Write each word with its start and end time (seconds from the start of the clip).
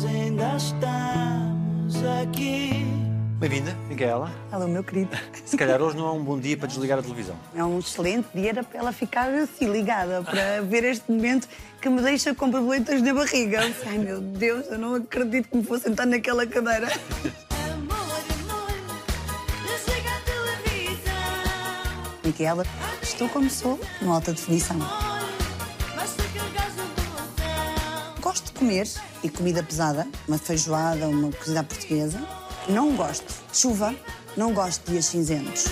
nós 0.00 0.04
ainda 0.06 0.56
estamos 0.56 1.96
aqui. 2.22 2.86
Bem-vinda, 3.38 3.76
Micaela. 3.88 4.30
Alô, 4.50 4.66
meu 4.66 4.82
querido. 4.82 5.16
Se 5.44 5.56
calhar 5.56 5.80
hoje 5.80 5.96
não 5.96 6.06
é 6.06 6.12
um 6.12 6.22
bom 6.22 6.38
dia 6.38 6.56
para 6.56 6.68
desligar 6.68 6.98
a 6.98 7.02
televisão. 7.02 7.36
É 7.54 7.62
um 7.62 7.78
excelente 7.78 8.28
dia 8.34 8.54
para 8.64 8.78
ela 8.78 8.92
ficar 8.92 9.28
assim 9.30 9.70
ligada, 9.70 10.22
para 10.22 10.62
ver 10.62 10.84
este 10.84 11.10
momento 11.10 11.48
que 11.80 11.88
me 11.88 12.00
deixa 12.00 12.34
com 12.34 12.50
borboletas 12.50 13.02
na 13.02 13.12
barriga. 13.12 13.60
Ai 13.86 13.98
meu 13.98 14.20
Deus, 14.20 14.66
eu 14.68 14.78
não 14.78 14.94
acredito 14.94 15.48
que 15.48 15.56
me 15.56 15.62
vou 15.62 15.78
sentar 15.78 16.06
naquela 16.06 16.46
cadeira. 16.46 16.88
Amor, 17.72 17.96
amor, 18.40 18.70
desliga 19.66 20.10
a 20.10 20.20
televisão. 20.64 21.12
Micaela, 22.24 22.64
estou 23.02 23.28
como 23.28 23.50
sou, 23.50 23.78
no 24.00 24.12
alta 24.12 24.32
definição. 24.32 24.78
Comer 28.60 28.86
e 29.24 29.30
comida 29.30 29.62
pesada, 29.62 30.06
uma 30.28 30.36
feijoada, 30.36 31.08
uma 31.08 31.32
cozida 31.32 31.64
portuguesa. 31.64 32.20
Não 32.68 32.94
gosto 32.94 33.26
de 33.26 33.56
chuva, 33.56 33.94
não 34.36 34.52
gosto 34.52 34.84
de 34.84 34.92
dias 34.92 35.06
cinzentos. 35.06 35.64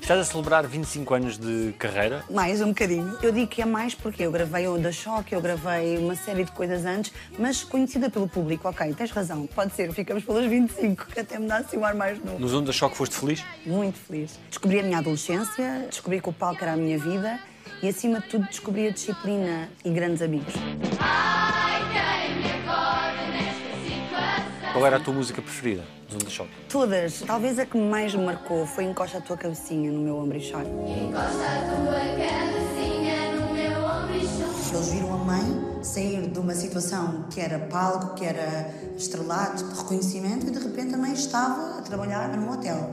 Estás 0.00 0.20
a 0.20 0.24
celebrar 0.24 0.64
25 0.64 1.14
anos 1.14 1.38
de 1.38 1.74
carreira. 1.76 2.24
Mais 2.30 2.60
um 2.60 2.68
bocadinho. 2.68 3.18
Eu 3.20 3.32
digo 3.32 3.48
que 3.48 3.62
é 3.62 3.64
mais 3.64 3.94
porque 3.96 4.22
eu 4.22 4.30
gravei 4.30 4.68
o 4.68 4.78
da 4.78 4.92
Choque, 4.92 5.34
eu 5.34 5.40
gravei 5.40 5.98
uma 5.98 6.14
série 6.14 6.44
de 6.44 6.52
coisas 6.52 6.84
antes, 6.84 7.12
mas 7.36 7.64
conhecida 7.64 8.08
pelo 8.08 8.28
público. 8.28 8.68
Ok, 8.68 8.94
tens 8.94 9.10
razão, 9.10 9.46
pode 9.48 9.74
ser, 9.74 9.92
ficamos 9.92 10.22
pelos 10.22 10.46
25, 10.46 11.06
que 11.06 11.20
até 11.20 11.36
me 11.36 11.48
dá 11.48 11.56
assim 11.56 11.78
um 11.78 11.84
ar 11.84 11.94
mais 11.94 12.22
novo. 12.22 12.38
No 12.38 12.46
Zona 12.46 12.66
da 12.66 12.72
Choque 12.72 12.96
foste 12.96 13.16
feliz? 13.16 13.44
Muito 13.66 13.98
feliz. 13.98 14.38
Descobri 14.48 14.78
a 14.78 14.82
minha 14.84 14.98
adolescência, 14.98 15.86
descobri 15.88 16.20
que 16.20 16.28
o 16.28 16.32
palco 16.32 16.62
era 16.62 16.74
a 16.74 16.76
minha 16.76 16.98
vida 16.98 17.40
e, 17.82 17.88
acima 17.88 18.20
de 18.20 18.28
tudo, 18.28 18.46
descobri 18.46 18.88
a 18.88 18.90
disciplina 18.90 19.68
e 19.84 19.90
grandes 19.90 20.22
amigos. 20.22 20.54
Ai, 20.98 21.80
quem 21.92 22.36
me 22.36 22.50
acorda 22.50 23.22
nesta 23.30 23.76
situação. 23.84 24.72
Qual 24.72 24.86
era 24.86 24.96
a 24.96 25.00
tua 25.00 25.14
música 25.14 25.40
preferida? 25.40 25.84
no 26.12 26.18
Zona 26.18 26.24
da 26.24 26.30
Choque. 26.30 26.50
Todas, 26.68 27.22
talvez 27.26 27.58
a 27.58 27.66
que 27.66 27.76
mais 27.76 28.14
me 28.14 28.24
marcou 28.24 28.66
foi 28.66 28.84
Encosta 28.84 29.18
a 29.18 29.20
tua 29.20 29.36
cabecinha 29.36 29.90
no 29.90 30.00
meu 30.00 30.16
ombro 30.16 30.38
e 30.38 30.50
chora. 30.50 30.68
Encosta 30.68 31.44
a 31.44 31.76
tua 31.76 32.00
cabecinha 32.26 33.32
no 33.36 33.54
meu 33.54 33.84
ombro 33.84 34.16
e 34.16 34.26
chora. 34.26 34.52
Eles 34.74 34.88
viram 34.88 35.14
a 35.14 35.18
mãe 35.18 35.82
sair 35.82 36.28
de 36.28 36.38
uma 36.38 36.54
situação 36.54 37.24
que 37.30 37.40
era 37.40 37.58
palco, 37.58 38.14
que 38.14 38.24
era 38.24 38.70
estrelado, 38.96 39.64
de 39.64 39.78
reconhecimento, 39.78 40.46
e 40.46 40.50
de 40.50 40.58
repente 40.58 40.94
a 40.94 40.98
mãe 40.98 41.12
estava 41.12 41.78
a 41.78 41.82
trabalhar 41.82 42.28
num 42.36 42.50
hotel. 42.50 42.90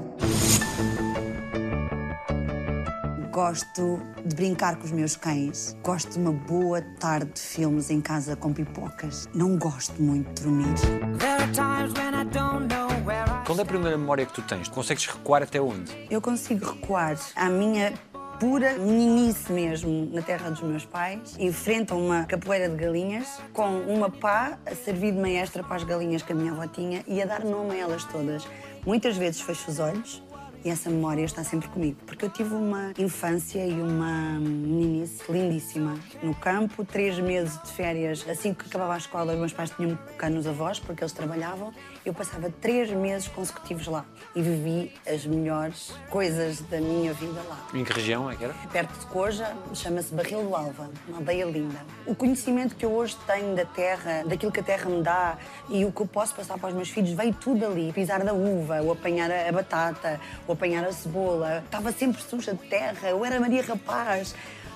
Gosto 3.41 4.01
de 4.25 4.35
brincar 4.35 4.75
com 4.75 4.83
os 4.83 4.91
meus 4.91 5.15
cães. 5.15 5.73
Gosto 5.81 6.11
de 6.11 6.19
uma 6.19 6.33
boa 6.33 6.81
tarde 6.99 7.31
de 7.31 7.39
filmes 7.39 7.89
em 7.89 8.01
casa 8.01 8.35
com 8.35 8.51
pipocas. 8.51 9.29
Não 9.33 9.57
gosto 9.57 10.03
muito 10.03 10.27
de 10.33 10.43
dormir. 10.43 10.75
There 11.19 11.41
are 11.41 11.51
times 11.53 11.93
when 11.93 12.19
I 12.19 12.25
don't 12.25 12.67
know 12.67 12.89
where 13.05 13.23
I 13.31 13.45
Qual 13.45 13.57
é 13.57 13.61
a 13.61 13.65
primeira 13.65 13.97
memória 13.97 14.25
que 14.25 14.33
tu 14.33 14.41
tens? 14.41 14.67
Consegues 14.67 15.05
recuar 15.05 15.41
até 15.41 15.61
onde? 15.61 15.89
Eu 16.11 16.21
consigo 16.21 16.65
recuar 16.65 17.17
à 17.33 17.49
minha 17.49 17.93
pura 18.41 18.77
meninice 18.77 19.49
mesmo 19.53 20.09
na 20.13 20.21
terra 20.21 20.49
dos 20.49 20.61
meus 20.61 20.83
pais, 20.83 21.37
em 21.39 21.53
frente 21.53 21.93
a 21.93 21.95
uma 21.95 22.25
capoeira 22.25 22.67
de 22.67 22.75
galinhas, 22.75 23.39
com 23.53 23.79
uma 23.83 24.09
pá 24.09 24.59
a 24.65 24.75
servir 24.75 25.13
de 25.13 25.17
maestra 25.17 25.63
para 25.63 25.77
as 25.77 25.85
galinhas 25.85 26.21
que 26.23 26.33
a 26.33 26.35
minha 26.35 26.51
avó 26.51 26.67
tinha 26.67 27.05
e 27.07 27.21
a 27.21 27.25
dar 27.25 27.45
nome 27.45 27.75
a 27.75 27.77
elas 27.77 28.03
todas. 28.03 28.45
Muitas 28.85 29.15
vezes 29.15 29.39
fecho 29.39 29.71
os 29.71 29.79
olhos 29.79 30.21
e 30.63 30.69
essa 30.69 30.89
memória 30.89 31.23
está 31.23 31.43
sempre 31.43 31.69
comigo, 31.69 31.97
porque 32.05 32.25
eu 32.25 32.29
tive 32.29 32.53
uma 32.53 32.93
infância 32.97 33.65
e 33.65 33.73
uma 33.73 34.39
meninice 34.39 35.23
lindíssima. 35.29 35.97
No 36.21 36.35
campo, 36.35 36.83
três 36.83 37.17
meses 37.19 37.61
de 37.63 37.71
férias, 37.71 38.27
assim 38.27 38.53
que 38.53 38.65
acabava 38.65 38.93
a 38.93 38.97
escola, 38.97 39.33
os 39.33 39.39
meus 39.39 39.53
pais 39.53 39.69
tinham 39.71 39.97
cá 40.17 40.29
nos 40.29 40.45
avós, 40.47 40.79
porque 40.79 41.03
eles 41.03 41.13
trabalhavam. 41.13 41.73
Eu 42.09 42.13
passava 42.15 42.51
três 42.59 42.89
meses 42.89 43.27
consecutivos 43.27 43.85
lá 43.85 44.03
e 44.35 44.41
vivi 44.41 44.91
as 45.07 45.27
melhores 45.27 45.93
coisas 46.09 46.59
da 46.61 46.81
minha 46.81 47.13
vida 47.13 47.39
lá. 47.47 47.67
Em 47.71 47.83
que 47.83 47.93
região 47.93 48.31
é 48.31 48.35
que 48.35 48.45
era? 48.45 48.55
Perto 48.71 48.97
de 48.97 49.05
Coja, 49.05 49.55
chama-se 49.75 50.11
Barril 50.11 50.41
do 50.41 50.55
Alva, 50.55 50.89
uma 51.07 51.19
aldeia 51.19 51.45
linda. 51.45 51.85
O 52.07 52.15
conhecimento 52.15 52.75
que 52.75 52.83
eu 52.83 52.91
hoje 52.91 53.15
tenho 53.27 53.55
da 53.55 53.63
terra, 53.63 54.23
daquilo 54.25 54.51
que 54.51 54.59
a 54.59 54.63
terra 54.63 54.89
me 54.89 55.03
dá 55.03 55.37
e 55.69 55.85
o 55.85 55.91
que 55.91 56.01
eu 56.01 56.07
posso 56.07 56.33
passar 56.33 56.57
para 56.57 56.69
os 56.69 56.73
meus 56.73 56.89
filhos, 56.89 57.11
veio 57.11 57.31
tudo 57.31 57.63
ali. 57.63 57.93
Pisar 57.93 58.23
da 58.23 58.33
uva, 58.33 58.81
ou 58.81 58.91
apanhar 58.91 59.29
a 59.29 59.51
batata, 59.51 60.19
ou 60.47 60.53
apanhar 60.53 60.83
a 60.85 60.91
cebola. 60.91 61.61
Estava 61.63 61.91
sempre 61.91 62.23
suja 62.23 62.55
de 62.55 62.67
terra, 62.69 63.07
eu 63.07 63.23
era 63.23 63.39
Maria 63.39 63.61
Rapaz. 63.61 64.33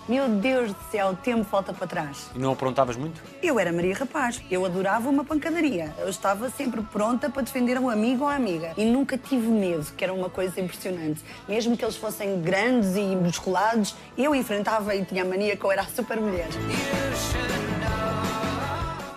Meu 0.08 0.28
Deus 0.28 0.74
do 0.74 0.91
céu, 0.91 1.12
o 1.12 1.16
tempo 1.16 1.44
volta 1.44 1.72
para 1.72 1.88
trás. 1.88 2.30
E 2.36 2.38
não 2.40 2.52
aprontavas 2.52 2.97
muito? 2.97 3.24
Eu 3.41 3.58
era 3.58 3.72
Maria 3.72 3.96
Rapaz, 3.96 4.41
eu 4.52 4.66
adorava 4.66 5.09
uma 5.09 5.24
pancadaria. 5.24 5.96
Eu 5.97 6.09
estava 6.09 6.50
sempre 6.50 6.81
pronta 6.81 7.30
para 7.30 7.41
defender 7.41 7.80
um 7.80 7.90
amigo 7.90 8.25
ou 8.25 8.30
amiga. 8.30 8.74
E 8.75 8.84
nunca 8.84 9.18
tive 9.18 9.47
medo, 9.47 9.86
que 9.96 10.03
era 10.03 10.13
uma 10.13 10.30
coisa 10.30 10.59
impressionante. 10.59 11.24
Mesmo 11.47 11.78
que 11.78 11.86
eles 11.86 11.96
fossem 11.96 12.42
grandes 12.42 12.97
e 12.97 13.16
musculados, 13.16 13.96
eu 14.18 14.36
enfrentava 14.36 14.94
e 14.94 15.06
tinha 15.06 15.24
a 15.24 15.25
mania 15.25 15.56
que 15.56 15.63
eu 15.63 15.72
era 15.72 15.84
a 15.84 15.86
super 15.86 16.19
mulher. 16.19 16.50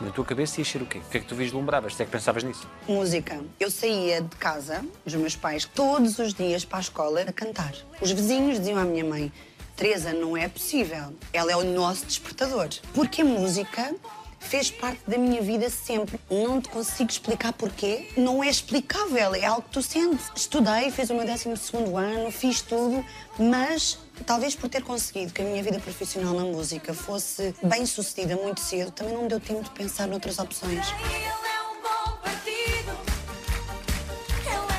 Na 0.01 0.13
tua 0.13 0.25
cabeça 0.25 0.61
ia 0.61 0.65
ser 0.65 0.83
o 0.83 0.87
quê? 0.87 0.99
O 0.99 1.11
que 1.11 1.17
é 1.17 1.21
que 1.21 1.27
tu 1.27 1.35
vislumbravas? 1.35 1.97
Se 1.97 2.03
é 2.05 2.07
que 2.07 2.13
pensavas 2.13 2.45
nisso? 2.45 2.69
Música. 2.87 3.41
Eu 3.59 3.73
saía 3.73 4.21
de 4.21 4.37
casa, 4.37 4.85
os 5.05 5.13
meus 5.17 5.35
pais, 5.35 5.65
todos 5.65 6.21
os 6.21 6.33
dias 6.33 6.65
para 6.65 6.79
a 6.79 6.81
escola 6.81 7.23
a 7.23 7.33
cantar. 7.33 7.73
Os 8.01 8.13
vizinhos 8.13 8.61
diziam 8.61 8.79
à 8.79 8.85
minha 8.85 9.05
mãe: 9.05 9.33
Teresa, 9.77 10.15
não 10.15 10.35
é 10.35 10.49
possível. 10.49 11.15
Ela 11.35 11.53
é 11.53 11.57
o 11.57 11.63
nosso 11.63 12.07
despertador. 12.07 12.71
Porque 12.95 13.21
a 13.21 13.25
música 13.27 13.95
fez 14.41 14.71
parte 14.71 15.03
da 15.07 15.19
minha 15.19 15.43
vida 15.43 15.69
sempre. 15.69 16.19
Não 16.31 16.63
te 16.63 16.71
consigo 16.71 17.11
explicar 17.11 17.53
porquê. 17.53 18.09
Não 18.17 18.43
é 18.43 18.49
explicável, 18.49 19.35
é 19.35 19.45
algo 19.45 19.63
que 19.63 19.71
tu 19.71 19.83
sentes. 19.83 20.31
Estudei, 20.35 20.91
fiz 20.91 21.11
o 21.11 21.15
meu 21.15 21.27
12 21.27 21.51
ano, 21.95 22.31
fiz 22.31 22.63
tudo, 22.63 23.05
mas 23.39 23.99
talvez 24.25 24.55
por 24.55 24.71
ter 24.71 24.83
conseguido 24.83 25.35
que 25.35 25.43
a 25.43 25.45
minha 25.45 25.63
vida 25.63 25.79
profissional 25.79 26.33
na 26.33 26.45
música 26.45 26.95
fosse 26.95 27.55
bem 27.63 27.85
sucedida 27.85 28.35
muito 28.35 28.61
cedo, 28.61 28.91
também 28.91 29.13
não 29.13 29.25
me 29.25 29.29
deu 29.29 29.41
tempo 29.41 29.63
de 29.63 29.71
pensar 29.71 30.07
noutras 30.07 30.39
opções. 30.39 30.87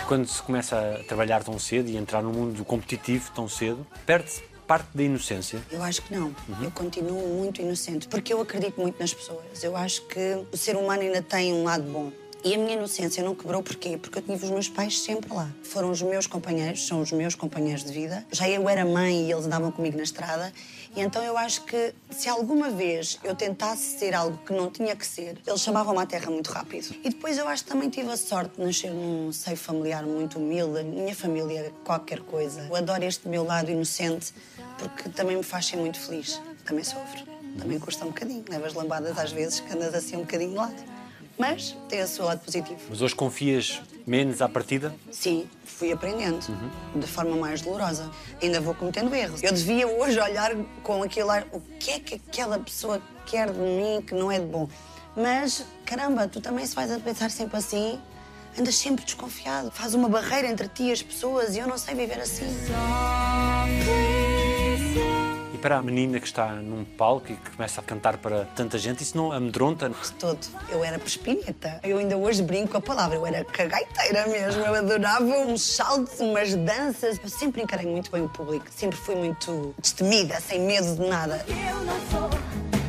Quando 0.08 0.25
se 0.25 0.41
começa 0.41 0.79
a 0.79 1.03
trabalhar 1.03 1.44
tão 1.44 1.59
cedo 1.59 1.90
e 1.90 1.97
entrar 1.97 2.24
no 2.24 2.31
mundo 2.31 2.64
competitivo 2.66 3.29
tão 3.35 3.47
cedo, 3.47 3.85
perde-se 4.06 4.41
parte 4.67 4.89
da 4.94 5.01
inocência. 5.01 5.61
Eu 5.72 5.81
acho 5.81 6.01
que 6.01 6.13
não. 6.13 6.35
Eu 6.61 6.69
continuo 6.72 7.28
muito 7.38 7.61
inocente, 7.61 8.07
porque 8.07 8.33
eu 8.33 8.41
acredito 8.41 8.79
muito 8.79 9.00
nas 9.00 9.13
pessoas. 9.13 9.63
Eu 9.63 9.75
acho 9.75 10.01
que 10.03 10.44
o 10.51 10.57
ser 10.57 10.75
humano 10.75 11.01
ainda 11.01 11.22
tem 11.22 11.53
um 11.53 11.63
lado 11.63 11.83
bom. 11.83 12.11
E 12.44 12.53
a 12.53 12.57
minha 12.57 12.73
inocência 12.73 13.23
não 13.23 13.33
quebrou 13.33 13.63
porquê? 13.63 13.97
Porque 13.97 14.19
eu 14.19 14.22
tive 14.22 14.45
os 14.45 14.51
meus 14.51 14.69
pais 14.69 15.01
sempre 15.01 15.33
lá. 15.33 15.50
Foram 15.63 15.89
os 15.89 16.01
meus 16.01 16.28
companheiros, 16.28 16.85
são 16.85 17.01
os 17.01 17.11
meus 17.11 17.33
companheiros 17.33 17.83
de 17.83 17.91
vida. 17.91 18.25
Já 18.31 18.47
eu 18.47 18.69
era 18.69 18.85
mãe 18.85 19.28
e 19.28 19.31
eles 19.31 19.45
andavam 19.45 19.72
comigo 19.72 19.97
na 19.97 20.03
estrada. 20.03 20.53
E 20.97 21.02
então 21.02 21.24
eu 21.24 21.38
acho 21.38 21.62
que 21.62 21.94
se 22.09 22.28
alguma 22.28 22.72
vez 22.72 23.19
eu 23.24 23.35
tentasse 23.35 24.00
ser 24.00 24.16
algo 24.16 24.35
que 24.44 24.52
não 24.52 24.72
tinha 24.72 24.96
que 24.96 25.06
ser, 25.06 25.38
eles 25.46 25.62
chamavam-me 25.62 26.02
à 26.02 26.08
terra 26.08 26.31
muito 26.31 26.47
rápido. 26.47 26.96
E 27.03 27.12
depois 27.12 27.38
eu 27.38 27.47
acho 27.47 27.63
que 27.63 27.69
também 27.69 27.88
tive 27.88 28.09
a 28.09 28.18
sorte 28.18 28.56
de 28.56 28.66
nascer 28.66 28.90
num 28.90 29.31
seio 29.31 29.56
familiar 29.56 30.02
muito 30.02 30.40
humilde. 30.40 30.84
Minha 30.84 31.13
família 31.13 31.72
qualquer 31.84 32.22
coisa. 32.22 32.62
Eu 32.68 32.75
adoro 32.75 33.03
este 33.03 33.28
meu 33.28 33.44
lado 33.44 33.69
inocente 33.69 34.34
porque 34.80 35.08
também 35.09 35.38
me 35.38 35.44
faz 35.44 35.68
ser 35.68 35.78
muito 35.78 36.00
feliz. 36.00 36.41
Também 36.66 36.84
sofro. 36.84 37.28
Também 37.59 37.78
custa 37.78 38.03
um 38.03 38.08
bocadinho. 38.08 38.44
Levas 38.50 38.74
lambadas 38.74 39.19
às 39.19 39.31
vezes 39.31 39.59
que 39.59 39.72
andas 39.72 39.94
assim 39.94 40.16
um 40.16 40.22
bocadinho 40.22 40.50
de 40.50 40.56
lado. 40.56 40.84
Mas 41.38 41.78
tem 41.88 42.02
o 42.02 42.08
seu 42.08 42.25
lado 42.25 42.40
positivo. 42.44 42.79
Mas 42.90 43.03
hoje 43.03 43.14
confias 43.14 43.84
menos 44.07 44.41
à 44.41 44.47
partida? 44.47 44.95
Sim, 45.12 45.47
fui 45.66 45.91
aprendendo 45.91 46.40
de 46.95 47.06
forma 47.06 47.35
mais 47.35 47.62
dolorosa. 47.62 48.09
Ainda 48.41 48.62
vou 48.62 48.73
cometendo 48.73 49.13
erros. 49.13 49.44
Eu 49.44 49.51
devia 49.51 49.85
hoje 49.88 50.18
olhar 50.19 50.56
com 50.81 51.03
aquele 51.03 51.29
ar, 51.29 51.45
o 51.51 51.59
que 51.59 51.91
é 51.91 52.00
que 52.00 52.16
aquela 52.16 52.57
pessoa 52.57 53.01
quer 53.25 53.51
de 53.51 53.59
mim 53.59 54.01
que 54.01 54.16
não 54.16 54.31
é 54.31 54.40
de 54.40 54.46
bom. 54.46 54.69
Mas, 55.16 55.66
caramba, 55.85 56.28
tu 56.28 56.40
também 56.40 56.66
se 56.66 56.73
vais 56.73 56.90
a 56.90 56.99
pensar 56.99 57.29
sempre 57.29 57.58
assim, 57.58 57.99
andas 58.58 58.76
sempre 58.76 59.03
desconfiado. 59.03 59.70
Faz 59.72 59.93
uma 59.93 60.08
barreira 60.08 60.47
entre 60.47 60.67
ti 60.70 60.84
e 60.84 60.91
as 60.91 61.03
pessoas 61.03 61.55
e 61.55 61.59
eu 61.59 61.67
não 61.67 61.78
sei 61.78 61.93
viver 61.93 62.20
assim. 62.22 62.46
Para 65.67 65.79
a 65.79 65.81
menina 65.81 66.17
que 66.17 66.25
está 66.25 66.53
num 66.53 66.85
palco 66.85 67.29
e 67.29 67.35
que 67.35 67.49
começa 67.52 67.81
a 67.81 67.84
cantar 67.84 68.16
para 68.19 68.46
tanta 68.55 68.78
gente, 68.78 69.03
isso 69.03 69.17
não 69.17 69.34
amedronta? 69.34 69.90
De 69.90 70.11
todo. 70.14 70.40
Eu 70.69 70.81
era 70.81 70.97
pespineta. 70.97 71.81
Eu 71.84 71.97
ainda 71.97 72.16
hoje 72.16 72.41
brinco 72.41 72.69
com 72.69 72.78
a 72.78 72.81
palavra. 72.81 73.17
Eu 73.17 73.28
era 73.28 73.43
cagaiteira 73.43 74.28
mesmo. 74.28 74.61
Eu 74.61 74.75
adorava 74.75 75.25
uns 75.25 75.61
saltos, 75.61 76.22
umas 76.22 76.55
danças. 76.55 77.19
Eu 77.22 77.28
sempre 77.28 77.61
encarei 77.64 77.85
muito 77.85 78.09
bem 78.09 78.22
o 78.22 78.29
público. 78.29 78.66
Sempre 78.69 78.97
fui 78.97 79.16
muito 79.16 79.75
destemida, 79.78 80.40
sem 80.40 80.61
medo 80.61 80.96
de 80.96 81.05
nada. 81.05 81.46
Eu 81.49 81.84
não 81.84 81.99
sou 82.11 82.29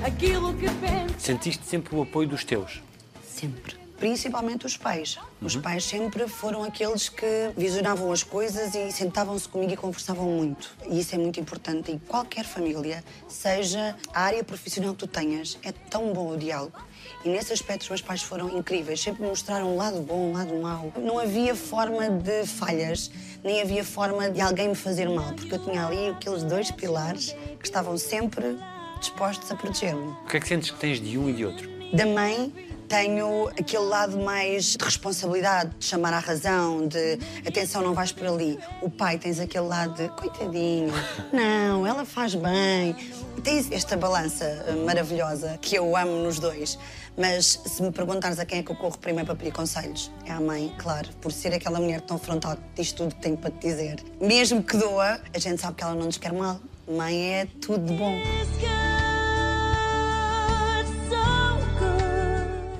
aquilo 0.07 0.55
que 0.55 0.71
penso. 0.71 1.15
Sentiste 1.19 1.67
sempre 1.67 1.97
o 1.97 2.03
apoio 2.03 2.29
dos 2.29 2.45
teus? 2.45 2.81
Sempre. 3.27 3.78
Principalmente 3.99 4.65
os 4.65 4.77
pais. 4.77 5.19
Os 5.43 5.57
pais 5.57 5.85
sempre 5.85 6.27
foram 6.29 6.63
aqueles 6.65 7.09
que 7.09 7.51
visionavam 7.57 8.13
as 8.13 8.23
coisas 8.23 8.75
e 8.75 8.91
sentavam-se 8.93 9.49
comigo 9.49 9.73
e 9.73 9.77
conversavam 9.77 10.25
muito. 10.25 10.71
E 10.89 11.01
isso 11.01 11.15
é 11.15 11.19
muito 11.19 11.41
importante. 11.41 11.93
E 11.93 11.99
qualquer 11.99 12.45
família, 12.45 13.05
seja 13.29 13.97
a 14.15 14.23
área 14.23 14.45
profissional 14.45 14.93
que 14.93 15.01
tu 15.01 15.07
tenhas, 15.07 15.59
é 15.63 15.73
tão 15.73 16.13
bom 16.13 16.31
o 16.33 16.37
diálogo. 16.37 16.79
E 17.25 17.29
nesse 17.29 17.53
aspecto 17.53 17.83
os 17.83 17.89
meus 17.89 18.03
pais 18.03 18.23
foram 18.23 18.57
incríveis, 18.57 19.01
sempre 19.01 19.23
me 19.23 19.29
mostraram 19.29 19.75
um 19.75 19.77
lado 19.77 20.01
bom, 20.01 20.31
um 20.31 20.33
lado 20.33 20.55
mau. 20.57 20.93
Não 20.97 21.19
havia 21.19 21.55
forma 21.55 22.09
de 22.09 22.47
falhas, 22.47 23.11
nem 23.43 23.61
havia 23.61 23.85
forma 23.85 24.31
de 24.31 24.41
alguém 24.41 24.69
me 24.69 24.75
fazer 24.75 25.09
mal, 25.09 25.33
porque 25.35 25.55
eu 25.55 25.59
tinha 25.59 25.87
ali 25.87 26.11
aqueles 26.11 26.45
dois 26.45 26.71
pilares 26.71 27.35
que 27.59 27.65
estavam 27.65 27.97
sempre 27.99 28.57
dispostos 29.01 29.51
a 29.51 29.57
proteger-me. 29.57 30.11
O 30.11 30.27
que 30.27 30.37
é 30.37 30.41
que 30.41 30.49
sentes 30.49 30.71
que 30.71 30.79
tens 30.79 31.01
de 31.01 31.19
um 31.19 31.29
e 31.29 31.33
de 31.33 31.45
outro? 31.45 31.69
Da 31.93 32.07
mãe, 32.07 32.53
tenho 32.89 33.49
aquele 33.49 33.85
lado 33.85 34.19
mais 34.19 34.77
de 34.77 34.85
responsabilidade, 34.85 35.73
de 35.79 35.85
chamar 35.85 36.15
à 36.15 36.19
razão, 36.19 36.89
de 36.89 37.19
atenção, 37.47 37.83
não 37.83 37.93
vais 37.95 38.13
por 38.13 38.27
ali. 38.27 38.59
O 38.81 38.91
pai 38.91 39.19
tens 39.19 39.39
aquele 39.39 39.67
lado 39.67 39.95
de 39.95 40.09
coitadinho, 40.09 40.93
não, 41.33 41.87
ela 41.87 42.05
faz 42.05 42.35
bem. 42.35 42.97
Tens 43.45 43.71
esta 43.71 43.97
balança 43.97 44.45
eh, 44.45 44.73
maravilhosa 44.85 45.59
que 45.61 45.77
eu 45.77 45.97
amo 45.97 46.23
nos 46.23 46.39
dois. 46.39 46.79
Mas 47.17 47.61
se 47.67 47.83
me 47.83 47.91
perguntares 47.91 48.39
a 48.39 48.47
quem 48.47 48.61
é 48.61 48.63
que 48.63 48.71
eu 48.71 48.77
corro 48.77 48.97
primeiro 48.97 49.27
para 49.27 49.35
pedir 49.35 49.53
conselhos, 49.53 50.11
é 50.25 50.31
à 50.31 50.41
mãe, 50.41 50.73
claro, 50.79 51.09
por 51.21 51.33
ser 51.33 51.53
aquela 51.53 51.81
mulher 51.81 52.01
tão 52.01 52.17
frontal 52.17 52.57
que 52.57 52.63
diz 52.83 52.93
tudo 52.93 53.15
que 53.15 53.21
tem 53.21 53.35
para 53.35 53.51
te 53.51 53.59
dizer. 53.59 54.03
Mesmo 54.21 54.63
que 54.63 54.77
doa, 54.77 55.21
a 55.35 55.39
gente 55.39 55.61
sabe 55.61 55.77
que 55.77 55.83
ela 55.85 55.95
não 55.95 56.07
nos 56.07 56.17
quer 56.17 56.33
mal. 56.33 56.61
Mãe 56.89 57.35
é 57.35 57.47
tudo 57.61 57.85
de 57.85 57.93
bom. 57.93 58.15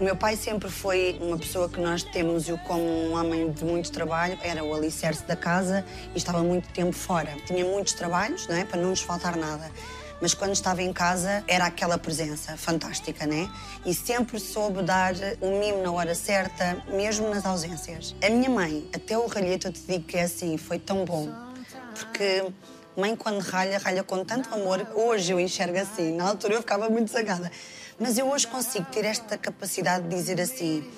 Meu 0.09 0.17
pai 0.17 0.37
sempre 0.37 0.71
foi 0.71 1.19
uma 1.21 1.37
pessoa 1.37 1.69
que 1.69 1.79
nós 1.79 2.03
temos-o 2.03 2.57
como 2.61 2.83
um 2.83 3.13
homem 3.13 3.53
de 3.53 3.63
muito 3.63 3.93
trabalho, 3.93 4.39
era 4.43 4.65
o 4.65 4.75
alicerce 4.75 5.23
da 5.25 5.37
casa 5.37 5.85
e 6.15 6.17
estava 6.17 6.43
muito 6.43 6.67
tempo 6.71 6.95
fora. 6.95 7.37
Tinha 7.47 7.63
muitos 7.63 7.93
trabalhos, 7.93 8.49
não 8.49 8.57
é? 8.57 8.65
Para 8.65 8.81
não 8.81 8.89
nos 8.89 9.03
faltar 9.03 9.37
nada. 9.37 9.71
Mas 10.19 10.33
quando 10.33 10.55
estava 10.55 10.83
em 10.83 10.95
casa 10.95 11.45
era 11.47 11.67
aquela 11.67 11.99
presença 11.99 12.57
fantástica, 12.57 13.27
né? 13.27 13.51
E 13.85 13.93
sempre 13.93 14.41
soube 14.41 14.83
dar 14.83 15.13
o 15.43 15.61
mimo 15.61 15.83
na 15.83 15.93
hora 15.93 16.15
certa, 16.15 16.83
mesmo 16.89 17.29
nas 17.29 17.45
ausências. 17.45 18.17
A 18.27 18.31
minha 18.31 18.49
mãe, 18.49 18.89
até 18.95 19.19
o 19.19 19.27
ralhete, 19.27 19.67
eu 19.67 19.73
te 19.75 19.83
digo 19.83 20.05
que 20.05 20.17
é 20.17 20.23
assim, 20.23 20.57
foi 20.57 20.79
tão 20.79 21.05
bom. 21.05 21.29
Porque 21.95 22.47
mãe, 22.97 23.15
quando 23.15 23.41
ralha, 23.41 23.77
ralha 23.77 24.03
com 24.03 24.25
tanto 24.25 24.55
amor. 24.55 24.89
Hoje 24.95 25.33
eu 25.33 25.39
enxergo 25.39 25.79
assim, 25.79 26.17
na 26.17 26.31
altura 26.31 26.55
eu 26.55 26.61
ficava 26.63 26.89
muito 26.89 27.13
zangada. 27.13 27.53
Mas 28.01 28.17
eu 28.17 28.31
hoje 28.31 28.47
consigo 28.47 28.87
ter 28.87 29.05
esta 29.05 29.37
capacidade 29.37 30.07
de 30.07 30.15
dizer 30.15 30.41
assim: 30.41 30.89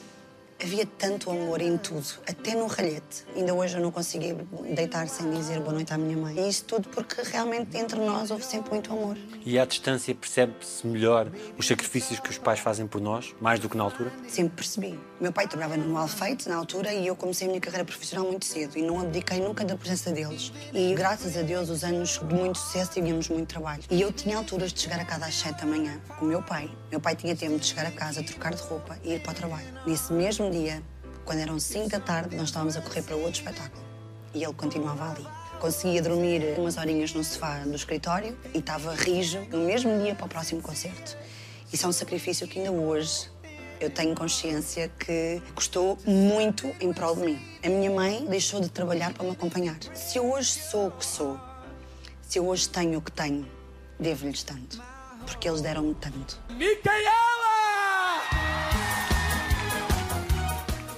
havia 0.63 0.85
tanto 0.85 1.31
amor 1.31 1.63
em 1.63 1.79
tudo, 1.79 2.07
até 2.29 2.55
no 2.55 2.67
ralhete. 2.67 3.25
Ainda 3.35 3.55
hoje 3.55 3.77
eu 3.79 3.81
não 3.83 3.91
consigo 3.91 4.25
ir 4.25 4.75
deitar 4.75 5.09
sem 5.09 5.31
dizer 5.31 5.61
boa 5.61 5.73
noite 5.73 5.93
à 5.95 5.99
minha 5.99 6.17
mãe. 6.17 6.39
E 6.39 6.49
isso 6.49 6.65
tudo 6.65 6.89
porque 6.91 7.23
realmente 7.23 7.77
entre 7.77 7.99
nós 7.99 8.31
houve 8.31 8.45
sempre 8.45 8.71
muito 8.71 8.93
amor. 8.93 9.17
E 9.45 9.59
à 9.59 9.65
distância 9.65 10.15
percebe-se 10.15 10.87
melhor 10.87 11.31
os 11.57 11.67
sacrifícios 11.67 12.21
que 12.21 12.29
os 12.29 12.37
pais 12.37 12.61
fazem 12.61 12.87
por 12.87 13.01
nós, 13.01 13.35
mais 13.41 13.59
do 13.59 13.69
que 13.69 13.77
na 13.77 13.85
altura? 13.85 14.13
Sempre 14.29 14.57
percebi. 14.57 14.99
Meu 15.21 15.31
pai 15.31 15.47
trabalhava 15.47 15.77
no 15.77 15.99
Alfeite 15.99 16.49
na 16.49 16.57
altura 16.57 16.95
e 16.95 17.07
eu 17.07 17.15
comecei 17.15 17.47
a 17.47 17.51
minha 17.51 17.61
carreira 17.61 17.85
profissional 17.85 18.25
muito 18.25 18.47
cedo 18.47 18.79
e 18.79 18.81
não 18.81 18.99
abdiquei 19.03 19.39
nunca 19.39 19.63
da 19.63 19.77
presença 19.77 20.11
deles. 20.11 20.51
E 20.73 20.95
graças 20.95 21.37
a 21.37 21.43
Deus, 21.43 21.69
os 21.69 21.85
anos 21.85 22.19
de 22.27 22.35
muito 22.35 22.57
sucesso 22.57 22.93
tínhamos 22.93 23.29
muito 23.29 23.49
trabalho. 23.49 23.83
E 23.91 24.01
eu 24.01 24.11
tinha 24.11 24.39
alturas 24.39 24.73
de 24.73 24.81
chegar 24.81 24.99
a 24.99 25.05
casa 25.05 25.27
às 25.27 25.35
7 25.35 25.61
da 25.61 25.67
manhã 25.67 26.01
com 26.19 26.25
o 26.25 26.29
meu 26.29 26.43
pai. 26.43 26.71
Meu 26.91 26.99
pai 26.99 27.15
tinha 27.15 27.37
tempo 27.37 27.59
de 27.59 27.67
chegar 27.67 27.85
a 27.85 27.91
casa, 27.91 28.23
trocar 28.23 28.55
de 28.55 28.63
roupa 28.63 28.99
e 29.05 29.13
ir 29.13 29.21
para 29.21 29.33
o 29.33 29.35
trabalho. 29.35 29.67
Nesse 29.87 30.11
mesmo 30.11 30.51
dia, 30.51 30.83
quando 31.27 31.41
eram 31.41 31.61
5 31.61 31.91
da 31.91 32.01
tarde, 32.01 32.35
nós 32.35 32.47
estávamos 32.47 32.75
a 32.79 32.81
correr 32.81 33.03
para 33.03 33.15
outro 33.15 33.43
espetáculo. 33.43 33.85
E 34.33 34.43
ele 34.43 34.55
continuava 34.55 35.11
ali. 35.11 35.27
Conseguia 35.61 36.01
dormir 36.01 36.55
umas 36.57 36.79
horinhas 36.79 37.13
no 37.13 37.23
sofá 37.23 37.59
do 37.59 37.77
escritório 37.77 38.39
e 38.55 38.59
estava 38.59 38.95
rijo 38.95 39.39
no 39.51 39.67
mesmo 39.67 40.03
dia 40.03 40.15
para 40.15 40.25
o 40.25 40.29
próximo 40.31 40.63
concerto. 40.63 41.15
Isso 41.71 41.85
é 41.85 41.89
um 41.91 41.93
sacrifício 41.93 42.49
que 42.49 42.59
ainda 42.59 42.73
hoje 42.73 43.29
eu 43.81 43.89
tenho 43.89 44.15
consciência 44.15 44.91
que 44.99 45.43
custou 45.55 45.99
muito 46.07 46.71
em 46.81 46.93
prol 46.93 47.17
de 47.17 47.23
mim. 47.23 47.41
A 47.65 47.69
minha 47.69 47.91
mãe 47.91 48.27
deixou 48.27 48.61
de 48.61 48.69
trabalhar 48.69 49.13
para 49.15 49.25
me 49.25 49.31
acompanhar. 49.31 49.77
Se 49.95 50.19
eu 50.19 50.31
hoje 50.31 50.51
sou 50.51 50.89
o 50.89 50.91
que 50.91 51.05
sou, 51.05 51.41
se 52.21 52.39
eu 52.39 52.47
hoje 52.47 52.69
tenho 52.69 52.99
o 52.99 53.03
que 53.03 53.11
tenho, 53.11 53.49
devo-lhes 53.99 54.43
tanto. 54.43 54.83
Porque 55.25 55.49
eles 55.49 55.63
deram-me 55.63 55.95
tanto. 55.95 56.39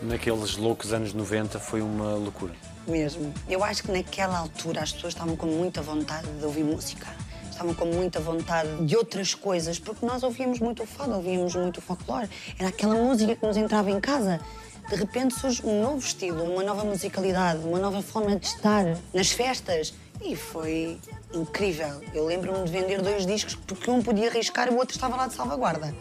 Naqueles 0.03 0.57
loucos 0.57 0.93
anos 0.93 1.15
90 1.15 1.61
foi 1.61 1.81
uma 1.81 2.15
loucura. 2.15 2.53
Mesmo. 2.87 3.33
Eu 3.49 3.63
acho 3.63 3.85
que 3.85 3.93
naquela 3.93 4.39
altura 4.39 4.83
as 4.83 4.91
pessoas 4.93 5.13
estavam 5.13 5.37
com 5.37 5.47
muita 5.47 5.81
vontade 5.81 6.27
de 6.27 6.45
ouvir 6.45 6.65
música. 6.65 7.07
Estavam 7.53 7.75
com 7.75 7.85
muita 7.85 8.19
vontade 8.19 8.69
de 8.87 8.97
outras 8.97 9.35
coisas, 9.35 9.79
porque 9.79 10.05
nós 10.05 10.23
ouvíamos 10.23 10.59
muito 10.59 10.83
o 10.83 10.87
fado, 10.87 11.13
ouvíamos 11.13 11.55
muito 11.55 11.79
o 11.79 11.81
folclore. 11.83 12.29
Era 12.59 12.71
aquela 12.71 12.95
música 12.95 13.37
que 13.37 13.47
nos 13.47 13.57
entrava 13.57 13.91
em 13.91 14.01
casa. 14.01 14.41
De 14.89 14.97
repente 14.97 15.35
surge 15.35 15.65
um 15.65 15.83
novo 15.83 15.99
estilo, 15.99 16.43
uma 16.43 16.65
nova 16.65 16.83
musicalidade, 16.83 17.63
uma 17.65 17.79
nova 17.79 18.03
forma 18.03 18.35
de 18.37 18.47
estar 18.47 18.85
nas 19.13 19.31
festas. 19.31 19.95
E 20.21 20.35
foi 20.35 20.99
incrível. 21.35 22.01
Eu 22.15 22.25
lembro-me 22.25 22.65
de 22.65 22.73
vender 22.73 23.03
dois 23.03 23.27
discos 23.27 23.55
porque 23.55 23.91
um 23.91 24.03
podia 24.03 24.29
arriscar 24.29 24.69
e 24.69 24.71
o 24.71 24.79
outro 24.79 24.95
estava 24.95 25.15
lá 25.15 25.27
de 25.27 25.35
salvaguarda. 25.35 25.95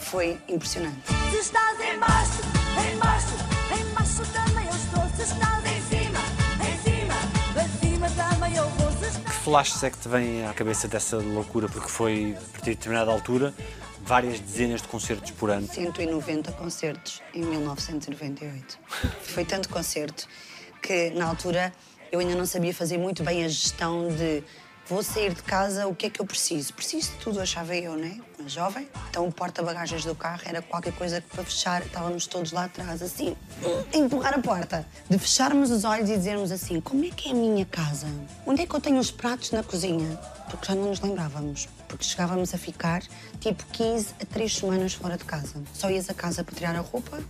Foi 0.00 0.38
impressionante. 0.48 0.96
Se 1.30 1.36
estás 1.36 1.78
em 1.78 1.98
baixo, 1.98 2.40
em 2.90 2.96
baixo, 2.96 3.34
em 3.78 3.84
baixo 3.94 4.22
também 4.32 4.66
eu 4.66 4.74
estou. 4.74 5.16
Se 5.16 5.22
estás 5.30 5.64
em 5.66 5.79
flashes 9.50 9.82
é 9.82 9.90
que 9.90 9.98
te 9.98 10.08
vêm 10.08 10.46
à 10.46 10.54
cabeça 10.54 10.86
dessa 10.86 11.16
loucura? 11.16 11.68
Porque 11.68 11.88
foi, 11.88 12.36
a 12.38 12.52
partir 12.52 12.70
de 12.70 12.76
determinada 12.76 13.10
altura, 13.10 13.52
várias 14.00 14.38
dezenas 14.38 14.80
de 14.80 14.86
concertos 14.86 15.32
por 15.32 15.50
ano. 15.50 15.66
190 15.66 16.52
concertos 16.52 17.20
em 17.34 17.40
1998. 17.40 18.78
Foi 19.22 19.44
tanto 19.44 19.68
concerto 19.68 20.28
que, 20.80 21.10
na 21.10 21.26
altura, 21.26 21.72
eu 22.12 22.20
ainda 22.20 22.36
não 22.36 22.46
sabia 22.46 22.72
fazer 22.72 22.96
muito 22.96 23.24
bem 23.24 23.44
a 23.44 23.48
gestão 23.48 24.06
de 24.14 24.44
vou 24.90 25.04
sair 25.04 25.32
de 25.32 25.42
casa, 25.44 25.86
o 25.86 25.94
que 25.94 26.06
é 26.06 26.10
que 26.10 26.20
eu 26.20 26.26
preciso? 26.26 26.74
Preciso 26.74 27.12
de 27.12 27.18
tudo, 27.18 27.40
achava 27.40 27.76
eu, 27.76 27.94
né? 27.94 28.20
Uma 28.36 28.48
jovem. 28.48 28.88
Então, 29.08 29.24
o 29.28 29.32
porta-bagagens 29.32 30.04
do 30.04 30.16
carro 30.16 30.40
era 30.44 30.60
qualquer 30.60 30.92
coisa 30.94 31.20
que 31.20 31.28
para 31.28 31.44
fechar, 31.44 31.86
estávamos 31.86 32.26
todos 32.26 32.50
lá 32.50 32.64
atrás, 32.64 33.00
assim, 33.00 33.36
empurrar 33.94 34.34
a 34.34 34.40
porta. 34.40 34.84
De 35.08 35.16
fecharmos 35.16 35.70
os 35.70 35.84
olhos 35.84 36.10
e 36.10 36.16
dizermos 36.16 36.50
assim: 36.50 36.80
como 36.80 37.04
é 37.04 37.10
que 37.10 37.28
é 37.28 37.32
a 37.32 37.34
minha 37.34 37.64
casa? 37.64 38.08
Onde 38.44 38.62
é 38.62 38.66
que 38.66 38.74
eu 38.74 38.80
tenho 38.80 38.98
os 38.98 39.12
pratos 39.12 39.52
na 39.52 39.62
cozinha? 39.62 40.18
Porque 40.50 40.66
já 40.66 40.74
não 40.74 40.88
nos 40.88 41.00
lembrávamos. 41.00 41.68
Porque 41.86 42.04
chegávamos 42.04 42.52
a 42.52 42.58
ficar 42.58 43.02
tipo 43.38 43.64
15 43.66 44.14
a 44.20 44.26
3 44.26 44.56
semanas 44.56 44.94
fora 44.94 45.16
de 45.16 45.24
casa. 45.24 45.62
Só 45.72 45.88
ias 45.88 46.10
a 46.10 46.14
casa 46.14 46.42
para 46.42 46.54
tirar 46.54 46.74
a 46.74 46.80
roupa, 46.80 47.22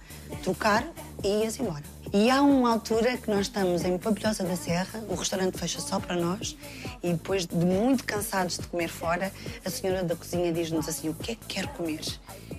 trocar 0.42 0.86
e 1.22 1.42
ias 1.42 1.60
embora. 1.60 1.84
E 2.12 2.28
há 2.28 2.42
uma 2.42 2.72
altura 2.72 3.16
que 3.16 3.30
nós 3.30 3.42
estamos 3.42 3.84
em 3.84 3.96
Pampilhosa 3.96 4.42
da 4.42 4.56
Serra, 4.56 5.00
o 5.08 5.14
restaurante 5.14 5.56
fecha 5.56 5.80
só 5.80 6.00
para 6.00 6.16
nós, 6.16 6.56
e 7.04 7.12
depois 7.12 7.46
de 7.46 7.54
muito 7.54 8.02
cansados 8.02 8.58
de 8.58 8.66
comer 8.66 8.88
fora, 8.88 9.32
a 9.64 9.70
senhora 9.70 10.02
da 10.02 10.16
cozinha 10.16 10.52
diz-nos 10.52 10.88
assim: 10.88 11.08
o 11.08 11.14
que 11.14 11.32
é 11.32 11.34
que 11.36 11.46
quer 11.46 11.68
comer? 11.68 12.00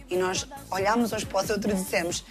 E 0.09 0.15
nós 0.15 0.47
olhámos 0.69 1.11
uns 1.11 1.25
para 1.25 1.43
os 1.43 1.49
outros 1.49 1.73
e 1.73 1.83
dissemos: 1.83 2.23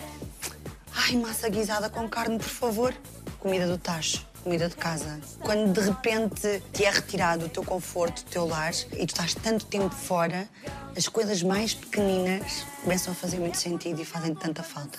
ai, 0.94 1.14
massa 1.16 1.50
guisada 1.50 1.90
com 1.90 2.08
carne, 2.08 2.38
por 2.38 2.48
favor. 2.48 2.94
Comida 3.38 3.66
do 3.66 3.76
tacho. 3.76 4.26
Comida 4.42 4.70
de 4.70 4.76
casa. 4.76 5.20
Quando 5.40 5.74
de 5.74 5.80
repente 5.80 6.62
te 6.72 6.86
é 6.86 6.90
retirado 6.90 7.44
o 7.44 7.48
teu 7.50 7.62
conforto, 7.62 8.20
o 8.20 8.24
teu 8.24 8.46
lar, 8.46 8.72
e 8.92 9.06
tu 9.06 9.10
estás 9.10 9.34
tanto 9.34 9.66
tempo 9.66 9.94
fora, 9.94 10.48
as 10.96 11.06
coisas 11.06 11.42
mais 11.42 11.74
pequeninas 11.74 12.64
começam 12.82 13.12
a 13.12 13.14
fazer 13.14 13.38
muito 13.38 13.58
sentido 13.58 14.00
e 14.00 14.04
fazem 14.06 14.34
tanta 14.34 14.62
falta. 14.62 14.98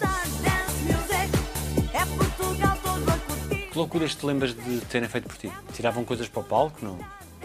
É 1.94 2.06
Portugal 2.06 2.78
todo 2.82 3.10
a 3.10 3.18
curtir. 3.18 3.68
Que 3.70 3.78
loucuras 3.78 4.16
te 4.16 4.26
lembras 4.26 4.54
de 4.54 4.82
terem 4.86 5.10
feito 5.10 5.28
por 5.28 5.38
ti? 5.38 5.52
Tiravam 5.74 6.06
coisas 6.06 6.28
para 6.30 6.42
o 6.42 6.44
palco? 6.44 6.80
Não? 6.82 6.98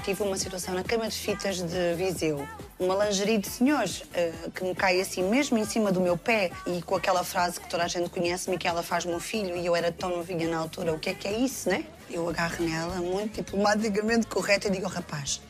Tive 0.04 0.22
uma 0.22 0.36
situação 0.36 0.72
na 0.72 0.84
cama 0.84 1.08
de 1.08 1.16
fitas 1.16 1.56
de 1.56 1.94
Viseu. 1.96 2.46
Uma 2.78 3.06
lingerie 3.06 3.38
de 3.38 3.48
senhores 3.48 4.04
eh, 4.14 4.32
que 4.54 4.62
me 4.62 4.72
cai 4.72 5.00
assim 5.00 5.22
mesmo 5.24 5.58
em 5.58 5.64
cima 5.64 5.90
do 5.90 6.00
meu 6.00 6.16
pé 6.16 6.52
e 6.64 6.80
com 6.82 6.94
aquela 6.94 7.24
frase 7.24 7.58
que 7.58 7.68
toda 7.68 7.82
a 7.82 7.88
gente 7.88 8.08
conhece, 8.10 8.48
Miquela 8.48 8.84
faz 8.84 9.04
meu 9.04 9.18
filho, 9.18 9.56
e 9.56 9.66
eu 9.66 9.74
era 9.74 9.90
tão 9.90 10.10
novinha 10.10 10.48
na 10.48 10.58
altura, 10.58 10.92
o 10.92 10.98
que 10.98 11.10
é 11.10 11.14
que 11.14 11.26
é 11.26 11.36
isso, 11.36 11.68
né? 11.68 11.84
Eu 12.08 12.28
agarro 12.28 12.64
nela, 12.64 12.96
muito 12.96 13.42
diplomaticamente 13.42 14.26
correta, 14.28 14.68
e 14.68 14.70
digo 14.70 14.84
ao 14.84 14.92
rapaz, 14.92 15.40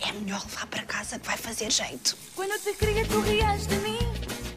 é 0.00 0.12
melhor 0.12 0.42
levar 0.44 0.66
para 0.66 0.82
casa 0.82 1.18
que 1.18 1.26
vai 1.26 1.38
fazer 1.38 1.70
jeito. 1.70 2.14
Quando 2.36 2.50
eu 2.50 2.60
te 2.60 2.74
queria, 2.74 3.06
tu 3.06 3.20
rias 3.20 3.66
de 3.66 3.76
mim. 3.76 3.98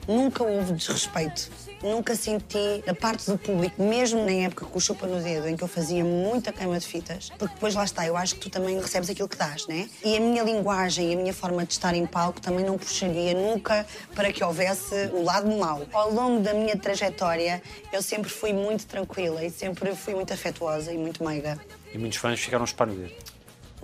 Nunca 0.08 0.44
houve 0.44 0.74
desrespeito 0.74 1.50
Nunca 1.81 2.15
senti 2.15 2.84
da 2.86 2.93
parte 2.93 3.29
do 3.29 3.38
público, 3.38 3.81
mesmo 3.81 4.25
na 4.25 4.31
época 4.31 4.65
com 4.65 4.77
o 4.77 4.81
chupa 4.81 5.05
no 5.05 5.22
dedo, 5.22 5.48
em 5.48 5.55
que 5.55 5.63
eu 5.63 5.67
fazia 5.67 6.03
muita 6.03 6.51
queima 6.51 6.79
de 6.79 6.88
fitas, 6.88 7.29
porque 7.38 7.53
depois 7.53 7.75
lá 7.75 7.84
está, 7.84 8.05
eu 8.05 8.17
acho 8.17 8.36
que 8.36 8.41
tu 8.41 8.50
também 8.50 8.79
recebes 8.79 9.10
aquilo 9.10 9.29
que 9.29 9.38
dás, 9.38 9.67
né? 9.67 9.88
E 10.03 10.17
a 10.17 10.19
minha 10.19 10.43
linguagem 10.43 11.12
e 11.12 11.13
a 11.13 11.17
minha 11.17 11.34
forma 11.34 11.63
de 11.65 11.74
estar 11.74 11.93
em 11.93 12.05
palco 12.05 12.41
também 12.41 12.65
não 12.65 12.77
puxaria 12.77 13.34
nunca 13.34 13.86
para 14.15 14.34
que 14.34 14.43
houvesse 14.43 15.10
o 15.13 15.24
lado 15.24 15.50
mau. 15.55 15.86
Ao 15.93 16.12
longo 16.12 16.41
da 16.41 16.53
minha 16.53 16.75
trajetória, 16.75 17.62
eu 17.93 18.01
sempre 18.01 18.29
fui 18.29 18.53
muito 18.53 18.88
tranquila 18.88 19.43
e 19.43 19.51
sempre 19.51 19.96
fui 19.96 20.15
muito 20.15 20.34
afetuosa 20.34 20.91
e 20.91 20.98
muito 20.98 21.24
meiga. 21.24 21.60
E 21.93 21.98
muitos 21.98 22.17
fãs 22.17 22.39
ficaram 22.39 22.65
a 22.65 22.86
dedo. 22.86 23.13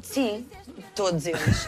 Sim, 0.02 0.46
todos 0.96 1.26
eles. 1.26 1.68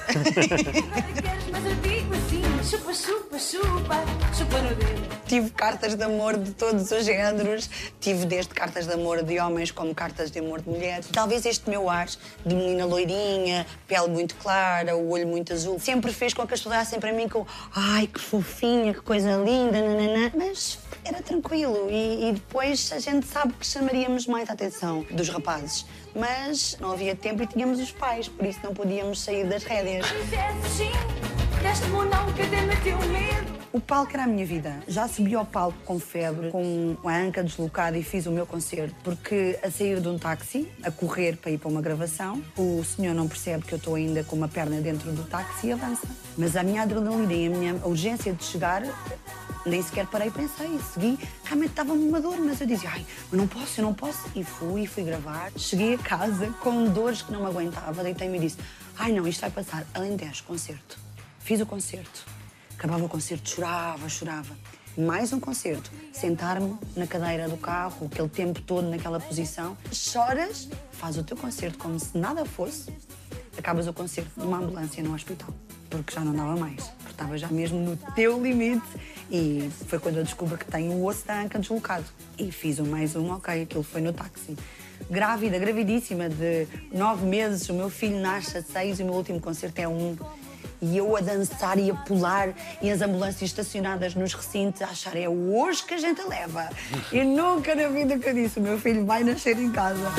Tive 5.27 5.49
cartas 5.51 5.95
de 5.95 6.03
amor 6.03 6.37
de 6.37 6.51
todos 6.51 6.91
os 6.91 7.05
géneros. 7.05 7.69
Tive 7.99 8.25
desde 8.25 8.53
cartas 8.53 8.87
de 8.87 8.93
amor 8.93 9.23
de 9.23 9.39
homens 9.39 9.71
como 9.71 9.93
cartas 9.93 10.31
de 10.31 10.39
amor 10.39 10.61
de 10.61 10.69
mulheres. 10.69 11.07
Talvez 11.11 11.45
este 11.45 11.69
meu 11.69 11.89
ar 11.89 12.07
de 12.45 12.55
menina 12.55 12.85
loirinha, 12.85 13.65
pele 13.87 14.07
muito 14.07 14.35
clara, 14.35 14.95
o 14.95 15.09
olho 15.09 15.27
muito 15.27 15.53
azul, 15.53 15.79
sempre 15.79 16.13
fez 16.13 16.33
com 16.33 16.47
que 16.47 16.53
as 16.53 16.59
pessoas 16.59 16.75
olhassem 16.75 16.99
para 16.99 17.11
mim 17.11 17.27
com 17.27 17.45
ai, 17.75 18.07
que 18.07 18.19
fofinha, 18.19 18.93
que 18.93 19.01
coisa 19.01 19.35
linda, 19.37 19.81
nananã. 19.81 20.31
Mas 20.35 20.79
era 21.05 21.21
tranquilo 21.21 21.87
e, 21.89 22.29
e 22.29 22.33
depois 22.33 22.91
a 22.91 22.99
gente 22.99 23.25
sabe 23.27 23.53
que 23.53 23.65
chamaríamos 23.65 24.25
mais 24.25 24.49
a 24.49 24.53
atenção 24.53 25.05
dos 25.11 25.29
rapazes. 25.29 25.85
Mas 26.15 26.77
não 26.79 26.91
havia 26.91 27.15
tempo 27.15 27.43
e 27.43 27.47
tínhamos 27.47 27.79
os 27.79 27.91
pais, 27.91 28.27
por 28.27 28.45
isso 28.45 28.59
não 28.63 28.73
podíamos 28.73 29.21
sair 29.21 29.47
das 29.47 29.63
rédeas. 29.63 30.05
Disseste 30.07 30.69
sim, 30.69 31.61
deste-me 31.61 31.95
um 31.95 32.05
não, 32.05 32.33
que 32.33 32.41
até 32.41 32.61
meteu 32.61 32.97
medo. 32.99 33.54
O 33.75 33.81
palco 33.81 34.13
era 34.13 34.23
a 34.23 34.27
minha 34.27 34.45
vida. 34.45 34.79
Já 34.87 35.05
subi 35.05 35.35
ao 35.35 35.45
palco 35.45 35.77
com 35.83 35.99
febre, 35.99 36.49
com 36.49 36.95
a 37.03 37.17
anca 37.17 37.43
deslocada 37.43 37.97
e 37.97 38.03
fiz 38.03 38.25
o 38.25 38.31
meu 38.31 38.45
concerto. 38.45 38.95
Porque 39.03 39.59
a 39.61 39.69
sair 39.69 39.99
de 39.99 40.07
um 40.07 40.17
táxi, 40.17 40.71
a 40.81 40.89
correr 40.89 41.35
para 41.35 41.51
ir 41.51 41.57
para 41.57 41.67
uma 41.67 41.81
gravação, 41.81 42.41
o 42.55 42.81
senhor 42.85 43.13
não 43.13 43.27
percebe 43.27 43.65
que 43.65 43.73
eu 43.73 43.77
estou 43.77 43.95
ainda 43.95 44.23
com 44.23 44.37
uma 44.37 44.47
perna 44.47 44.79
dentro 44.79 45.11
do 45.11 45.25
táxi 45.25 45.67
e 45.67 45.71
avança. 45.73 46.07
Mas 46.37 46.55
a 46.55 46.63
minha 46.63 46.83
adrenalina 46.83 47.33
e 47.33 47.47
a 47.47 47.49
minha 47.49 47.73
urgência 47.83 48.31
de 48.31 48.45
chegar, 48.45 48.81
nem 49.65 49.83
sequer 49.83 50.07
parei 50.07 50.29
e 50.29 50.31
pensei. 50.31 50.79
Segui, 50.93 51.19
realmente 51.43 51.71
estava-me 51.71 52.07
uma 52.07 52.21
dor, 52.21 52.37
mas 52.39 52.61
eu 52.61 52.67
dizia, 52.67 52.91
ai, 52.91 53.05
eu 53.29 53.37
não 53.37 53.45
posso, 53.45 53.81
eu 53.81 53.83
não 53.83 53.93
posso. 53.93 54.25
E 54.33 54.43
fui, 54.45 54.87
fui 54.87 55.03
gravar. 55.03 55.51
Cheguei 55.57 55.95
a 55.95 55.97
casa 55.97 56.47
com 56.61 56.85
dores 56.85 57.23
que 57.23 57.29
não 57.33 57.41
me 57.41 57.47
aguentava, 57.47 58.01
deitei-me 58.03 58.37
e 58.37 58.39
disse, 58.39 58.57
ai 58.97 59.11
não, 59.11 59.27
isto 59.27 59.41
vai 59.41 59.51
passar. 59.51 59.85
Alentejo, 59.93 60.45
concerto. 60.45 60.97
Fiz 61.39 61.59
o 61.59 61.65
concerto. 61.65 62.34
Acabava 62.77 63.05
o 63.05 63.09
concerto, 63.09 63.49
chorava, 63.49 64.07
chorava. 64.09 64.55
Mais 64.97 65.33
um 65.33 65.39
concerto. 65.39 65.89
Sentar-me 66.13 66.77
na 66.95 67.07
cadeira 67.07 67.49
do 67.49 67.57
carro, 67.57 68.07
aquele 68.11 68.29
tempo 68.29 68.61
todo 68.61 68.89
naquela 68.89 69.19
posição. 69.19 69.77
Choras, 69.91 70.69
faz 70.91 71.17
o 71.17 71.23
teu 71.23 71.35
concerto 71.35 71.77
como 71.77 71.99
se 71.99 72.17
nada 72.17 72.45
fosse. 72.45 72.93
Acabas 73.57 73.87
o 73.87 73.93
concerto 73.93 74.31
numa 74.37 74.57
ambulância 74.57 75.01
no 75.01 75.13
hospital. 75.13 75.49
Porque 75.89 76.13
já 76.13 76.21
não 76.21 76.33
dava 76.33 76.55
mais. 76.57 76.83
Porque 76.83 77.11
estava 77.11 77.37
já 77.37 77.47
mesmo 77.47 77.79
no 77.79 77.97
teu 78.13 78.41
limite. 78.41 78.85
E 79.31 79.69
foi 79.87 79.97
quando 79.97 80.17
eu 80.17 80.23
descubro 80.23 80.57
que 80.57 80.65
tenho 80.65 80.91
o 80.93 81.05
osso 81.05 81.25
da 81.25 81.41
anca 81.41 81.57
deslocado. 81.57 82.05
E 82.37 82.51
fiz 82.51 82.79
um 82.79 82.85
mais 82.85 83.15
um, 83.15 83.31
ok, 83.31 83.63
aquilo 83.63 83.83
foi 83.83 84.01
no 84.01 84.13
táxi. 84.13 84.55
Grávida, 85.09 85.57
gravidíssima, 85.57 86.29
de 86.29 86.67
nove 86.91 87.25
meses. 87.25 87.67
O 87.69 87.73
meu 87.73 87.89
filho 87.89 88.19
nasce 88.19 88.57
a 88.57 88.61
seis 88.61 88.99
e 88.99 89.03
o 89.03 89.05
meu 89.05 89.15
último 89.15 89.39
concerto 89.39 89.79
é 89.79 89.87
um. 89.87 90.17
E 90.81 90.97
eu 90.97 91.15
a 91.15 91.21
dançar 91.21 91.77
e 91.79 91.89
a 91.89 91.95
pular 91.95 92.53
e 92.81 92.91
as 92.91 93.01
ambulâncias 93.01 93.49
estacionadas 93.49 94.15
nos 94.15 94.33
recintos 94.33 94.81
a 94.81 94.87
achar 94.87 95.15
é 95.15 95.27
hoje 95.27 95.83
que 95.83 95.93
a 95.93 95.97
gente 95.97 96.21
a 96.21 96.27
leva. 96.27 96.69
E 97.11 97.23
nunca 97.23 97.75
na 97.75 97.87
vida 97.87 98.17
que 98.17 98.29
eu 98.29 98.33
disse, 98.33 98.59
o 98.59 98.61
meu 98.61 98.79
filho 98.79 99.05
vai 99.05 99.23
nascer 99.23 99.57
em 99.59 99.71
casa. 99.71 100.11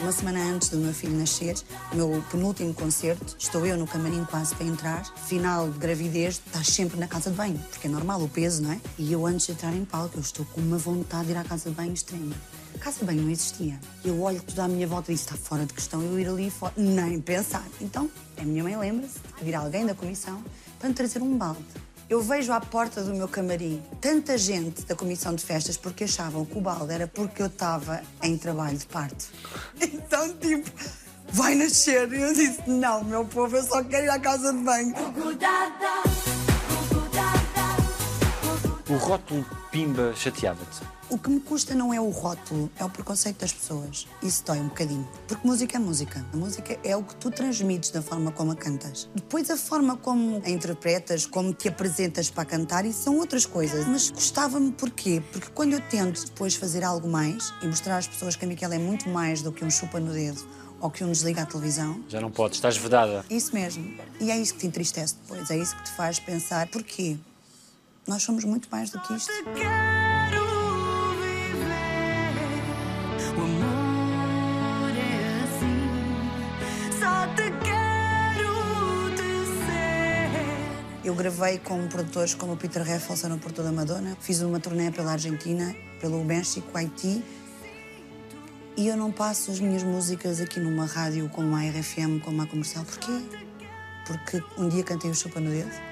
Uma 0.00 0.12
semana 0.12 0.40
antes 0.40 0.70
do 0.70 0.78
meu 0.78 0.92
filho 0.92 1.16
nascer, 1.16 1.54
o 1.92 1.96
meu 1.96 2.24
penúltimo 2.30 2.74
concerto, 2.74 3.36
estou 3.38 3.64
eu 3.66 3.76
no 3.76 3.86
camarim 3.86 4.24
quase 4.24 4.54
para 4.54 4.66
entrar. 4.66 5.04
Final 5.26 5.68
de 5.68 5.78
gravidez, 5.78 6.42
estás 6.44 6.68
sempre 6.68 6.98
na 6.98 7.06
casa 7.06 7.30
de 7.30 7.36
banho, 7.36 7.58
porque 7.70 7.86
é 7.86 7.90
normal 7.90 8.20
o 8.20 8.28
peso, 8.28 8.62
não 8.62 8.72
é? 8.72 8.80
E 8.98 9.12
eu 9.12 9.26
antes 9.26 9.46
de 9.46 9.52
entrar 9.52 9.72
em 9.72 9.84
palco, 9.84 10.16
eu 10.16 10.20
estou 10.20 10.44
com 10.46 10.60
uma 10.60 10.78
vontade 10.78 11.26
de 11.26 11.32
ir 11.32 11.36
à 11.36 11.44
casa 11.44 11.70
de 11.70 11.76
banho 11.76 11.92
extrema. 11.92 12.34
Casa 12.80 13.00
de 13.00 13.04
banho 13.04 13.22
não 13.22 13.30
existia. 13.30 13.78
Eu 14.02 14.22
olho 14.22 14.42
tudo 14.42 14.58
à 14.60 14.66
minha 14.66 14.86
volta 14.86 15.12
e 15.12 15.14
disse, 15.14 15.26
está 15.26 15.36
fora 15.36 15.66
de 15.66 15.74
questão 15.74 16.00
eu 16.00 16.18
ir 16.18 16.26
ali 16.26 16.50
fora. 16.50 16.72
Nem 16.78 17.20
pensar. 17.20 17.62
Então, 17.78 18.10
a 18.38 18.42
minha 18.42 18.64
mãe 18.64 18.74
lembra-se 18.74 19.18
de 19.42 19.54
a 19.54 19.60
alguém 19.60 19.84
da 19.84 19.94
comissão 19.94 20.42
para 20.78 20.88
me 20.88 20.94
trazer 20.94 21.20
um 21.22 21.36
balde. 21.36 21.62
Eu 22.08 22.22
vejo 22.22 22.50
à 22.52 22.60
porta 22.60 23.04
do 23.04 23.14
meu 23.14 23.28
camarim 23.28 23.82
tanta 24.00 24.36
gente 24.38 24.82
da 24.86 24.96
comissão 24.96 25.34
de 25.34 25.44
festas 25.44 25.76
porque 25.76 26.04
achavam 26.04 26.44
que 26.46 26.56
o 26.56 26.60
balde 26.60 26.92
era 26.92 27.06
porque 27.06 27.42
eu 27.42 27.46
estava 27.46 28.02
em 28.22 28.36
trabalho 28.38 28.78
de 28.78 28.86
parto. 28.86 29.26
Então, 29.80 30.32
tipo, 30.38 30.70
vai 31.28 31.54
nascer. 31.54 32.10
E 32.12 32.20
eu 32.20 32.32
disse: 32.32 32.62
não, 32.66 33.04
meu 33.04 33.24
povo, 33.26 33.56
eu 33.56 33.62
só 33.62 33.84
quero 33.84 34.06
ir 34.06 34.10
à 34.10 34.18
casa 34.18 34.52
de 34.52 34.58
banho. 34.58 34.94
O 38.90 38.96
rótulo 38.96 39.46
Pimba 39.70 40.12
chateava-te. 40.16 40.80
O 41.08 41.16
que 41.16 41.30
me 41.30 41.38
custa 41.40 41.74
não 41.76 41.94
é 41.94 42.00
o 42.00 42.10
rótulo, 42.10 42.68
é 42.76 42.84
o 42.84 42.90
preconceito 42.90 43.38
das 43.38 43.52
pessoas. 43.52 44.06
Isso 44.22 44.44
dói 44.44 44.58
um 44.58 44.66
bocadinho. 44.68 45.08
Porque 45.28 45.46
música 45.46 45.76
é 45.76 45.80
música. 45.80 46.26
A 46.32 46.36
música 46.36 46.76
é 46.82 46.96
o 46.96 47.02
que 47.04 47.14
tu 47.14 47.30
transmites 47.30 47.90
da 47.90 48.02
forma 48.02 48.32
como 48.32 48.50
a 48.50 48.56
cantas. 48.56 49.08
Depois, 49.14 49.48
a 49.48 49.56
forma 49.56 49.96
como 49.96 50.42
a 50.44 50.50
interpretas, 50.50 51.24
como 51.24 51.52
te 51.54 51.68
apresentas 51.68 52.30
para 52.30 52.44
cantar, 52.44 52.84
isso 52.84 53.02
são 53.04 53.16
outras 53.18 53.46
coisas. 53.46 53.86
Mas 53.86 54.10
gostava-me 54.10 54.72
porquê? 54.72 55.22
Porque 55.32 55.50
quando 55.54 55.72
eu 55.74 55.80
tento 55.80 56.24
depois 56.24 56.54
fazer 56.56 56.82
algo 56.84 57.08
mais 57.08 57.52
e 57.62 57.66
mostrar 57.68 57.96
às 57.98 58.08
pessoas 58.08 58.34
que 58.34 58.44
a 58.44 58.48
Miquela 58.48 58.74
é 58.74 58.78
muito 58.78 59.08
mais 59.08 59.40
do 59.42 59.52
que 59.52 59.64
um 59.64 59.70
chupa 59.70 60.00
no 60.00 60.12
dedo 60.12 60.44
ou 60.80 60.90
que 60.90 61.04
um 61.04 61.12
desliga 61.12 61.42
a 61.42 61.46
televisão, 61.46 62.02
Já 62.08 62.20
não 62.20 62.30
podes, 62.30 62.56
estás 62.56 62.76
vedada. 62.76 63.24
isso 63.30 63.54
mesmo. 63.54 63.94
E 64.18 64.30
é 64.30 64.38
isso 64.38 64.54
que 64.54 64.60
te 64.60 64.66
entristece 64.66 65.14
depois. 65.22 65.48
É 65.50 65.56
isso 65.58 65.76
que 65.76 65.84
te 65.84 65.90
faz 65.92 66.18
pensar 66.18 66.66
porquê? 66.68 67.18
Nós 68.10 68.24
somos 68.24 68.42
muito 68.42 68.68
mais 68.72 68.90
do 68.90 68.98
que 69.02 69.14
isto. 69.14 69.30
Amor 73.36 74.90
é 74.96 75.42
assim. 75.44 75.78
Eu 81.04 81.14
gravei 81.14 81.58
com 81.58 81.86
produtores 81.86 82.34
como 82.34 82.54
o 82.54 82.56
Peter 82.56 82.82
Raffles 82.82 83.22
no 83.22 83.38
Porto 83.38 83.62
da 83.62 83.70
Madonna, 83.70 84.16
fiz 84.20 84.40
uma 84.40 84.58
turnê 84.58 84.90
pela 84.90 85.12
Argentina, 85.12 85.72
pelo 86.00 86.24
México, 86.24 86.76
Haiti. 86.76 87.22
E 88.76 88.88
eu 88.88 88.96
não 88.96 89.12
passo 89.12 89.52
as 89.52 89.60
minhas 89.60 89.84
músicas 89.84 90.40
aqui 90.40 90.58
numa 90.58 90.84
rádio 90.84 91.28
como 91.28 91.54
a 91.54 91.60
RFM, 91.60 92.18
como 92.24 92.42
a 92.42 92.46
comercial. 92.48 92.84
Porquê? 92.84 93.22
Porque 94.04 94.42
um 94.58 94.68
dia 94.68 94.82
cantei 94.82 95.08
o 95.12 95.14
Chupa 95.14 95.38
no 95.38 95.50
Dedo. 95.50 95.89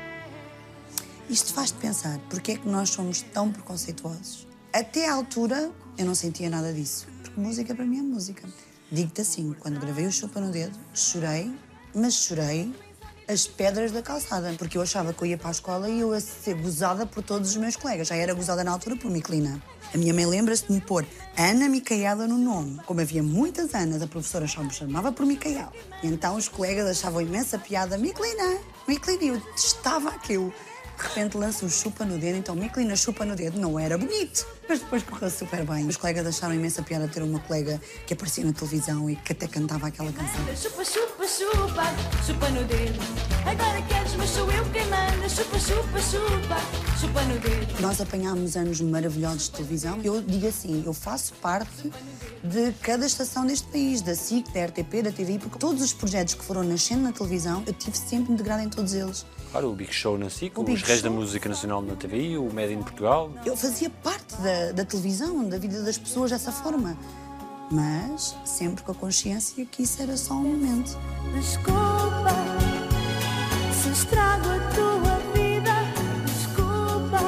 Isto 1.29 1.53
faz-te 1.53 1.77
pensar, 1.77 2.19
porque 2.31 2.53
é 2.53 2.57
que 2.57 2.67
nós 2.67 2.89
somos 2.89 3.21
tão 3.21 3.53
preconceituosos? 3.53 4.47
Até 4.73 5.09
à 5.09 5.13
altura, 5.13 5.71
eu 5.99 6.07
não 6.07 6.15
sentia 6.15 6.49
nada 6.49 6.73
disso. 6.73 7.07
Porque 7.23 7.39
música 7.39 7.75
para 7.75 7.85
mim 7.85 7.99
é 7.99 8.03
música. 8.03 8.49
Digo-te 8.91 9.21
assim, 9.21 9.55
quando 9.61 9.79
gravei 9.79 10.07
o 10.07 10.13
Chupa 10.13 10.41
no 10.41 10.51
Dedo, 10.51 10.79
chorei, 10.95 11.55
mas 11.95 12.15
chorei 12.15 12.73
as 13.29 13.47
pedras 13.47 13.93
da 13.93 14.01
calçada, 14.01 14.55
porque 14.57 14.79
eu 14.79 14.83
achava 14.83 15.13
que 15.13 15.23
eu 15.23 15.27
ia 15.27 15.37
para 15.37 15.49
a 15.49 15.51
escola 15.51 15.91
e 15.91 16.01
eu 16.01 16.15
ia 16.15 16.21
ser 16.21 16.55
gozada 16.55 17.05
por 17.05 17.23
todos 17.23 17.51
os 17.51 17.57
meus 17.59 17.77
colegas. 17.77 18.09
Já 18.09 18.17
era 18.17 18.33
gozada 18.33 18.65
na 18.65 18.71
altura 18.71 18.97
por 18.97 19.11
Miquelina. 19.11 19.63
A 19.93 19.99
minha 19.99 20.15
mãe 20.15 20.25
lembra-se 20.25 20.67
de 20.67 20.73
me 20.73 20.81
pôr 20.81 21.07
Ana 21.37 21.69
Micaela 21.69 22.27
no 22.27 22.39
nome. 22.39 22.81
Como 22.87 23.03
havia 23.03 23.23
muitas 23.23 23.75
Anas, 23.75 24.01
a 24.01 24.07
professora 24.07 24.49
só 24.49 24.63
me 24.63 24.71
chamava 24.71 25.13
por 25.13 25.27
Micaela. 25.27 25.71
Então 26.03 26.37
os 26.37 26.49
colegas 26.49 26.87
achavam 26.89 27.21
imensa 27.21 27.59
piada. 27.59 27.99
Miquelina, 27.99 28.61
Miquelina, 28.87 29.37
eu 29.37 29.41
testava 29.53 30.09
aquilo. 30.09 30.51
De 30.99 31.05
repente 31.05 31.37
lança 31.37 31.65
um 31.65 31.69
chupa 31.69 32.05
no 32.05 32.19
dedo, 32.19 32.39
então 32.39 32.57
Miquelina 32.57 32.97
chupa 32.97 33.25
no 33.25 33.37
dedo. 33.37 33.59
Não 33.59 33.79
era 33.79 33.97
bonito, 33.97 34.45
mas 34.69 34.81
depois 34.81 35.03
correu 35.03 35.31
super 35.31 35.65
bem. 35.65 35.87
Os 35.87 35.97
colegas 35.97 36.27
acharam 36.27 36.55
imensa 36.55 36.83
piada 36.83 37.09
ter 37.09 37.23
uma 37.23 37.39
colega 37.41 37.81
que 38.07 38.13
aparecia 38.15 38.45
na 38.45 38.53
televisão 38.53 39.09
e 39.09 39.17
que 39.17 39.33
até 39.33 39.47
cantava 39.47 39.87
aquela 39.89 40.13
canção. 40.13 40.45
chupa, 40.57 40.85
chupa, 40.85 41.27
chupa, 41.27 41.85
chupa 42.27 42.49
no 42.51 42.65
dedo. 42.65 42.99
Agora 43.47 43.81
queres, 43.83 44.15
mas 44.17 44.31
sou 44.31 44.51
eu 44.53 44.65
quem 44.71 44.85
manda. 44.87 45.29
Chupa, 45.29 45.59
chupa, 45.59 46.01
chupa, 46.01 46.57
chupa 47.01 47.23
no 47.25 47.39
dedo. 47.39 47.81
Nós 47.81 48.01
apanhámos 48.01 48.57
anos 48.57 48.81
maravilhosos 48.81 49.45
de 49.45 49.51
televisão. 49.53 50.01
Eu 50.03 50.21
digo 50.23 50.47
assim, 50.47 50.83
eu 50.85 50.93
faço 50.93 51.33
parte 51.35 51.91
de 52.43 52.73
cada 52.83 53.07
estação 53.07 53.47
deste 53.47 53.67
país, 53.69 54.01
da 54.03 54.15
SIC, 54.15 54.53
da 54.53 54.67
RTP, 54.67 55.03
da 55.03 55.13
TVI, 55.13 55.39
porque 55.39 55.59
todos 55.59 55.83
os 55.83 55.93
projetos 55.93 56.35
que 56.35 56.45
foram 56.45 56.63
nascendo 56.63 57.03
na 57.03 57.13
televisão, 57.13 57.63
eu 57.67 57.73
tive 57.73 57.97
sempre 57.97 58.33
integrado 58.33 58.63
em 58.63 58.69
todos 58.69 58.93
eles. 58.95 59.25
Claro, 59.51 59.71
o 59.71 59.75
Big 59.75 59.93
Show 59.93 60.19
na 60.19 60.29
SIC, 60.29 60.59
O 60.59 60.63
os 60.63 60.83
Reis 60.83 61.01
da. 61.01 61.09
Música 61.09 61.49
Nacional 61.49 61.81
na 61.81 61.95
TVI, 61.97 62.37
o 62.37 62.53
Made 62.53 62.73
in 62.75 62.83
Portugal. 62.83 63.33
Eu 63.47 63.57
fazia 63.57 63.89
parte 63.89 64.35
da, 64.43 64.58
da 64.75 64.85
televisão, 64.85 65.49
da 65.49 65.59
vida 65.59 65.83
das 65.83 65.99
pessoas 65.99 66.31
dessa 66.31 66.53
forma. 66.53 66.97
Mas 67.71 68.35
sempre 68.45 68.83
com 68.83 68.93
a 68.93 68.95
consciência 68.95 69.65
que 69.67 69.83
isso 69.83 70.03
era 70.03 70.17
só 70.17 70.35
um 70.35 70.43
momento. 70.43 70.99
Desculpa 71.35 72.79
se 73.79 73.91
estrago 73.91 74.49
a 74.51 74.59
tua 74.75 75.17
vida. 75.33 75.71
Desculpa. 76.27 77.19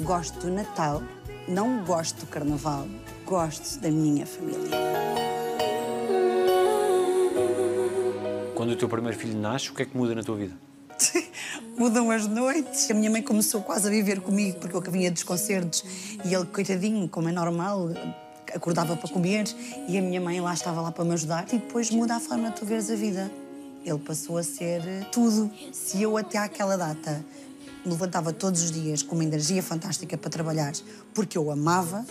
Gosto 0.00 0.40
do 0.40 0.50
Natal, 0.50 1.02
não 1.46 1.84
gosto 1.84 2.20
do 2.20 2.26
Carnaval, 2.26 2.86
gosto 3.26 3.80
da 3.80 3.90
minha 3.90 4.24
família. 4.24 4.70
Quando 8.54 8.70
o 8.70 8.76
teu 8.76 8.88
primeiro 8.88 9.18
filho 9.18 9.38
nasce, 9.38 9.70
o 9.70 9.74
que 9.74 9.82
é 9.82 9.84
que 9.84 9.96
muda 9.96 10.14
na 10.14 10.22
tua 10.22 10.36
vida? 10.36 10.67
Mudam 11.78 12.10
as 12.10 12.26
noites. 12.26 12.90
A 12.90 12.94
minha 12.94 13.08
mãe 13.08 13.22
começou 13.22 13.62
quase 13.62 13.86
a 13.86 13.90
viver 13.90 14.20
comigo, 14.20 14.58
porque 14.58 14.76
eu 14.76 14.80
vinha 14.80 15.12
dos 15.12 15.22
concertos 15.22 15.84
e 16.24 16.34
ele, 16.34 16.44
coitadinho, 16.46 17.08
como 17.08 17.28
é 17.28 17.32
normal, 17.32 17.90
acordava 18.52 18.96
para 18.96 19.08
comer 19.08 19.44
e 19.86 19.96
a 19.96 20.02
minha 20.02 20.20
mãe 20.20 20.40
lá 20.40 20.52
estava 20.52 20.80
lá 20.80 20.90
para 20.90 21.04
me 21.04 21.12
ajudar. 21.12 21.46
E 21.52 21.58
depois 21.58 21.88
muda 21.92 22.16
a 22.16 22.20
forma 22.20 22.50
de 22.50 22.56
tu 22.56 22.66
veres 22.66 22.90
a 22.90 22.96
vida. 22.96 23.30
Ele 23.84 23.98
passou 24.00 24.38
a 24.38 24.42
ser 24.42 24.82
tudo. 25.12 25.48
Se 25.72 26.02
eu 26.02 26.16
até 26.16 26.38
àquela 26.38 26.76
data 26.76 27.24
me 27.86 27.92
levantava 27.92 28.32
todos 28.32 28.60
os 28.60 28.72
dias 28.72 29.00
com 29.00 29.14
uma 29.14 29.22
energia 29.22 29.62
fantástica 29.62 30.18
para 30.18 30.30
trabalhar, 30.30 30.72
porque 31.14 31.38
eu 31.38 31.48
amava, 31.48 32.04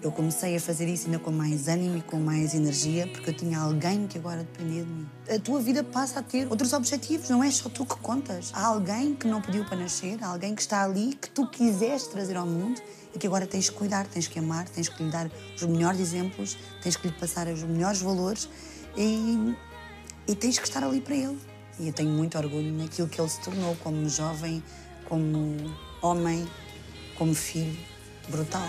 eu 0.00 0.12
comecei 0.12 0.56
a 0.56 0.60
fazer 0.60 0.88
isso 0.88 1.06
ainda 1.06 1.18
com 1.18 1.32
mais 1.32 1.66
ânimo 1.66 1.98
e 1.98 2.02
com 2.02 2.18
mais 2.18 2.54
energia, 2.54 3.06
porque 3.08 3.30
eu 3.30 3.34
tinha 3.34 3.58
alguém 3.58 4.06
que 4.06 4.16
agora 4.16 4.38
dependia 4.44 4.84
de 4.84 4.90
mim. 4.90 5.08
A 5.28 5.38
tua 5.40 5.60
vida 5.60 5.82
passa 5.82 6.20
a 6.20 6.22
ter 6.22 6.46
outros 6.48 6.72
objetivos, 6.72 7.28
não 7.28 7.42
é 7.42 7.50
só 7.50 7.68
tu 7.68 7.84
que 7.84 7.96
contas. 7.96 8.52
Há 8.54 8.66
alguém 8.66 9.14
que 9.14 9.26
não 9.26 9.42
pediu 9.42 9.64
para 9.64 9.76
nascer, 9.76 10.22
há 10.22 10.28
alguém 10.28 10.54
que 10.54 10.60
está 10.60 10.84
ali 10.84 11.14
que 11.14 11.28
tu 11.30 11.48
quiseste 11.48 12.10
trazer 12.10 12.36
ao 12.36 12.46
mundo 12.46 12.80
e 13.14 13.18
que 13.18 13.26
agora 13.26 13.46
tens 13.46 13.68
que 13.68 13.76
cuidar, 13.76 14.06
tens 14.06 14.28
que 14.28 14.38
amar, 14.38 14.68
tens 14.68 14.88
que 14.88 15.02
lhe 15.02 15.10
dar 15.10 15.28
os 15.56 15.62
melhores 15.62 15.98
exemplos, 15.98 16.56
tens 16.80 16.96
que 16.96 17.08
lhe 17.08 17.14
passar 17.14 17.48
os 17.48 17.62
melhores 17.64 18.00
valores 18.00 18.48
e, 18.96 19.56
e 20.28 20.34
tens 20.34 20.58
que 20.58 20.66
estar 20.66 20.84
ali 20.84 21.00
para 21.00 21.16
ele. 21.16 21.38
E 21.80 21.88
eu 21.88 21.92
tenho 21.92 22.10
muito 22.10 22.38
orgulho 22.38 22.72
naquilo 22.72 23.08
que 23.08 23.20
ele 23.20 23.28
se 23.28 23.40
tornou 23.40 23.76
como 23.76 24.08
jovem, 24.08 24.62
como 25.08 25.56
homem, 26.02 26.46
como 27.16 27.34
filho. 27.34 27.76
Brutal. 28.28 28.62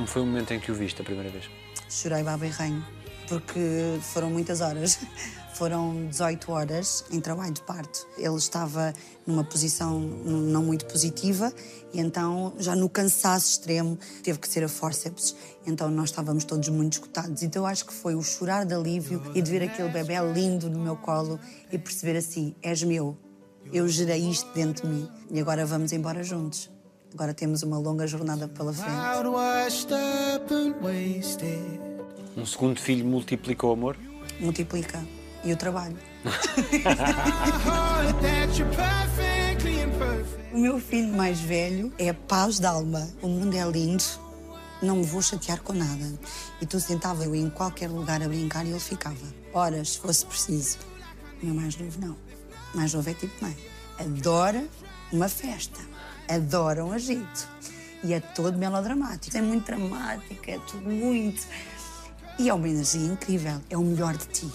Como 0.00 0.08
foi 0.08 0.22
o 0.22 0.24
momento 0.24 0.54
em 0.54 0.58
que 0.58 0.72
o 0.72 0.74
viste 0.74 1.02
a 1.02 1.04
primeira 1.04 1.28
vez? 1.28 1.44
Chorei 1.90 2.22
baba 2.22 2.46
e 2.46 2.48
ranho, 2.48 2.82
porque 3.28 3.60
foram 4.00 4.30
muitas 4.30 4.62
horas. 4.62 4.98
Foram 5.52 6.06
18 6.06 6.52
horas 6.52 7.04
em 7.10 7.20
trabalho 7.20 7.52
de 7.52 7.60
parto. 7.60 8.08
Ele 8.16 8.36
estava 8.36 8.94
numa 9.26 9.44
posição 9.44 10.00
não 10.00 10.62
muito 10.62 10.86
positiva 10.86 11.52
e 11.92 12.00
então, 12.00 12.54
já 12.58 12.74
no 12.74 12.88
cansaço 12.88 13.50
extremo, 13.50 13.98
teve 14.22 14.38
que 14.38 14.48
ser 14.48 14.64
a 14.64 14.68
forceps. 14.70 15.36
Então, 15.66 15.90
nós 15.90 16.08
estávamos 16.08 16.44
todos 16.44 16.66
muito 16.70 16.94
escutados. 16.94 17.42
Então, 17.42 17.64
eu 17.64 17.66
acho 17.66 17.84
que 17.84 17.92
foi 17.92 18.14
o 18.14 18.22
chorar 18.22 18.64
de 18.64 18.72
alívio 18.72 19.22
e 19.34 19.42
de 19.42 19.50
ver 19.50 19.64
aquele 19.64 19.90
bebê 19.90 20.14
lindo 20.32 20.70
no 20.70 20.78
meu 20.78 20.96
colo 20.96 21.38
e 21.70 21.76
perceber 21.76 22.16
assim: 22.16 22.54
és 22.62 22.82
meu. 22.82 23.18
Eu 23.70 23.86
gerei 23.86 24.30
isto 24.30 24.50
dentro 24.54 24.88
de 24.88 24.94
mim 24.94 25.10
e 25.30 25.38
agora 25.38 25.66
vamos 25.66 25.92
embora 25.92 26.22
juntos. 26.22 26.70
Agora 27.14 27.34
temos 27.34 27.62
uma 27.62 27.78
longa 27.78 28.06
jornada 28.06 28.48
pela 28.48 28.72
frente. 28.72 28.90
Um 32.36 32.46
segundo 32.46 32.80
filho 32.80 33.04
multiplicou 33.04 33.70
o 33.70 33.72
amor? 33.72 33.96
Multiplica. 34.38 35.04
E 35.42 35.52
o 35.52 35.56
trabalho. 35.56 35.96
O 40.52 40.58
meu 40.58 40.78
filho 40.78 41.12
mais 41.14 41.40
velho 41.40 41.92
é 41.98 42.10
a 42.10 42.14
paz 42.14 42.58
de 42.60 42.66
alma. 42.66 43.08
O 43.22 43.28
mundo 43.28 43.56
é 43.56 43.64
lindo, 43.64 44.04
não 44.82 44.96
me 44.96 45.04
vou 45.04 45.22
chatear 45.22 45.60
com 45.62 45.72
nada. 45.72 46.18
E 46.60 46.66
tu 46.66 46.78
sentava 46.78 47.24
eu 47.24 47.34
em 47.34 47.48
qualquer 47.50 47.88
lugar 47.88 48.22
a 48.22 48.28
brincar 48.28 48.66
e 48.66 48.70
ele 48.70 48.80
ficava. 48.80 49.16
Horas, 49.52 49.90
se 49.90 49.98
fosse 49.98 50.26
preciso. 50.26 50.78
O 51.42 51.46
meu 51.46 51.54
mais 51.54 51.76
novo 51.76 52.00
não. 52.00 52.16
O 52.74 52.76
mais 52.76 52.94
novo 52.94 53.08
é 53.08 53.14
tipo 53.14 53.32
mãe. 53.42 53.56
Adora 53.98 54.66
uma 55.12 55.28
festa. 55.28 55.80
Adora 56.30 56.84
um 56.84 56.92
agito. 56.92 57.48
E 58.04 58.14
é 58.14 58.20
todo 58.20 58.56
melodramático. 58.56 59.36
É 59.36 59.42
muito 59.42 59.66
dramático, 59.66 60.48
é 60.48 60.58
tudo 60.60 60.88
muito. 60.88 61.44
E 62.38 62.48
é 62.48 62.54
uma 62.54 62.68
energia 62.68 63.04
incrível. 63.04 63.60
É 63.68 63.76
o 63.76 63.82
melhor 63.82 64.16
de 64.16 64.26
ti. 64.26 64.50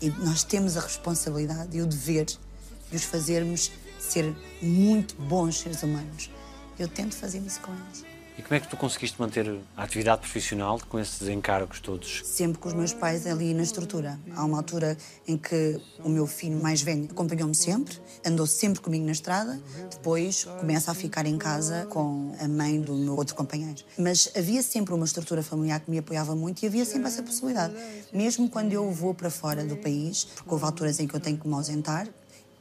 E 0.00 0.08
nós 0.10 0.44
temos 0.44 0.76
a 0.76 0.80
responsabilidade 0.80 1.76
e 1.76 1.82
o 1.82 1.86
dever 1.86 2.24
de 2.24 2.96
os 2.96 3.04
fazermos 3.04 3.70
ser 3.98 4.34
muito 4.62 5.14
bons 5.16 5.58
seres 5.58 5.82
humanos. 5.82 6.30
Eu 6.78 6.88
tento 6.88 7.14
fazer 7.14 7.38
isso 7.40 7.60
com 7.60 7.72
eles. 7.72 8.09
E 8.40 8.42
como 8.42 8.54
é 8.54 8.60
que 8.60 8.68
tu 8.68 8.76
conseguiste 8.78 9.20
manter 9.20 9.46
a 9.76 9.82
atividade 9.82 10.22
profissional 10.22 10.80
com 10.88 10.98
esses 10.98 11.28
encargos 11.28 11.78
todos? 11.78 12.22
Sempre 12.24 12.56
com 12.56 12.68
os 12.68 12.74
meus 12.74 12.94
pais 12.94 13.26
ali 13.26 13.52
na 13.52 13.62
estrutura. 13.62 14.18
Há 14.34 14.42
uma 14.46 14.56
altura 14.56 14.96
em 15.28 15.36
que 15.36 15.78
o 16.02 16.08
meu 16.08 16.26
filho 16.26 16.58
mais 16.58 16.80
velho 16.80 17.04
acompanhou-me 17.10 17.54
sempre, 17.54 17.98
andou 18.24 18.46
sempre 18.46 18.80
comigo 18.80 19.04
na 19.04 19.12
estrada, 19.12 19.60
depois 19.90 20.44
começa 20.58 20.90
a 20.90 20.94
ficar 20.94 21.26
em 21.26 21.36
casa 21.36 21.84
com 21.90 22.34
a 22.40 22.48
mãe 22.48 22.80
do 22.80 22.94
meu 22.94 23.14
outro 23.14 23.34
companheiro. 23.34 23.84
Mas 23.98 24.32
havia 24.34 24.62
sempre 24.62 24.94
uma 24.94 25.04
estrutura 25.04 25.42
familiar 25.42 25.80
que 25.80 25.90
me 25.90 25.98
apoiava 25.98 26.34
muito 26.34 26.62
e 26.62 26.66
havia 26.66 26.86
sempre 26.86 27.08
essa 27.08 27.22
possibilidade. 27.22 27.74
Mesmo 28.10 28.48
quando 28.48 28.72
eu 28.72 28.90
vou 28.90 29.12
para 29.12 29.28
fora 29.28 29.66
do 29.66 29.76
país, 29.76 30.24
porque 30.24 30.50
houve 30.50 30.64
alturas 30.64 30.98
em 30.98 31.06
que 31.06 31.14
eu 31.14 31.20
tenho 31.20 31.36
que 31.36 31.46
me 31.46 31.52
ausentar, 31.52 32.08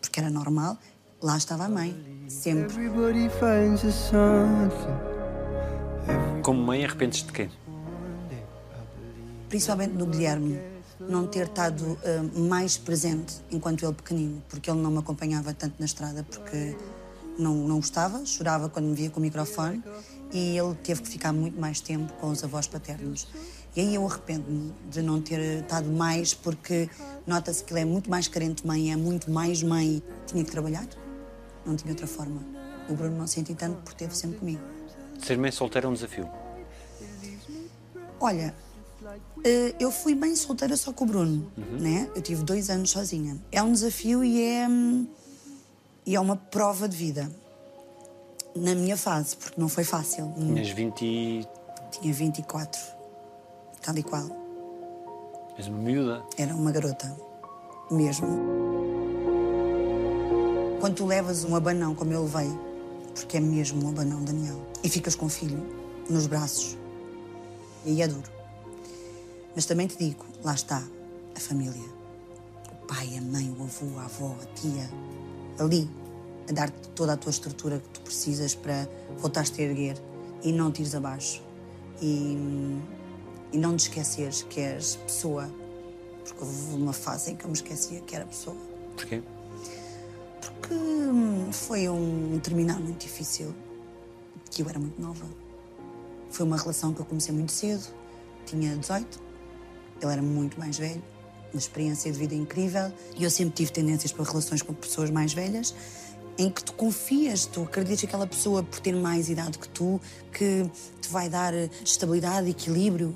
porque 0.01 0.19
era 0.19 0.30
normal, 0.30 0.77
lá 1.21 1.38
estava 1.38 1.63
a 1.63 1.69
mãe, 1.69 1.95
sempre. 2.27 2.75
Como 6.49 6.63
mãe, 6.63 6.83
arrependes 6.83 7.21
de 7.21 7.31
quê? 7.31 7.47
principalmente 9.47 9.93
no 9.93 10.07
Guilherme, 10.07 10.59
não 10.99 11.27
ter 11.27 11.45
estado 11.45 11.95
eh, 12.03 12.23
mais 12.39 12.75
presente 12.75 13.35
enquanto 13.51 13.85
ele 13.85 13.93
pequenino, 13.93 14.41
porque 14.49 14.67
ele 14.67 14.79
não 14.79 14.89
me 14.89 14.97
acompanhava 14.97 15.53
tanto 15.53 15.75
na 15.77 15.85
estrada, 15.85 16.23
porque 16.23 16.75
não, 17.38 17.53
não 17.53 17.75
gostava, 17.75 18.25
chorava 18.25 18.67
quando 18.67 18.85
me 18.85 18.95
via 18.95 19.12
com 19.12 19.19
o 19.19 19.21
microfone 19.21 19.83
e 20.33 20.57
ele 20.57 20.73
teve 20.83 21.03
que 21.03 21.09
ficar 21.09 21.31
muito 21.31 21.62
mais 21.62 21.81
tempo 21.81 22.12
com 22.13 22.31
os 22.31 22.43
avós 22.43 22.65
paternos. 22.65 23.27
E 23.75 23.81
aí 23.81 23.93
eu 23.93 24.07
arrependo-me 24.07 24.73
de 24.89 25.03
não 25.03 25.21
ter 25.21 25.62
estado 25.62 25.88
mais, 25.91 26.33
porque 26.33 26.89
nota-se 27.27 27.63
que 27.63 27.73
ele 27.73 27.81
é 27.81 27.85
muito 27.85 28.09
mais 28.09 28.27
carente 28.27 28.65
mãe, 28.65 28.91
é 28.91 28.95
muito 28.95 29.29
mais 29.29 29.62
mãe. 29.62 30.01
Tinha 30.25 30.43
que 30.43 30.49
trabalhar, 30.49 30.88
não 31.63 31.75
tinha 31.75 31.91
outra 31.91 32.07
forma. 32.07 32.41
O 32.89 32.95
Bruno 32.95 33.15
não 33.15 33.27
senti 33.27 33.53
tanto 33.53 33.75
porque 33.83 34.05
esteve 34.05 34.17
sempre 34.17 34.39
comigo. 34.39 34.78
Ser 35.21 35.38
mãe 35.38 35.51
solteira 35.51 35.88
é 35.88 35.89
um 35.89 35.93
desafio. 35.93 36.29
Olha, 38.19 38.53
eh, 39.43 39.75
eu 39.79 39.91
fui 39.91 40.13
bem 40.13 40.36
solteira 40.36 40.75
só 40.75 40.91
com 40.91 41.05
o 41.05 41.08
Bruno, 41.08 41.51
né? 41.58 42.10
Eu 42.15 42.21
tive 42.21 42.43
dois 42.43 42.69
anos 42.69 42.89
sozinha. 42.89 43.38
É 43.51 43.62
um 43.62 43.71
desafio 43.71 44.23
e 44.23 44.43
é, 44.43 44.67
hum, 44.67 45.08
e 46.05 46.15
é 46.15 46.19
uma 46.19 46.36
prova 46.36 46.88
de 46.88 46.97
vida. 46.97 47.29
Na 48.55 48.75
minha 48.75 48.97
fase, 48.97 49.38
porque 49.38 49.60
não 49.60 49.69
foi 49.69 49.84
fácil. 49.84 50.34
Tinhas 50.36 50.69
20 50.69 51.05
e... 51.05 51.47
Tinha 51.91 52.13
24, 52.13 52.79
tal 53.82 53.97
e 53.97 54.03
qual. 54.03 54.27
És 55.58 55.67
uma 55.67 55.77
miúda. 55.77 56.23
Era 56.38 56.55
uma 56.55 56.71
garota, 56.71 57.15
mesmo. 57.91 58.27
Quando 60.79 60.95
tu 60.95 61.05
levas 61.05 61.43
um 61.43 61.55
abanão 61.55 61.93
como 61.93 62.13
eu 62.13 62.23
levei, 62.23 62.49
porque 63.13 63.38
é 63.38 63.39
mesmo 63.39 63.86
um 63.86 63.89
abanão, 63.89 64.23
Daniel, 64.23 64.55
e 64.83 64.89
ficas 64.89 65.15
com 65.15 65.25
o 65.25 65.29
filho 65.29 65.59
nos 66.09 66.27
braços, 66.27 66.77
e 67.85 67.91
aí 67.91 68.01
é 68.01 68.07
duro. 68.07 68.29
Mas 69.55 69.65
também 69.65 69.87
te 69.87 69.97
digo, 69.97 70.25
lá 70.43 70.53
está, 70.53 70.83
a 71.35 71.39
família. 71.39 71.99
O 72.71 72.87
pai, 72.87 73.17
a 73.17 73.21
mãe, 73.21 73.53
o 73.57 73.63
avô, 73.63 73.99
a 73.99 74.05
avó, 74.05 74.35
a 74.41 74.45
tia, 74.53 74.89
ali, 75.59 75.89
a 76.49 76.53
dar-te 76.53 76.89
toda 76.89 77.13
a 77.13 77.17
tua 77.17 77.29
estrutura 77.29 77.79
que 77.79 77.89
tu 77.89 78.01
precisas 78.01 78.55
para 78.55 78.87
voltares-te 79.17 79.61
a 79.61 79.65
erguer 79.65 79.97
e 80.43 80.51
não 80.51 80.71
te 80.71 80.81
ires 80.81 80.95
abaixo. 80.95 81.43
E, 82.01 82.37
e 83.51 83.57
não 83.57 83.75
te 83.75 83.81
esqueceres 83.81 84.43
que 84.43 84.61
és 84.61 84.95
pessoa, 84.95 85.49
porque 86.23 86.43
houve 86.43 86.75
uma 86.75 86.93
fase 86.93 87.31
em 87.31 87.35
que 87.35 87.43
eu 87.43 87.49
me 87.49 87.55
esquecia 87.55 87.99
que 88.01 88.15
era 88.15 88.25
pessoa. 88.25 88.55
Porquê? 88.95 89.21
Porque 90.41 90.73
hum, 90.73 91.51
foi 91.51 91.89
um 91.89 92.39
terminar 92.41 92.79
muito 92.79 92.99
difícil, 92.99 93.53
que 94.49 94.62
eu 94.62 94.69
era 94.69 94.79
muito 94.79 95.01
nova. 95.01 95.25
Foi 96.29 96.45
uma 96.45 96.57
relação 96.57 96.93
que 96.93 96.99
eu 96.99 97.05
comecei 97.05 97.33
muito 97.33 97.51
cedo, 97.51 97.83
tinha 98.45 98.75
18, 98.75 99.19
ele 100.01 100.12
era 100.12 100.21
muito 100.21 100.59
mais 100.59 100.77
velho, 100.77 101.03
uma 101.53 101.59
experiência 101.59 102.12
de 102.12 102.17
vida 102.17 102.35
incrível, 102.35 102.91
e 103.17 103.23
eu 103.23 103.31
sempre 103.31 103.55
tive 103.55 103.71
tendências 103.71 104.12
para 104.12 104.23
relações 104.23 104.62
com 104.62 104.73
pessoas 104.73 105.09
mais 105.09 105.33
velhas, 105.33 105.73
em 106.38 106.49
que 106.49 106.63
tu 106.63 106.71
confias, 106.73 107.45
tu 107.45 107.63
acreditas 107.63 107.99
que 107.99 108.05
aquela 108.05 108.25
pessoa, 108.25 108.63
por 108.63 108.79
ter 108.79 108.95
mais 108.95 109.29
idade 109.29 109.59
que 109.59 109.67
tu, 109.67 109.99
que 110.31 110.69
te 111.01 111.09
vai 111.09 111.27
dar 111.27 111.53
estabilidade, 111.83 112.49
equilíbrio. 112.49 113.13